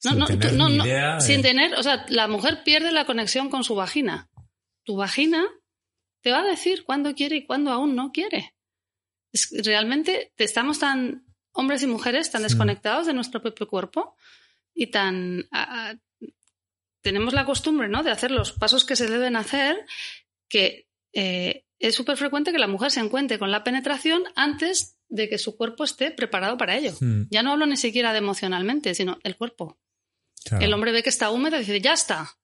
No, 0.03 0.11
Sin 0.11 0.19
no, 0.19 0.25
tener 0.27 0.49
tú- 0.51 0.55
no, 0.57 0.69
ni 0.69 0.77
no, 0.77 0.85
idea 0.85 1.15
de- 1.15 1.21
sin 1.21 1.41
tener, 1.41 1.73
o 1.75 1.83
sea, 1.83 2.05
la 2.09 2.27
mujer 2.27 2.63
pierde 2.63 2.91
la 2.91 3.05
conexión 3.05 3.49
con 3.49 3.63
su 3.63 3.75
vagina. 3.75 4.29
Tu 4.83 4.95
vagina 4.95 5.45
te 6.21 6.31
va 6.31 6.41
a 6.41 6.45
decir 6.47 6.83
cuándo 6.85 7.13
quiere 7.15 7.37
y 7.37 7.45
cuándo 7.45 7.71
aún 7.71 7.95
no 7.95 8.11
quiere. 8.11 8.53
Es, 9.33 9.49
realmente 9.65 10.31
te 10.35 10.43
estamos 10.43 10.79
tan, 10.79 11.25
hombres 11.51 11.81
y 11.83 11.87
mujeres, 11.87 12.29
tan 12.31 12.41
Sí. 12.41 12.47
desconectados 12.49 13.07
de 13.07 13.13
nuestro 13.13 13.41
propio 13.41 13.67
cuerpo 13.67 14.15
y 14.73 14.87
tan... 14.87 15.47
a- 15.51 15.89
a- 15.91 15.95
tenemos 17.01 17.33
la 17.33 17.45
costumbre, 17.45 17.87
¿no? 17.87 18.03
De 18.03 18.11
hacer 18.11 18.31
los 18.31 18.51
pasos 18.51 18.83
que 18.85 18.95
se 18.95 19.07
deben 19.09 19.35
hacer, 19.35 19.85
que 20.49 20.87
eh, 21.13 21.63
es 21.79 21.95
súper 21.95 22.17
frecuente 22.17 22.51
que 22.51 22.59
la 22.59 22.67
mujer 22.67 22.91
se 22.91 22.99
encuentre 22.99 23.39
con 23.39 23.49
la 23.49 23.63
penetración 23.63 24.23
antes 24.35 24.97
de 25.09 25.29
que 25.29 25.37
su 25.37 25.55
cuerpo 25.55 25.83
esté 25.85 26.11
preparado 26.11 26.57
para 26.57 26.75
ello. 26.75 26.93
Mm, 26.99 27.23
Ya 27.29 27.41
no 27.43 27.53
hablo 27.53 27.65
ni 27.65 27.77
siquiera 27.77 28.11
de 28.11 28.19
emocionalmente, 28.19 28.93
sino 28.93 29.17
el 29.23 29.35
cuerpo. 29.37 29.79
Claro. 30.43 30.65
El 30.65 30.73
hombre 30.73 30.91
ve 30.91 31.03
que 31.03 31.09
está 31.09 31.29
húmeda 31.31 31.57
y 31.57 31.61
dice, 31.61 31.81
ya 31.81 31.93
está. 31.93 32.37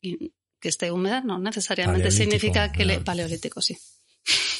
Y 0.00 0.32
que 0.60 0.68
esté 0.68 0.90
húmeda 0.90 1.20
no 1.20 1.38
necesariamente 1.38 2.10
significa 2.10 2.72
que 2.72 2.84
le... 2.84 3.00
Paleolítico, 3.00 3.62
sí. 3.62 3.78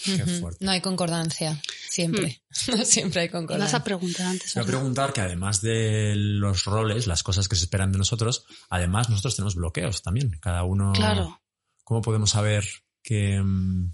Qué 0.04 0.24
fuerte. 0.40 0.64
No 0.64 0.70
hay 0.70 0.80
concordancia, 0.80 1.60
siempre. 1.88 2.42
No 2.68 2.84
siempre 2.84 3.20
hay 3.22 3.26
Y 3.26 3.30
vas 3.30 3.40
concordancia. 3.40 3.78
a 3.78 3.84
preguntar 3.84 4.26
antes. 4.26 4.52
Te 4.52 4.60
voy 4.60 4.66
preguntar 4.70 5.12
que 5.12 5.20
además 5.20 5.60
de 5.60 6.14
los 6.16 6.64
roles, 6.64 7.06
las 7.06 7.22
cosas 7.22 7.48
que 7.48 7.56
se 7.56 7.64
esperan 7.64 7.92
de 7.92 7.98
nosotros, 7.98 8.46
además 8.70 9.10
nosotros 9.10 9.36
tenemos 9.36 9.54
bloqueos 9.56 10.02
también. 10.02 10.38
Cada 10.40 10.64
uno. 10.64 10.92
Claro. 10.94 11.40
¿Cómo 11.84 12.00
podemos 12.00 12.30
saber 12.30 12.64
qué, 13.02 13.40
mm, 13.42 13.92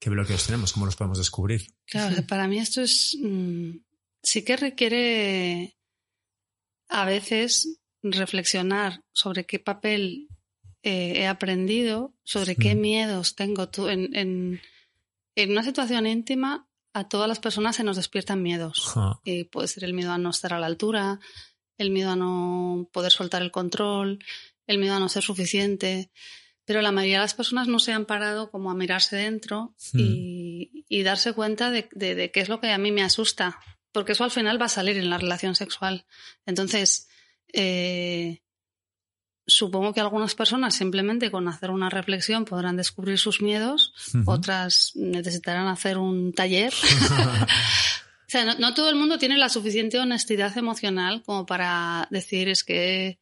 qué 0.00 0.10
bloqueos 0.10 0.44
tenemos? 0.44 0.72
¿Cómo 0.72 0.86
los 0.86 0.96
podemos 0.96 1.18
descubrir? 1.18 1.66
Claro, 1.86 2.16
que 2.16 2.22
para 2.22 2.48
mí 2.48 2.58
esto 2.58 2.80
es. 2.82 3.16
mm, 3.20 3.70
sí 4.22 4.42
que 4.42 4.56
requiere 4.56 5.76
a 6.88 7.04
veces 7.04 7.78
reflexionar 8.12 9.02
sobre 9.12 9.46
qué 9.46 9.58
papel 9.58 10.28
eh, 10.82 11.14
he 11.16 11.26
aprendido, 11.26 12.14
sobre 12.24 12.56
qué 12.56 12.74
Mm. 12.74 12.80
miedos 12.80 13.34
tengo. 13.34 13.68
Tú, 13.68 13.88
en, 13.88 14.14
en, 14.16 14.60
en 15.34 15.50
una 15.50 15.62
situación 15.62 16.06
íntima, 16.06 16.68
a 16.92 17.08
todas 17.08 17.28
las 17.28 17.40
personas 17.40 17.76
se 17.76 17.84
nos 17.84 17.96
despiertan 17.96 18.42
miedos. 18.42 18.78
Y 19.24 19.44
puede 19.44 19.68
ser 19.68 19.84
el 19.84 19.92
miedo 19.94 20.12
a 20.12 20.18
no 20.18 20.30
estar 20.30 20.54
a 20.54 20.60
la 20.60 20.66
altura, 20.66 21.20
el 21.78 21.90
miedo 21.90 22.10
a 22.10 22.16
no 22.16 22.88
poder 22.92 23.12
soltar 23.12 23.42
el 23.42 23.50
control, 23.50 24.18
el 24.66 24.78
miedo 24.78 24.94
a 24.94 25.00
no 25.00 25.08
ser 25.08 25.22
suficiente. 25.22 26.10
Pero 26.64 26.82
la 26.82 26.90
mayoría 26.92 27.18
de 27.18 27.24
las 27.24 27.34
personas 27.34 27.68
no 27.68 27.78
se 27.78 27.92
han 27.92 28.06
parado 28.06 28.50
como 28.50 28.70
a 28.70 28.74
mirarse 28.74 29.14
dentro 29.16 29.74
y, 29.94 30.84
y 30.88 31.02
darse 31.02 31.32
cuenta 31.32 31.70
de, 31.70 31.88
de- 31.92 32.14
de 32.14 32.30
qué 32.30 32.40
es 32.40 32.48
lo 32.48 32.60
que 32.60 32.70
a 32.70 32.78
mí 32.78 32.90
me 32.92 33.02
asusta. 33.02 33.58
Porque 33.92 34.12
eso 34.12 34.24
al 34.24 34.30
final 34.30 34.60
va 34.60 34.66
a 34.66 34.70
salir 34.70 34.96
en 34.96 35.08
la 35.10 35.18
relación 35.18 35.54
sexual. 35.54 36.06
Entonces, 36.44 37.05
eh, 37.52 38.42
supongo 39.46 39.92
que 39.92 40.00
algunas 40.00 40.34
personas 40.34 40.74
simplemente 40.74 41.30
con 41.30 41.46
hacer 41.48 41.70
una 41.70 41.88
reflexión 41.88 42.44
podrán 42.44 42.76
descubrir 42.76 43.18
sus 43.18 43.40
miedos, 43.42 43.92
otras 44.26 44.92
necesitarán 44.96 45.68
hacer 45.68 45.98
un 45.98 46.32
taller. 46.32 46.72
O 48.28 48.28
sea, 48.28 48.44
no, 48.44 48.54
no 48.58 48.74
todo 48.74 48.90
el 48.90 48.96
mundo 48.96 49.18
tiene 49.18 49.38
la 49.38 49.48
suficiente 49.48 50.00
honestidad 50.00 50.58
emocional 50.58 51.22
como 51.24 51.46
para 51.46 52.08
decir 52.10 52.48
es 52.48 52.64
que 52.64 53.20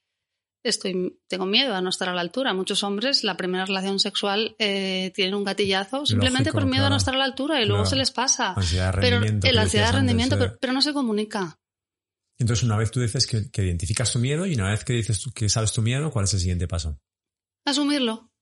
estoy, 0.63 1.19
tengo 1.29 1.45
miedo 1.45 1.75
a 1.75 1.83
no 1.83 1.91
estar 1.91 2.09
a 2.09 2.15
la 2.15 2.23
altura. 2.23 2.55
Muchos 2.55 2.83
hombres, 2.83 3.23
la 3.23 3.37
primera 3.37 3.67
relación 3.67 3.99
sexual 4.01 4.57
eh, 4.59 5.13
tienen 5.15 5.35
un 5.35 5.45
gatillazo 5.45 6.07
simplemente 6.07 6.45
Lógico, 6.49 6.61
por 6.63 6.71
miedo 6.71 6.87
a 6.87 6.89
no 6.89 6.97
estar 6.97 7.15
a 7.15 7.19
la 7.19 7.25
altura 7.25 7.61
y 7.61 7.67
luego 7.67 7.83
Claro. 7.83 7.91
se 7.91 7.97
les 7.97 8.11
pasa. 8.13 8.55
Ansiedad 8.57 8.95
de 8.95 9.01
Pero 9.03 9.17
rendimiento. 9.21 9.47
el 9.47 9.59
ansiedad 9.59 9.93
rendimiento, 9.93 10.35
antes, 10.37 10.49
pero, 10.49 10.59
pero 10.59 10.73
no 10.73 10.81
se 10.81 10.95
comunica. 10.95 11.59
Entonces, 12.39 12.65
una 12.65 12.77
vez 12.77 12.91
tú 12.91 13.01
dices 13.01 13.27
que, 13.27 13.51
que 13.51 13.65
identificas 13.65 14.13
tu 14.13 14.19
miedo 14.19 14.47
y 14.47 14.55
una 14.55 14.71
vez 14.71 14.85
que 14.85 14.93
dices 14.95 15.25
que 15.35 15.49
sabes 15.49 15.73
tu 15.73 15.83
miedo, 15.83 16.11
¿cuál 16.11 16.25
es 16.25 16.35
el 16.35 16.41
siguiente 16.41 16.67
paso? 16.67 16.99
Asumirlo. 17.65 18.34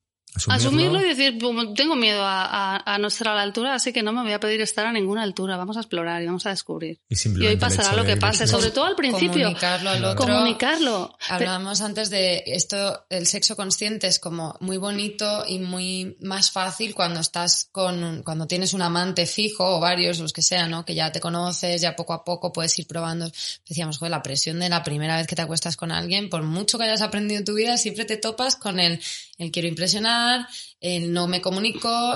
Asumirlo 0.57 1.01
y 1.01 1.09
decir, 1.09 1.39
"Pum, 1.39 1.75
tengo 1.75 1.95
miedo 1.95 2.23
a, 2.25 2.45
a- 2.77 2.95
a 2.95 2.99
no 2.99 3.09
estar 3.09 3.29
a 3.29 3.35
la 3.35 3.43
altura, 3.43 3.75
así 3.75 3.93
que 3.93 4.03
no 4.03 4.13
me 4.13 4.23
voy 4.23 4.33
a 4.33 4.41
pedir 4.41 4.61
estar 4.63 4.87
a 4.87 4.93
ninguna 4.93 5.23
altura. 5.23 5.57
Vamos 5.57 5.77
a 5.77 5.81
explorar 5.81 6.23
y 6.23 6.27
vamos 6.27 6.47
a 6.47 6.51
descubrir. 6.51 7.01
Y, 7.45 7.49
hoy 7.49 7.57
pasará 7.57 7.95
lo 7.97 8.05
que 8.05 8.17
pase, 8.17 8.47
sobre 8.47 8.71
todo 8.71 8.87
al 8.87 8.97
principio. 8.97 9.33
Comunicarlo 9.45 9.91
al 9.91 10.05
otro. 10.05 10.25
Comunicarlo. 10.27 11.17
Hablábamos 11.29 11.81
antes 11.83 12.09
de 12.11 12.43
esto, 12.47 13.05
el 13.11 13.27
sexo 13.27 13.57
consciente 13.57 14.07
es 14.07 14.19
como 14.19 14.57
muy 14.61 14.79
bonito 14.79 15.45
y 15.47 15.59
muy 15.59 16.17
más 16.21 16.51
fácil 16.51 16.95
cuando 16.95 17.21
estás 17.21 17.69
con, 17.71 18.03
un- 18.03 18.23
cuando 18.23 18.47
tienes 18.47 18.73
un 18.73 18.83
amante 18.83 19.27
fijo 19.27 19.77
o 19.77 19.81
varios, 19.81 20.19
los 20.19 20.33
que 20.33 20.43
sean, 20.43 20.71
¿no? 20.71 20.85
Que 20.85 20.95
ya 20.95 21.13
te 21.13 21.21
conoces, 21.21 21.81
ya 21.83 21.95
poco 21.95 22.13
a 22.15 22.25
poco 22.25 22.53
puedes 22.53 22.79
ir 22.79 22.87
probando. 22.87 23.31
Decíamos, 23.69 23.99
joder, 23.99 24.11
la 24.11 24.23
presión 24.23 24.61
de 24.61 24.69
la 24.69 24.83
primera 24.83 25.17
vez 25.17 25.27
que 25.27 25.37
te 25.37 25.43
acuestas 25.43 25.77
con 25.77 25.93
alguien, 25.93 26.31
por 26.31 26.43
mucho 26.43 26.79
que 26.79 26.85
hayas 26.85 27.03
aprendido 27.03 27.39
en 27.39 27.45
tu 27.45 27.55
vida, 27.55 27.77
siempre 27.77 28.05
te 28.05 28.17
topas 28.17 28.57
con 28.57 28.81
el, 28.81 29.01
el 29.43 29.51
quiero 29.51 29.69
impresionar, 29.69 30.47
el 30.81 31.13
no 31.13 31.27
me 31.29 31.41
comunico, 31.41 32.15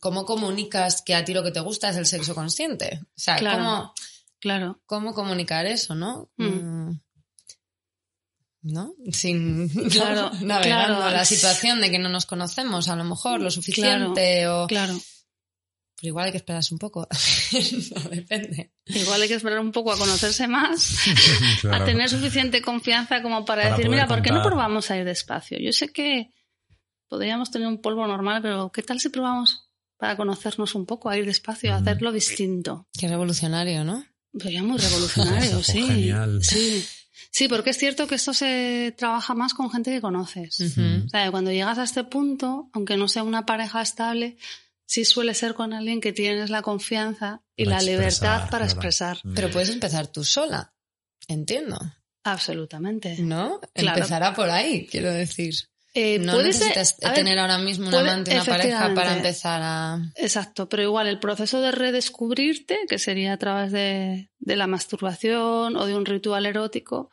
cómo 0.00 0.24
comunicas 0.24 1.02
que 1.02 1.14
a 1.14 1.24
ti 1.24 1.34
lo 1.34 1.42
que 1.42 1.50
te 1.52 1.60
gusta 1.60 1.90
es 1.90 1.96
el 1.96 2.06
sexo 2.06 2.34
consciente. 2.34 3.00
O 3.02 3.06
sea, 3.16 3.36
Claro. 3.36 3.58
cómo, 3.58 3.94
Claro. 4.40 4.82
cómo 4.86 5.14
comunicar 5.14 5.66
eso, 5.66 5.94
¿no? 5.94 6.30
Mm. 6.36 6.44
Mm. 6.46 7.00
¿No? 8.62 8.94
Sin 9.10 9.68
Claro, 9.90 10.30
navegando 10.40 10.96
claro. 10.98 11.10
la 11.16 11.24
situación 11.24 11.80
de 11.80 11.90
que 11.90 11.98
no 11.98 12.08
nos 12.08 12.26
conocemos 12.26 12.88
a 12.88 12.94
lo 12.96 13.04
mejor 13.04 13.40
lo 13.40 13.50
suficiente 13.50 14.46
o 14.46 14.68
Claro. 14.68 14.94
pero 15.96 16.08
igual 16.08 16.26
hay 16.26 16.30
que 16.32 16.36
esperarse 16.38 16.72
un 16.72 16.78
poco. 16.78 17.08
no, 17.94 18.00
depende. 18.10 18.72
Igual 18.86 19.22
hay 19.22 19.28
que 19.28 19.34
esperar 19.34 19.58
un 19.60 19.72
poco 19.72 19.92
a 19.92 19.98
conocerse 19.98 20.46
más, 20.46 20.96
Claro. 21.60 21.82
a 21.82 21.84
tener 21.84 22.08
suficiente 22.08 22.62
confianza 22.62 23.20
como 23.22 23.44
para, 23.44 23.62
Para 23.62 23.76
decir, 23.76 23.90
mira, 23.90 24.06
¿por 24.06 24.22
qué 24.22 24.30
no 24.30 24.42
probamos 24.42 24.90
a 24.92 24.96
ir 24.96 25.04
despacio? 25.04 25.58
Yo 25.60 25.72
sé 25.72 25.88
que 25.92 26.30
podríamos 27.12 27.50
tener 27.50 27.68
un 27.68 27.76
polvo 27.76 28.06
normal, 28.06 28.40
pero 28.40 28.72
¿qué 28.72 28.82
tal 28.82 28.98
si 28.98 29.10
probamos 29.10 29.68
para 29.98 30.16
conocernos 30.16 30.74
un 30.74 30.86
poco, 30.86 31.10
a 31.10 31.18
ir 31.18 31.26
despacio, 31.26 31.70
a 31.70 31.74
Ujú. 31.76 31.82
hacerlo 31.82 32.10
distinto? 32.10 32.86
Qué 32.98 33.06
revolucionario, 33.06 33.84
¿no? 33.84 34.02
Sería 34.40 34.62
muy 34.62 34.78
revolucionario, 34.78 35.62
sí. 35.62 35.82
genial. 35.86 36.42
Sí. 36.42 36.82
Sí, 37.30 37.48
porque 37.48 37.68
es 37.70 37.76
cierto 37.76 38.06
que 38.06 38.14
esto 38.14 38.32
se 38.32 38.94
trabaja 38.96 39.34
más 39.34 39.52
con 39.52 39.70
gente 39.70 39.90
que 39.90 40.00
conoces. 40.00 40.58
Ujú. 40.58 41.04
O 41.04 41.08
sea, 41.10 41.30
cuando 41.30 41.52
llegas 41.52 41.76
a 41.76 41.82
este 41.84 42.02
punto, 42.04 42.70
aunque 42.72 42.96
no 42.96 43.08
sea 43.08 43.24
una 43.24 43.44
pareja 43.44 43.82
estable, 43.82 44.38
sí 44.86 45.04
suele 45.04 45.34
ser 45.34 45.52
con 45.52 45.74
alguien 45.74 46.00
que 46.00 46.14
tienes 46.14 46.48
la 46.48 46.62
confianza 46.62 47.42
y 47.56 47.66
Para 47.66 47.76
la 47.76 47.82
expresar, 47.82 47.98
libertad 47.98 48.50
para 48.50 48.64
claro. 48.64 48.64
expresar. 48.64 49.18
Mm. 49.22 49.34
Pero 49.34 49.50
puedes 49.50 49.68
empezar 49.68 50.06
tú 50.06 50.24
sola. 50.24 50.72
Entiendo. 51.28 51.78
Absolutamente. 52.24 53.16
¿No? 53.18 53.60
Claro. 53.74 53.98
Empezará 53.98 54.32
por 54.34 54.48
ahí, 54.48 54.86
quiero 54.90 55.12
decir. 55.12 55.54
Eh, 55.94 56.18
No 56.18 56.32
puede 56.32 56.52
ser- 56.54 56.68
necesitas 56.68 56.96
ver, 57.00 57.12
tener 57.14 57.38
ahora 57.38 57.58
mismo 57.58 57.84
un 57.86 57.90
puede- 57.90 58.08
amante, 58.08 58.32
una 58.34 58.44
pareja 58.44 58.94
para 58.94 59.14
empezar 59.16 59.60
a. 59.62 59.98
Exacto, 60.16 60.66
pero 60.68 60.82
igual 60.84 61.06
el 61.06 61.18
proceso 61.18 61.60
de 61.60 61.70
redescubrirte, 61.70 62.78
que 62.88 62.98
sería 62.98 63.34
a 63.34 63.36
través 63.36 63.72
de, 63.72 64.30
de 64.38 64.56
la 64.56 64.66
masturbación 64.66 65.76
o 65.76 65.84
de 65.86 65.94
un 65.94 66.06
ritual 66.06 66.46
erótico, 66.46 67.10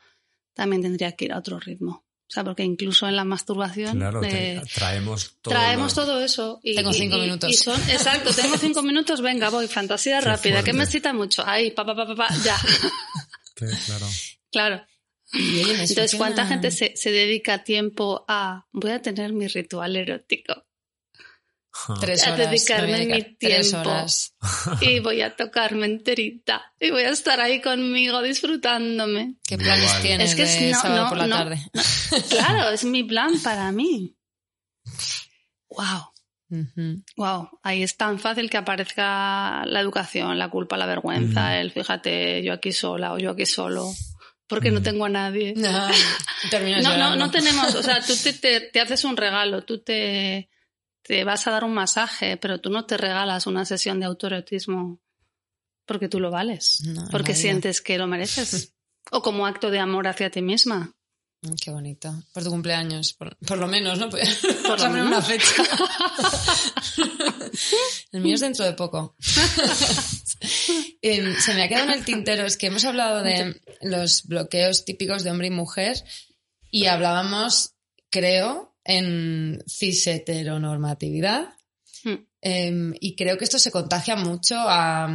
también 0.54 0.82
tendría 0.82 1.12
que 1.14 1.26
ir 1.26 1.34
a 1.34 1.40
otro 1.40 1.60
ritmo. 1.60 2.06
O 2.06 2.32
sea, 2.32 2.44
porque 2.44 2.64
incluso 2.64 3.08
en 3.08 3.16
la 3.16 3.24
masturbación 3.26 3.98
Claro, 3.98 4.24
eh, 4.24 4.62
te- 4.64 4.72
traemos 4.76 5.36
todo. 5.42 5.52
traemos 5.56 5.98
lo- 5.98 6.06
todo 6.06 6.22
eso. 6.22 6.60
Y, 6.64 6.76
Tengo 6.76 6.94
cinco 6.94 7.18
y- 7.18 7.22
minutos. 7.22 7.50
y 7.50 7.56
son, 7.56 7.82
exacto, 7.90 8.30
tengo 8.34 8.56
cinco 8.58 8.82
minutos, 8.84 9.20
venga, 9.22 9.50
voy, 9.50 9.68
fantasía 9.68 10.20
Qué 10.20 10.26
rápida, 10.26 10.54
fuerte. 10.54 10.72
que 10.72 10.78
me 10.78 10.84
excita 10.84 11.12
mucho. 11.12 11.44
Ahí, 11.46 11.72
pa, 11.72 11.84
pa, 11.86 11.96
pa, 11.96 12.06
pa, 12.06 12.16
pa, 12.16 12.28
ya. 12.46 12.56
claro. 13.86 14.06
claro. 14.52 14.86
Entonces, 15.32 16.16
¿cuánta 16.16 16.46
gente 16.48 16.72
se, 16.72 16.96
se 16.96 17.12
dedica 17.12 17.64
tiempo 17.64 18.26
a 18.28 18.66
voy 18.72 18.92
a 18.92 19.02
tener 19.02 19.34
mi 19.34 19.48
ritual 19.48 19.96
erótico? 19.96 20.66
Tres 22.02 22.26
a 22.28 22.34
horas. 22.34 22.50
dedicarme 22.50 22.96
a 22.96 22.98
mi 23.00 23.06
dedicar 23.06 23.36
tres 23.40 23.70
tiempo. 23.70 23.90
horas. 23.90 24.36
y 24.82 25.00
voy 25.00 25.22
a 25.22 25.36
tocarme 25.36 25.86
enterita 25.86 26.74
y 26.80 26.90
voy 26.92 27.04
a 27.04 27.10
estar 27.12 27.40
ahí 27.40 27.62
conmigo 27.62 28.22
disfrutándome. 28.24 29.36
¿Qué 29.48 29.58
planes 29.58 29.86
Igual. 29.86 30.02
tienes 30.02 30.30
Es 30.32 30.36
que 30.36 30.42
de 30.44 30.70
es- 30.72 30.76
no, 30.76 30.82
sábado 30.82 31.04
no, 31.04 31.10
por 31.10 31.18
la 31.20 31.28
no. 31.28 31.36
tarde? 31.38 31.60
Claro, 32.30 32.70
es 32.72 32.84
mi 32.86 33.04
plan 33.04 33.40
para 33.44 33.72
mí. 33.72 34.16
Wow, 35.70 36.12
wow. 37.16 37.50
Ahí 37.62 37.84
es 37.84 37.96
tan 37.96 38.18
fácil 38.20 38.50
que 38.50 38.58
aparezca 38.58 39.64
la 39.68 39.80
educación, 39.80 40.40
la 40.40 40.50
culpa, 40.50 40.76
la 40.78 40.88
vergüenza, 40.88 41.52
Mm. 41.52 41.54
el 41.62 41.72
fíjate, 41.72 42.44
yo 42.44 42.54
aquí 42.54 42.72
sola 42.72 43.14
o 43.14 43.20
yo 43.20 43.30
aquí 43.32 43.46
solo, 43.46 43.94
porque 44.50 44.72
no 44.72 44.82
Mm. 44.82 44.84
tengo 44.84 45.06
a 45.06 45.10
nadie. 45.10 45.54
No, 45.56 45.88
terminas 46.50 46.84
No, 46.84 46.90
no, 46.90 46.96
llorando. 46.98 47.26
no 47.26 47.32
tenemos, 47.32 47.74
o 47.76 47.82
sea, 47.84 48.02
tú 48.02 48.14
te, 48.24 48.34
te- 48.34 48.62
te 48.62 48.82
haces 48.82 49.06
un 49.06 49.16
regalo, 49.16 49.64
tú 49.64 49.80
te, 49.80 50.50
te 51.04 51.24
vas 51.24 51.48
a 51.48 51.52
dar 51.52 51.64
un 51.64 51.74
masaje, 51.74 52.36
pero 52.38 52.60
tú 52.60 52.70
no 52.70 52.86
te 52.86 52.98
regalas 52.98 53.48
una 53.48 53.64
sesión 53.64 54.00
de 54.02 54.08
autoerotismo 54.08 55.00
porque 55.86 56.10
tú 56.10 56.20
lo 56.20 56.30
vales, 56.32 56.82
No, 56.86 57.08
porque 57.12 57.34
sientes 57.36 57.82
que 57.82 57.98
lo 57.98 58.08
mereces. 58.08 58.74
O 59.12 59.24
como 59.24 59.48
acto 59.48 59.72
de 59.72 59.80
amor 59.80 60.08
hacia 60.08 60.30
ti 60.30 60.42
misma. 60.44 60.94
Mm, 61.42 61.54
Qué 61.64 61.72
bonito. 61.72 62.24
Por 62.34 62.44
tu 62.44 62.50
cumpleaños, 62.50 63.14
por, 63.14 63.38
por 63.38 63.58
lo 63.58 63.68
menos, 63.68 63.98
¿no? 63.98 64.10
Por 64.10 64.80
lo 64.80 64.90
menos. 64.90 65.08
una 65.08 65.22
fecha. 65.22 65.62
El 68.12 68.22
mío 68.22 68.36
es 68.36 68.42
dentro 68.42 68.66
de 68.66 68.74
poco. 68.74 69.16
Em, 71.02 71.36
se 71.36 71.54
me 71.54 71.64
ha 71.64 71.68
quedado 71.68 71.86
en 71.86 72.00
el 72.00 72.06
tintero, 72.06 72.46
es 72.46 72.58
que 72.58 72.68
hemos 72.68 72.86
hablado 72.86 73.24
de 73.24 73.62
los 73.82 74.24
bloqueos 74.24 74.86
típicos 74.86 75.24
de 75.24 75.32
hombre 75.32 75.48
y 75.48 75.52
mujer 75.52 76.02
y 76.72 76.86
hablábamos, 76.86 77.74
creo, 78.10 78.76
en 78.84 79.64
cis-heteronormatividad. 79.68 81.54
Hmm. 82.04 82.16
Em, 82.42 82.94
y 83.00 83.16
creo 83.16 83.38
que 83.38 83.44
esto 83.44 83.60
se 83.60 83.72
contagia 83.72 84.16
mucho 84.16 84.56
a, 84.58 85.08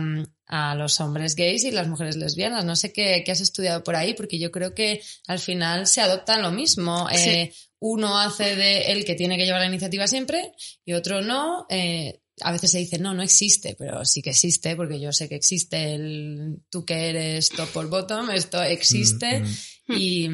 a 0.54 0.74
los 0.76 1.00
hombres 1.00 1.34
gays 1.34 1.64
y 1.64 1.72
las 1.72 1.88
mujeres 1.88 2.16
lesbianas. 2.16 2.64
No 2.64 2.76
sé 2.76 2.92
qué, 2.92 3.22
qué 3.24 3.32
has 3.32 3.40
estudiado 3.40 3.82
por 3.82 3.96
ahí, 3.96 4.14
porque 4.14 4.38
yo 4.38 4.50
creo 4.50 4.72
que 4.72 5.02
al 5.26 5.40
final 5.40 5.86
se 5.86 6.00
adoptan 6.00 6.42
lo 6.42 6.52
mismo. 6.52 7.08
Sí. 7.10 7.28
Eh, 7.28 7.54
uno 7.80 8.18
hace 8.18 8.54
de 8.54 8.92
el 8.92 9.04
que 9.04 9.14
tiene 9.14 9.36
que 9.36 9.44
llevar 9.44 9.60
la 9.60 9.66
iniciativa 9.66 10.06
siempre 10.06 10.52
y 10.84 10.92
otro 10.92 11.20
no. 11.22 11.66
Eh, 11.68 12.20
a 12.40 12.52
veces 12.52 12.70
se 12.70 12.78
dice, 12.78 12.98
no, 12.98 13.14
no 13.14 13.22
existe, 13.22 13.76
pero 13.78 14.04
sí 14.04 14.22
que 14.22 14.30
existe, 14.30 14.74
porque 14.76 15.00
yo 15.00 15.12
sé 15.12 15.28
que 15.28 15.34
existe 15.34 15.94
el 15.94 16.62
tú 16.70 16.84
que 16.84 17.10
eres 17.10 17.48
top 17.50 17.76
or 17.76 17.88
bottom, 17.88 18.30
esto 18.30 18.62
existe 18.62 19.40
Mm, 19.40 19.92
mm. 19.92 19.96
y, 19.98 20.28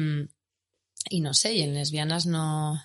y 1.09 1.21
no 1.21 1.33
sé, 1.33 1.53
y 1.53 1.61
en 1.61 1.73
lesbianas 1.73 2.25
no, 2.25 2.81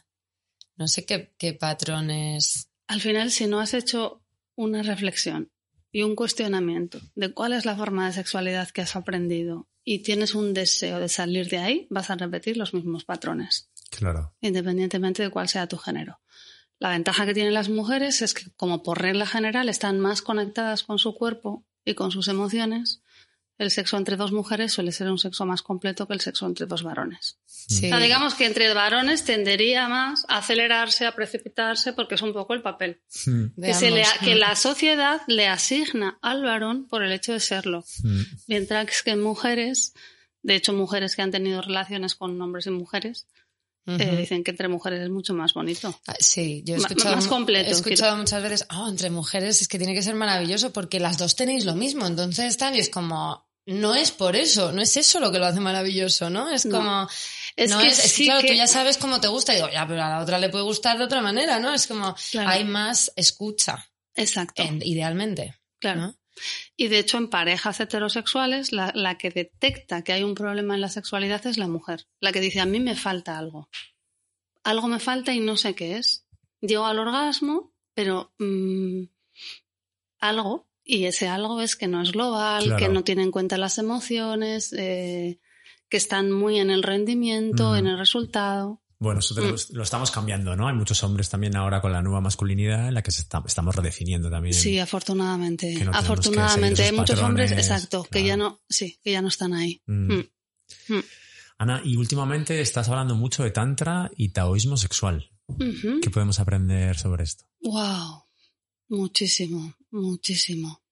no 0.76 0.89
sé 0.89 1.05
qué, 1.05 1.34
qué 1.39 1.53
patrones. 1.55 2.68
Al 2.89 3.01
final, 3.01 3.30
si 3.30 3.47
no 3.47 3.61
has 3.61 3.74
hecho 3.74 4.22
una 4.55 4.82
reflexión 4.82 5.51
y 5.97 6.03
un 6.03 6.15
cuestionamiento 6.15 7.01
de 7.15 7.33
cuál 7.33 7.55
es 7.55 7.65
la 7.65 7.75
forma 7.75 8.07
de 8.07 8.13
sexualidad 8.13 8.69
que 8.69 8.83
has 8.83 8.97
aprendido 8.97 9.67
y 9.83 10.01
tienes 10.01 10.35
un 10.35 10.53
deseo 10.53 11.01
de 11.01 11.09
salir 11.09 11.49
de 11.49 11.57
ahí, 11.57 11.87
vas 11.89 12.11
a 12.11 12.17
repetir 12.17 12.59
los 12.59 12.75
mismos 12.75 13.07
patrones, 13.07 13.71
Claro. 13.89 14.35
independientemente 14.43 15.23
de 15.23 15.31
cuál 15.31 15.49
sea 15.49 15.69
tu 15.69 15.79
género. 15.79 16.21
La 16.79 16.91
ventaja 16.91 17.25
que 17.25 17.33
tienen 17.33 17.55
las 17.55 17.71
mujeres 17.71 18.21
es 18.21 18.35
que, 18.35 18.51
como 18.59 18.83
por 18.83 19.01
regla 19.01 19.25
general, 19.25 19.71
están 19.71 19.99
más 19.99 20.21
conectadas 20.21 20.83
con 20.83 20.99
su 20.99 21.15
cuerpo 21.15 21.65
y 21.83 21.95
con 21.95 22.11
sus 22.11 22.29
emociones. 22.29 23.01
El 23.59 23.71
sexo 23.71 23.97
entre 23.97 24.17
dos 24.17 24.33
mujeres 24.33 24.73
suele 24.75 24.93
ser 24.93 25.11
un 25.11 25.19
sexo 25.19 25.47
más 25.47 25.63
completo 25.63 26.07
que 26.07 26.13
el 26.13 26.21
sexo 26.21 26.45
entre 26.47 26.67
dos 26.67 26.83
varones. 26.83 27.39
Sí. 27.47 27.87
O 27.87 27.89
sea, 27.89 27.99
digamos 28.01 28.35
que 28.35 28.45
entre 28.45 28.73
varones 28.75 29.25
tendería 29.25 29.89
más 29.89 30.27
a 30.29 30.39
acelerarse, 30.39 31.07
a 31.07 31.15
precipitarse, 31.15 31.95
porque 31.95 32.17
es 32.17 32.23
un 32.23 32.35
poco 32.35 32.53
el 32.53 32.61
papel 32.61 33.01
que, 33.11 33.73
se 33.75 33.91
le 33.91 33.97
Veamos. 34.01 34.17
a- 34.21 34.25
que 34.25 34.35
la 34.35 34.57
sociedad 34.57 35.21
le 35.27 35.47
asigna 35.49 36.19
al 36.21 36.43
varón 36.43 36.87
por 36.87 37.03
el 37.03 37.13
hecho 37.13 37.33
de 37.33 37.41
serlo. 37.41 37.83
Mientras 38.47 39.03
que 39.03 39.13
en 39.13 39.23
mujeres, 39.23 39.95
de 40.43 40.55
hecho 40.57 40.73
mujeres 40.73 41.17
que 41.17 41.23
han 41.23 41.31
tenido 41.31 41.63
relaciones 41.63 42.15
con 42.15 42.41
hombres 42.41 42.67
y 42.67 42.71
mujeres, 42.71 43.27
eh, 43.89 44.17
dicen 44.19 44.43
que 44.43 44.51
entre 44.51 44.67
mujeres 44.69 45.01
es 45.01 45.11
mucho 45.11 45.33
más 45.33 45.55
bonito. 45.55 45.99
Ah, 46.09 46.17
Sí, 46.19 46.63
yo 46.67 46.75
he 46.75 46.79
escuchado, 46.79 47.15
más 47.15 47.29
completo, 47.29 47.69
he 47.71 47.73
escuchado 47.73 48.17
muchas 48.17 48.43
veces, 48.43 48.67
oh, 48.75 48.89
entre 48.89 49.11
mujeres 49.11 49.63
es 49.63 49.69
que 49.69 49.79
tiene 49.79 49.95
que 49.95 50.03
ser 50.03 50.17
maravilloso 50.17 50.73
porque 50.73 50.99
las 50.99 51.19
dos 51.19 51.37
tenéis 51.37 51.65
lo 51.65 51.75
mismo, 51.77 52.05
entonces 52.05 52.57
tal, 52.57 52.75
y 52.75 52.81
es 52.81 52.91
como, 52.91 53.46
no 53.67 53.95
es 53.95 54.11
por 54.12 54.37
eso, 54.37 54.73
no 54.73 54.81
es 54.81 54.97
eso 54.97 55.21
lo 55.21 55.31
que 55.33 55.39
lo 55.39 55.47
hace 55.47 55.61
maravilloso, 55.61 56.31
¿no? 56.31 56.49
Es 56.51 56.64
No. 56.67 56.79
como, 56.79 57.09
Es 57.57 57.71
no 57.71 57.81
que 57.81 57.89
es, 57.89 57.99
es 57.99 58.03
que, 58.05 58.09
sí 58.09 58.25
claro, 58.27 58.41
que- 58.43 58.49
tú 58.49 58.55
ya 58.55 58.67
sabes 58.67 58.97
cómo 58.99 59.21
te 59.21 59.29
gusta, 59.29 59.53
y 59.53 59.57
digo, 59.57 59.69
ya, 59.71 59.87
pero 59.87 60.03
a 60.03 60.09
la 60.09 60.21
otra 60.23 60.39
le 60.39 60.49
puede 60.49 60.64
gustar 60.64 60.99
de 60.99 61.05
otra 61.05 61.21
manera, 61.21 61.59
¿no? 61.59 61.75
Es 61.75 61.87
como, 61.87 62.14
Claro. 62.31 62.49
hay 62.51 62.64
más 62.64 63.12
escucha, 63.17 63.89
Exacto. 64.14 64.62
en- 64.62 64.83
idealmente, 64.83 65.57
claro. 65.81 66.01
¿no? 66.01 66.17
Y 66.77 66.89
de 66.89 66.99
hecho, 66.99 67.17
en 67.17 67.29
parejas 67.31 67.81
heterosexuales, 67.81 68.71
la, 68.71 68.93
la 68.95 69.17
que 69.17 69.31
detecta 69.31 70.03
que 70.05 70.12
hay 70.12 70.23
un 70.23 70.35
problema 70.35 70.75
en 70.75 70.83
la 70.83 70.91
sexualidad 70.91 71.47
es 71.47 71.57
la 71.57 71.67
mujer. 71.67 72.07
La 72.21 72.31
que 72.31 72.41
dice, 72.41 72.61
a 72.61 72.67
mí 72.67 72.79
me 72.79 72.95
falta 72.95 73.39
algo. 73.39 73.71
Algo 74.62 74.87
me 74.87 74.99
falta 75.01 75.33
y 75.33 75.41
no 75.41 75.57
sé 75.57 75.75
qué 75.75 75.97
es. 75.97 76.27
Llego 76.61 76.85
al 76.85 76.99
orgasmo, 76.99 77.73
pero 77.95 78.35
mm, 78.39 79.05
algo, 80.21 80.66
y 80.89 81.05
ese 81.05 81.26
algo 81.28 81.61
es 81.61 81.74
que 81.76 81.89
no 81.89 82.01
es 82.01 82.12
global, 82.12 82.64
Claro. 82.64 82.78
que 82.78 82.89
no 82.89 83.03
tiene 83.05 83.22
en 83.24 83.30
cuenta 83.32 83.59
las 83.59 83.76
emociones, 83.78 84.72
eh, 84.72 85.41
que 85.91 85.97
están 85.97 86.30
muy 86.32 86.59
en 86.61 86.70
el 86.70 86.82
rendimiento, 86.82 87.72
Mm. 87.72 87.76
en 87.76 87.87
el 87.89 87.99
resultado. 87.99 88.80
Bueno, 88.99 89.20
eso 89.20 89.34
tenemos- 89.34 89.68
lo 89.70 89.82
estamos 89.82 90.11
cambiando, 90.11 90.57
¿no? 90.57 90.68
Hay 90.68 90.74
muchos 90.74 91.03
hombres 91.05 91.28
también 91.28 91.55
ahora 91.55 91.82
con 91.82 91.93
la 91.93 92.01
nueva 92.03 92.22
masculinidad 92.22 92.89
en 92.89 92.95
la 92.95 93.03
que 93.03 93.11
se 93.11 93.20
está- 93.22 93.43
estamos 93.47 93.74
redefiniendo 93.76 94.30
también. 94.30 94.55
Sí, 94.55 94.78
afortunadamente. 94.78 95.84
No 95.84 95.91
afortunadamente. 95.93 96.82
Hay 96.84 96.93
muchos 96.93 97.20
hombres, 97.20 97.53
exacto, 97.53 98.05
que 98.11 98.24
ya 98.24 98.37
no, 98.39 98.61
sí, 98.68 98.99
que 99.05 99.12
ya 99.12 99.20
no 99.20 99.28
están 99.28 99.53
ahí. 99.53 99.82
Mm. 99.87 100.12
Mm. 100.14 100.24
Mm. 100.89 101.03
Ana, 101.59 101.82
y 101.84 101.97
últimamente 101.97 102.61
estás 102.61 102.89
hablando 102.89 103.14
mucho 103.16 103.43
de 103.43 103.51
tantra 103.51 104.11
y 104.16 104.30
taoísmo 104.30 104.76
sexual. 104.78 105.30
¿Qué 106.03 106.11
podemos 106.11 106.41
aprender 106.41 106.97
sobre 106.99 107.24
esto? 107.24 107.45
Wow, 107.61 108.24
muchísimo, 108.89 109.74
muchísimo. 110.01 110.83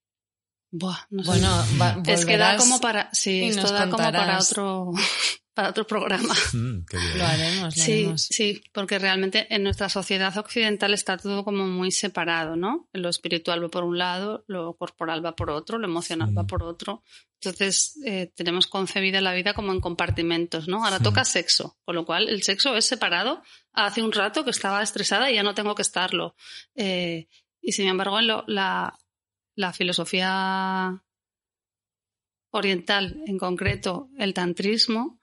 Buah, 0.71 0.99
no 1.11 1.23
sé. 1.23 1.29
Bueno, 1.31 1.49
va- 1.81 2.03
es 2.07 2.27
que 2.27 2.37
da 2.37 2.57
como 2.57 2.81
para, 2.81 3.09
sí, 3.13 3.45
esto 3.45 3.71
da 3.73 3.85
como 3.89 3.99
para 3.99 4.39
otro, 4.41 4.91
para 5.55 5.69
otro 5.71 5.87
programa. 5.87 6.35
Mm, 6.53 6.85
qué 6.85 6.97
bien. 6.97 7.19
Lo 7.19 7.25
haremos, 7.27 7.77
lo 7.77 7.85
Sí, 7.85 7.93
haremos. 7.93 8.23
sí, 8.23 8.61
porque 8.73 8.99
realmente 8.99 9.47
en 9.55 9.63
nuestra 9.63 9.89
sociedad 9.89 10.37
occidental 10.37 10.93
está 10.93 11.17
todo 11.17 11.45
como 11.45 11.65
muy 11.69 11.93
separado, 11.93 12.57
¿no? 12.57 12.89
Lo 12.93 13.09
espiritual 13.09 13.63
va 13.63 13.69
por 13.69 13.85
un 13.85 13.99
lado, 13.99 14.45
lo 14.49 14.75
corporal 14.77 15.25
va 15.25 15.37
por 15.37 15.51
otro, 15.51 15.79
lo 15.79 15.87
emocional 15.87 16.33
Mm. 16.33 16.39
va 16.39 16.45
por 16.45 16.65
otro. 16.65 17.05
Entonces 17.41 17.97
eh, 18.05 18.33
tenemos 18.35 18.67
concebida 18.67 19.21
la 19.21 19.33
vida 19.35 19.55
como 19.55 19.71
en 19.73 19.81
compartimentos, 19.81 20.67
¿no? 20.67 20.83
Ahora 20.85 20.99
Mm. 20.99 21.03
toca 21.05 21.25
sexo, 21.25 21.77
con 21.85 21.95
lo 21.95 22.05
cual 22.05 22.29
el 22.29 22.43
sexo 22.43 22.75
es 22.75 22.85
separado. 22.87 23.43
Hace 23.73 24.03
un 24.03 24.11
rato 24.11 24.45
que 24.45 24.51
estaba 24.51 24.83
estresada 24.83 25.31
y 25.31 25.35
ya 25.37 25.43
no 25.45 25.55
tengo 25.55 25.75
que 25.77 25.83
estarlo. 25.83 26.35
Eh, 26.75 27.29
y 27.65 27.73
sin 27.73 27.89
embargo, 27.89 28.19
en 28.21 28.27
lo- 28.29 28.45
la, 28.47 28.97
la 29.57 29.73
filosofía 29.73 31.03
oriental, 32.51 33.21
en 33.27 33.39
concreto 33.39 34.11
el 34.19 34.33
tantrismo, 34.35 35.21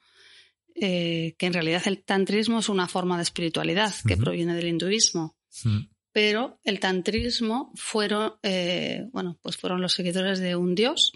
eh, 0.75 1.35
que 1.37 1.45
en 1.45 1.53
realidad 1.53 1.83
el 1.85 2.03
tantrismo 2.03 2.59
es 2.59 2.69
una 2.69 2.87
forma 2.87 3.17
de 3.17 3.23
espiritualidad 3.23 3.93
que 4.07 4.15
proviene 4.17 4.55
del 4.55 4.67
hinduismo. 4.67 5.37
Mm, 5.63 5.79
Pero 6.13 6.59
el 6.63 6.79
tantrismo 6.81 7.71
fueron, 7.75 8.33
eh, 8.43 9.07
bueno, 9.13 9.37
pues 9.41 9.55
fueron 9.57 9.81
los 9.81 9.93
seguidores 9.93 10.39
de 10.39 10.55
un 10.57 10.75
dios 10.75 11.13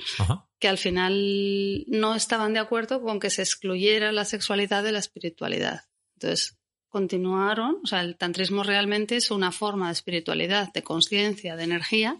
que 0.59 0.69
al 0.69 0.77
final 0.77 1.83
no 1.87 2.15
estaban 2.15 2.53
de 2.53 2.59
acuerdo 2.59 3.01
con 3.01 3.19
que 3.19 3.29
se 3.29 3.41
excluyera 3.41 4.11
la 4.13 4.23
sexualidad 4.23 4.83
de 4.83 4.93
la 4.93 4.99
espiritualidad. 4.99 5.81
Entonces, 6.15 6.57
continuaron, 6.99 7.81
o 7.83 7.87
sea, 7.87 7.99
el 7.99 8.15
tantrismo 8.15 8.63
realmente 8.63 9.17
es 9.17 9.29
una 9.29 9.51
forma 9.51 9.87
de 9.87 9.91
espiritualidad, 9.93 10.71
de 10.71 10.81
conciencia, 10.81 11.57
de 11.57 11.63
energía, 11.65 12.15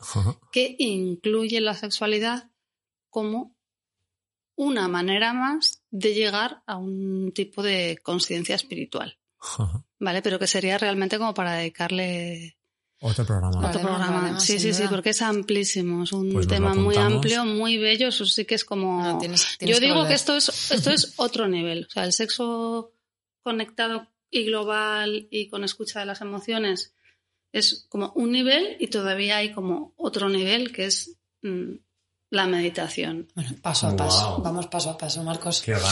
que 0.52 0.76
incluye 0.80 1.62
la 1.62 1.76
sexualidad 1.76 2.50
como 3.10 3.56
una 4.58 4.90
manera 4.90 5.32
más 5.32 5.82
de 5.92 6.14
llegar 6.14 6.62
a 6.68 6.76
un 6.76 7.32
tipo 7.34 7.64
de 7.64 8.00
conciencia 8.04 8.56
espiritual. 8.56 9.18
¿vale? 9.98 10.22
Pero 10.22 10.40
que 10.40 10.48
sería 10.48 10.78
realmente 10.78 11.18
como 11.18 11.34
para 11.34 11.54
dedicarle 11.54 12.58
Otro 13.00 13.26
programa. 13.26 13.70
Otro 13.70 13.80
programa. 13.80 14.40
sí, 14.42 14.60
sí, 14.60 14.74
sí, 14.74 14.82
duda. 14.82 14.90
porque 14.90 15.12
es 15.12 15.22
amplísimo, 15.22 16.04
es 16.04 16.12
un 16.12 16.34
Pues 16.34 16.48
tema 16.50 16.74
muy 16.76 16.98
amplio, 16.98 17.46
muy 17.46 17.78
bello, 17.78 18.10
eso 18.10 18.26
sí 18.26 18.44
que 18.44 18.56
es 18.56 18.66
como... 18.66 19.02
No, 19.02 19.18
tienes- 19.20 19.58
tienes 19.58 19.74
Yo 19.74 19.80
digo 19.80 19.96
volver. 19.96 20.10
que 20.10 20.16
esto 20.16 20.36
es, 20.36 20.72
esto 20.72 20.92
es 20.92 21.14
otro 21.16 21.48
nivel, 21.48 21.86
o 21.88 21.90
sea, 21.90 22.04
el 22.04 22.12
sexo 22.12 22.92
conectado 23.42 24.12
y 24.36 24.46
global 24.46 25.28
y 25.32 25.48
con 25.50 25.64
escucha 25.64 26.00
de 26.00 26.06
las 26.06 26.22
emociones 26.22 26.94
es 27.52 27.86
como 27.90 28.12
un 28.16 28.32
nivel 28.32 28.76
y 28.80 28.88
todavía 28.88 29.38
hay 29.38 29.52
como 29.54 29.94
otro 29.98 30.28
nivel 30.30 30.72
que 30.74 30.86
es 30.86 31.18
mm, 31.42 31.72
la 32.32 32.48
meditación. 32.48 33.28
Bueno, 33.34 33.52
paso 33.62 33.88
a 33.88 33.96
paso. 33.96 34.42
Vamos 34.44 34.68
paso 34.68 34.90
a 34.90 34.98
paso, 34.98 35.24
Marcos. 35.24 35.62
Qué. 35.62 35.74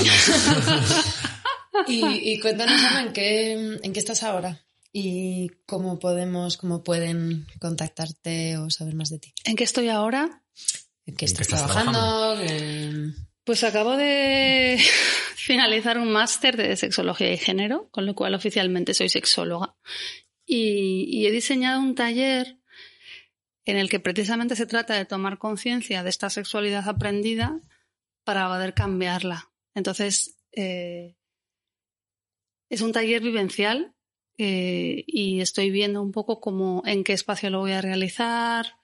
Y, 1.87 2.33
y 2.33 2.39
cuéntanos, 2.39 2.79
Ana, 2.81 3.01
¿en 3.07 3.13
qué, 3.13 3.53
¿en 3.81 3.93
qué 3.93 3.99
estás 3.99 4.21
ahora? 4.23 4.63
¿Y 4.93 5.49
cómo 5.65 5.97
podemos, 5.99 6.55
cómo 6.57 6.83
pueden 6.83 7.47
contactarte 7.59 8.57
o 8.57 8.69
saber 8.69 8.93
más 8.95 9.09
de 9.09 9.19
ti? 9.19 9.33
¿En 9.43 9.55
qué 9.55 9.63
estoy 9.63 9.89
ahora? 9.89 10.43
¿En 11.05 11.15
qué 11.15 11.25
¿En 11.25 11.35
qué 11.35 11.41
estás, 11.41 11.47
trabajando? 11.47 12.39
¿En- 12.41 13.15
Pues 13.43 13.63
acabo 13.63 13.97
de 13.97 14.79
finalizar 15.43 15.97
un 15.97 16.11
máster 16.11 16.55
de 16.55 16.75
sexología 16.77 17.33
y 17.33 17.37
género, 17.37 17.89
con 17.91 18.05
lo 18.05 18.15
cual 18.15 18.33
oficialmente 18.33 18.93
soy 18.93 19.09
sexóloga. 19.09 19.75
Y, 20.45 21.25
he 21.25 21.31
diseñado 21.31 21.81
un 21.81 21.95
taller 21.95 22.57
en 23.65 23.77
el 23.77 23.89
que 23.89 23.99
precisamente 23.99 24.55
se 24.55 24.65
trata 24.65 24.95
de 24.95 25.05
tomar 25.05 25.37
conciencia 25.37 26.01
de 26.03 26.09
esta 26.09 26.29
sexualidad 26.29 26.87
aprendida 26.87 27.59
para 28.23 28.47
poder 28.47 28.73
cambiarla. 28.73 29.51
Entonces, 29.75 30.37
eh, 30.53 31.17
es 32.69 32.81
un 32.81 32.93
taller 32.93 33.21
vivencial 33.21 33.93
eh, 34.37 35.03
y 35.07 35.41
estoy 35.41 35.71
viendo 35.71 36.01
un 36.01 36.11
poco 36.11 36.39
cómo, 36.39 36.83
en 36.85 37.03
qué 37.03 37.13
espacio 37.13 37.49
lo 37.49 37.59
voy 37.59 37.73
a 37.73 37.81
realizar, 37.81 38.77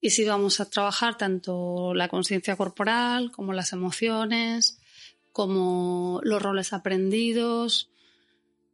y 0.00 0.10
si 0.10 0.24
vamos 0.24 0.60
a 0.60 0.68
trabajar 0.68 1.16
tanto 1.16 1.94
la 1.94 2.08
conciencia 2.08 2.54
corporal 2.54 3.32
como 3.32 3.52
las 3.52 3.72
emociones, 3.72 4.78
como 5.36 6.18
los 6.24 6.40
roles 6.40 6.72
aprendidos. 6.72 7.90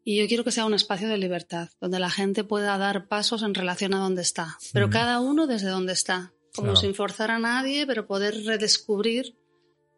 Y 0.04 0.16
yo 0.20 0.28
quiero 0.28 0.44
que 0.44 0.52
sea 0.52 0.64
un 0.64 0.74
espacio 0.74 1.08
de 1.08 1.18
libertad, 1.18 1.70
donde 1.80 1.98
la 1.98 2.08
gente 2.08 2.44
pueda 2.44 2.78
dar 2.78 3.08
pasos 3.08 3.42
en 3.42 3.52
relación 3.54 3.94
a 3.94 3.98
donde 3.98 4.22
está, 4.22 4.58
pero 4.72 4.86
Mm. 4.86 4.90
cada 4.90 5.18
uno 5.20 5.48
desde 5.48 5.68
donde 5.68 5.92
está. 5.92 6.32
como 6.54 6.72
Claro. 6.72 6.80
sin 6.82 6.94
forzar 6.94 7.30
a 7.30 7.38
nadie, 7.38 7.86
pero 7.86 8.06
poder 8.06 8.34
redescubrir 8.44 9.34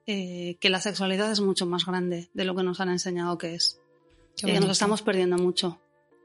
eh, 0.06 0.56
que 0.60 0.70
la 0.70 0.80
sexualidad 0.80 1.32
es 1.32 1.40
mucho 1.40 1.66
más 1.66 1.84
grande 1.84 2.28
de 2.32 2.44
lo 2.44 2.54
que 2.54 2.62
nos 2.62 2.78
han 2.78 2.90
enseñado 2.90 3.36
que 3.38 3.56
es. 3.56 3.80
Qué 4.36 4.48
y 4.48 4.52
que 4.52 4.60
nos 4.60 4.70
estamos 4.70 5.02
perdiendo 5.02 5.36
mucho. 5.36 5.80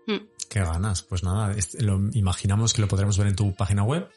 Mm. 0.05 0.17
Qué 0.49 0.59
ganas. 0.59 1.01
Pues 1.01 1.23
nada, 1.23 1.55
este- 1.57 1.81
lo, 1.81 1.99
imaginamos 2.13 2.73
que 2.75 2.81
lo 2.81 2.87
podremos 2.87 3.17
ver 3.17 3.25
en 3.27 3.35
tu 3.35 3.55
página 3.55 3.83
web. 3.83 4.07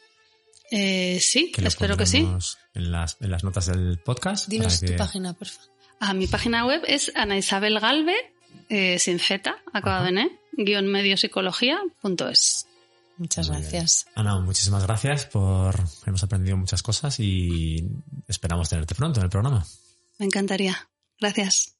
Eh, 0.69 1.17
sí, 1.19 1.51
Que 1.51 1.65
espero 1.65 1.97
que 1.97 2.05
sí. 2.05 2.27
En 2.75 2.91
las, 2.91 3.17
en 3.19 3.31
las 3.31 3.43
notas 3.43 3.65
del 3.65 3.97
podcast. 3.97 4.47
Dinos 4.47 4.81
tu 4.81 4.95
página, 4.95 5.33
por 5.33 5.47
favor. 5.47 5.72
Ah, 6.05 6.13
mi 6.13 6.27
página 6.27 6.65
web 6.65 6.83
es 6.85 7.13
Ana 7.15 7.37
Isabel 7.37 7.79
Galve, 7.79 8.13
eh, 8.67 8.99
sin 8.99 9.19
Z, 9.19 9.55
acabado 9.71 10.01
Ajá. 10.01 10.09
en 10.09 10.17
E, 10.17 10.39
guion 10.51 10.87
mediopsicología.es. 10.87 12.67
Muchas 13.17 13.47
Muy 13.47 13.59
bien. 13.59 13.69
gracias. 13.69 14.05
Ana, 14.13 14.37
muchísimas 14.39 14.83
gracias 14.83 15.25
por... 15.27 15.79
Hemos 16.05 16.21
aprendido 16.21 16.57
muchas 16.57 16.83
cosas 16.83 17.21
y 17.21 17.87
esperamos 18.27 18.67
tenerte 18.67 18.95
pronto 18.95 19.21
en 19.21 19.23
el 19.23 19.29
programa. 19.29 19.65
Me 20.19 20.25
encantaría. 20.25 20.89
Gracias. 21.21 21.72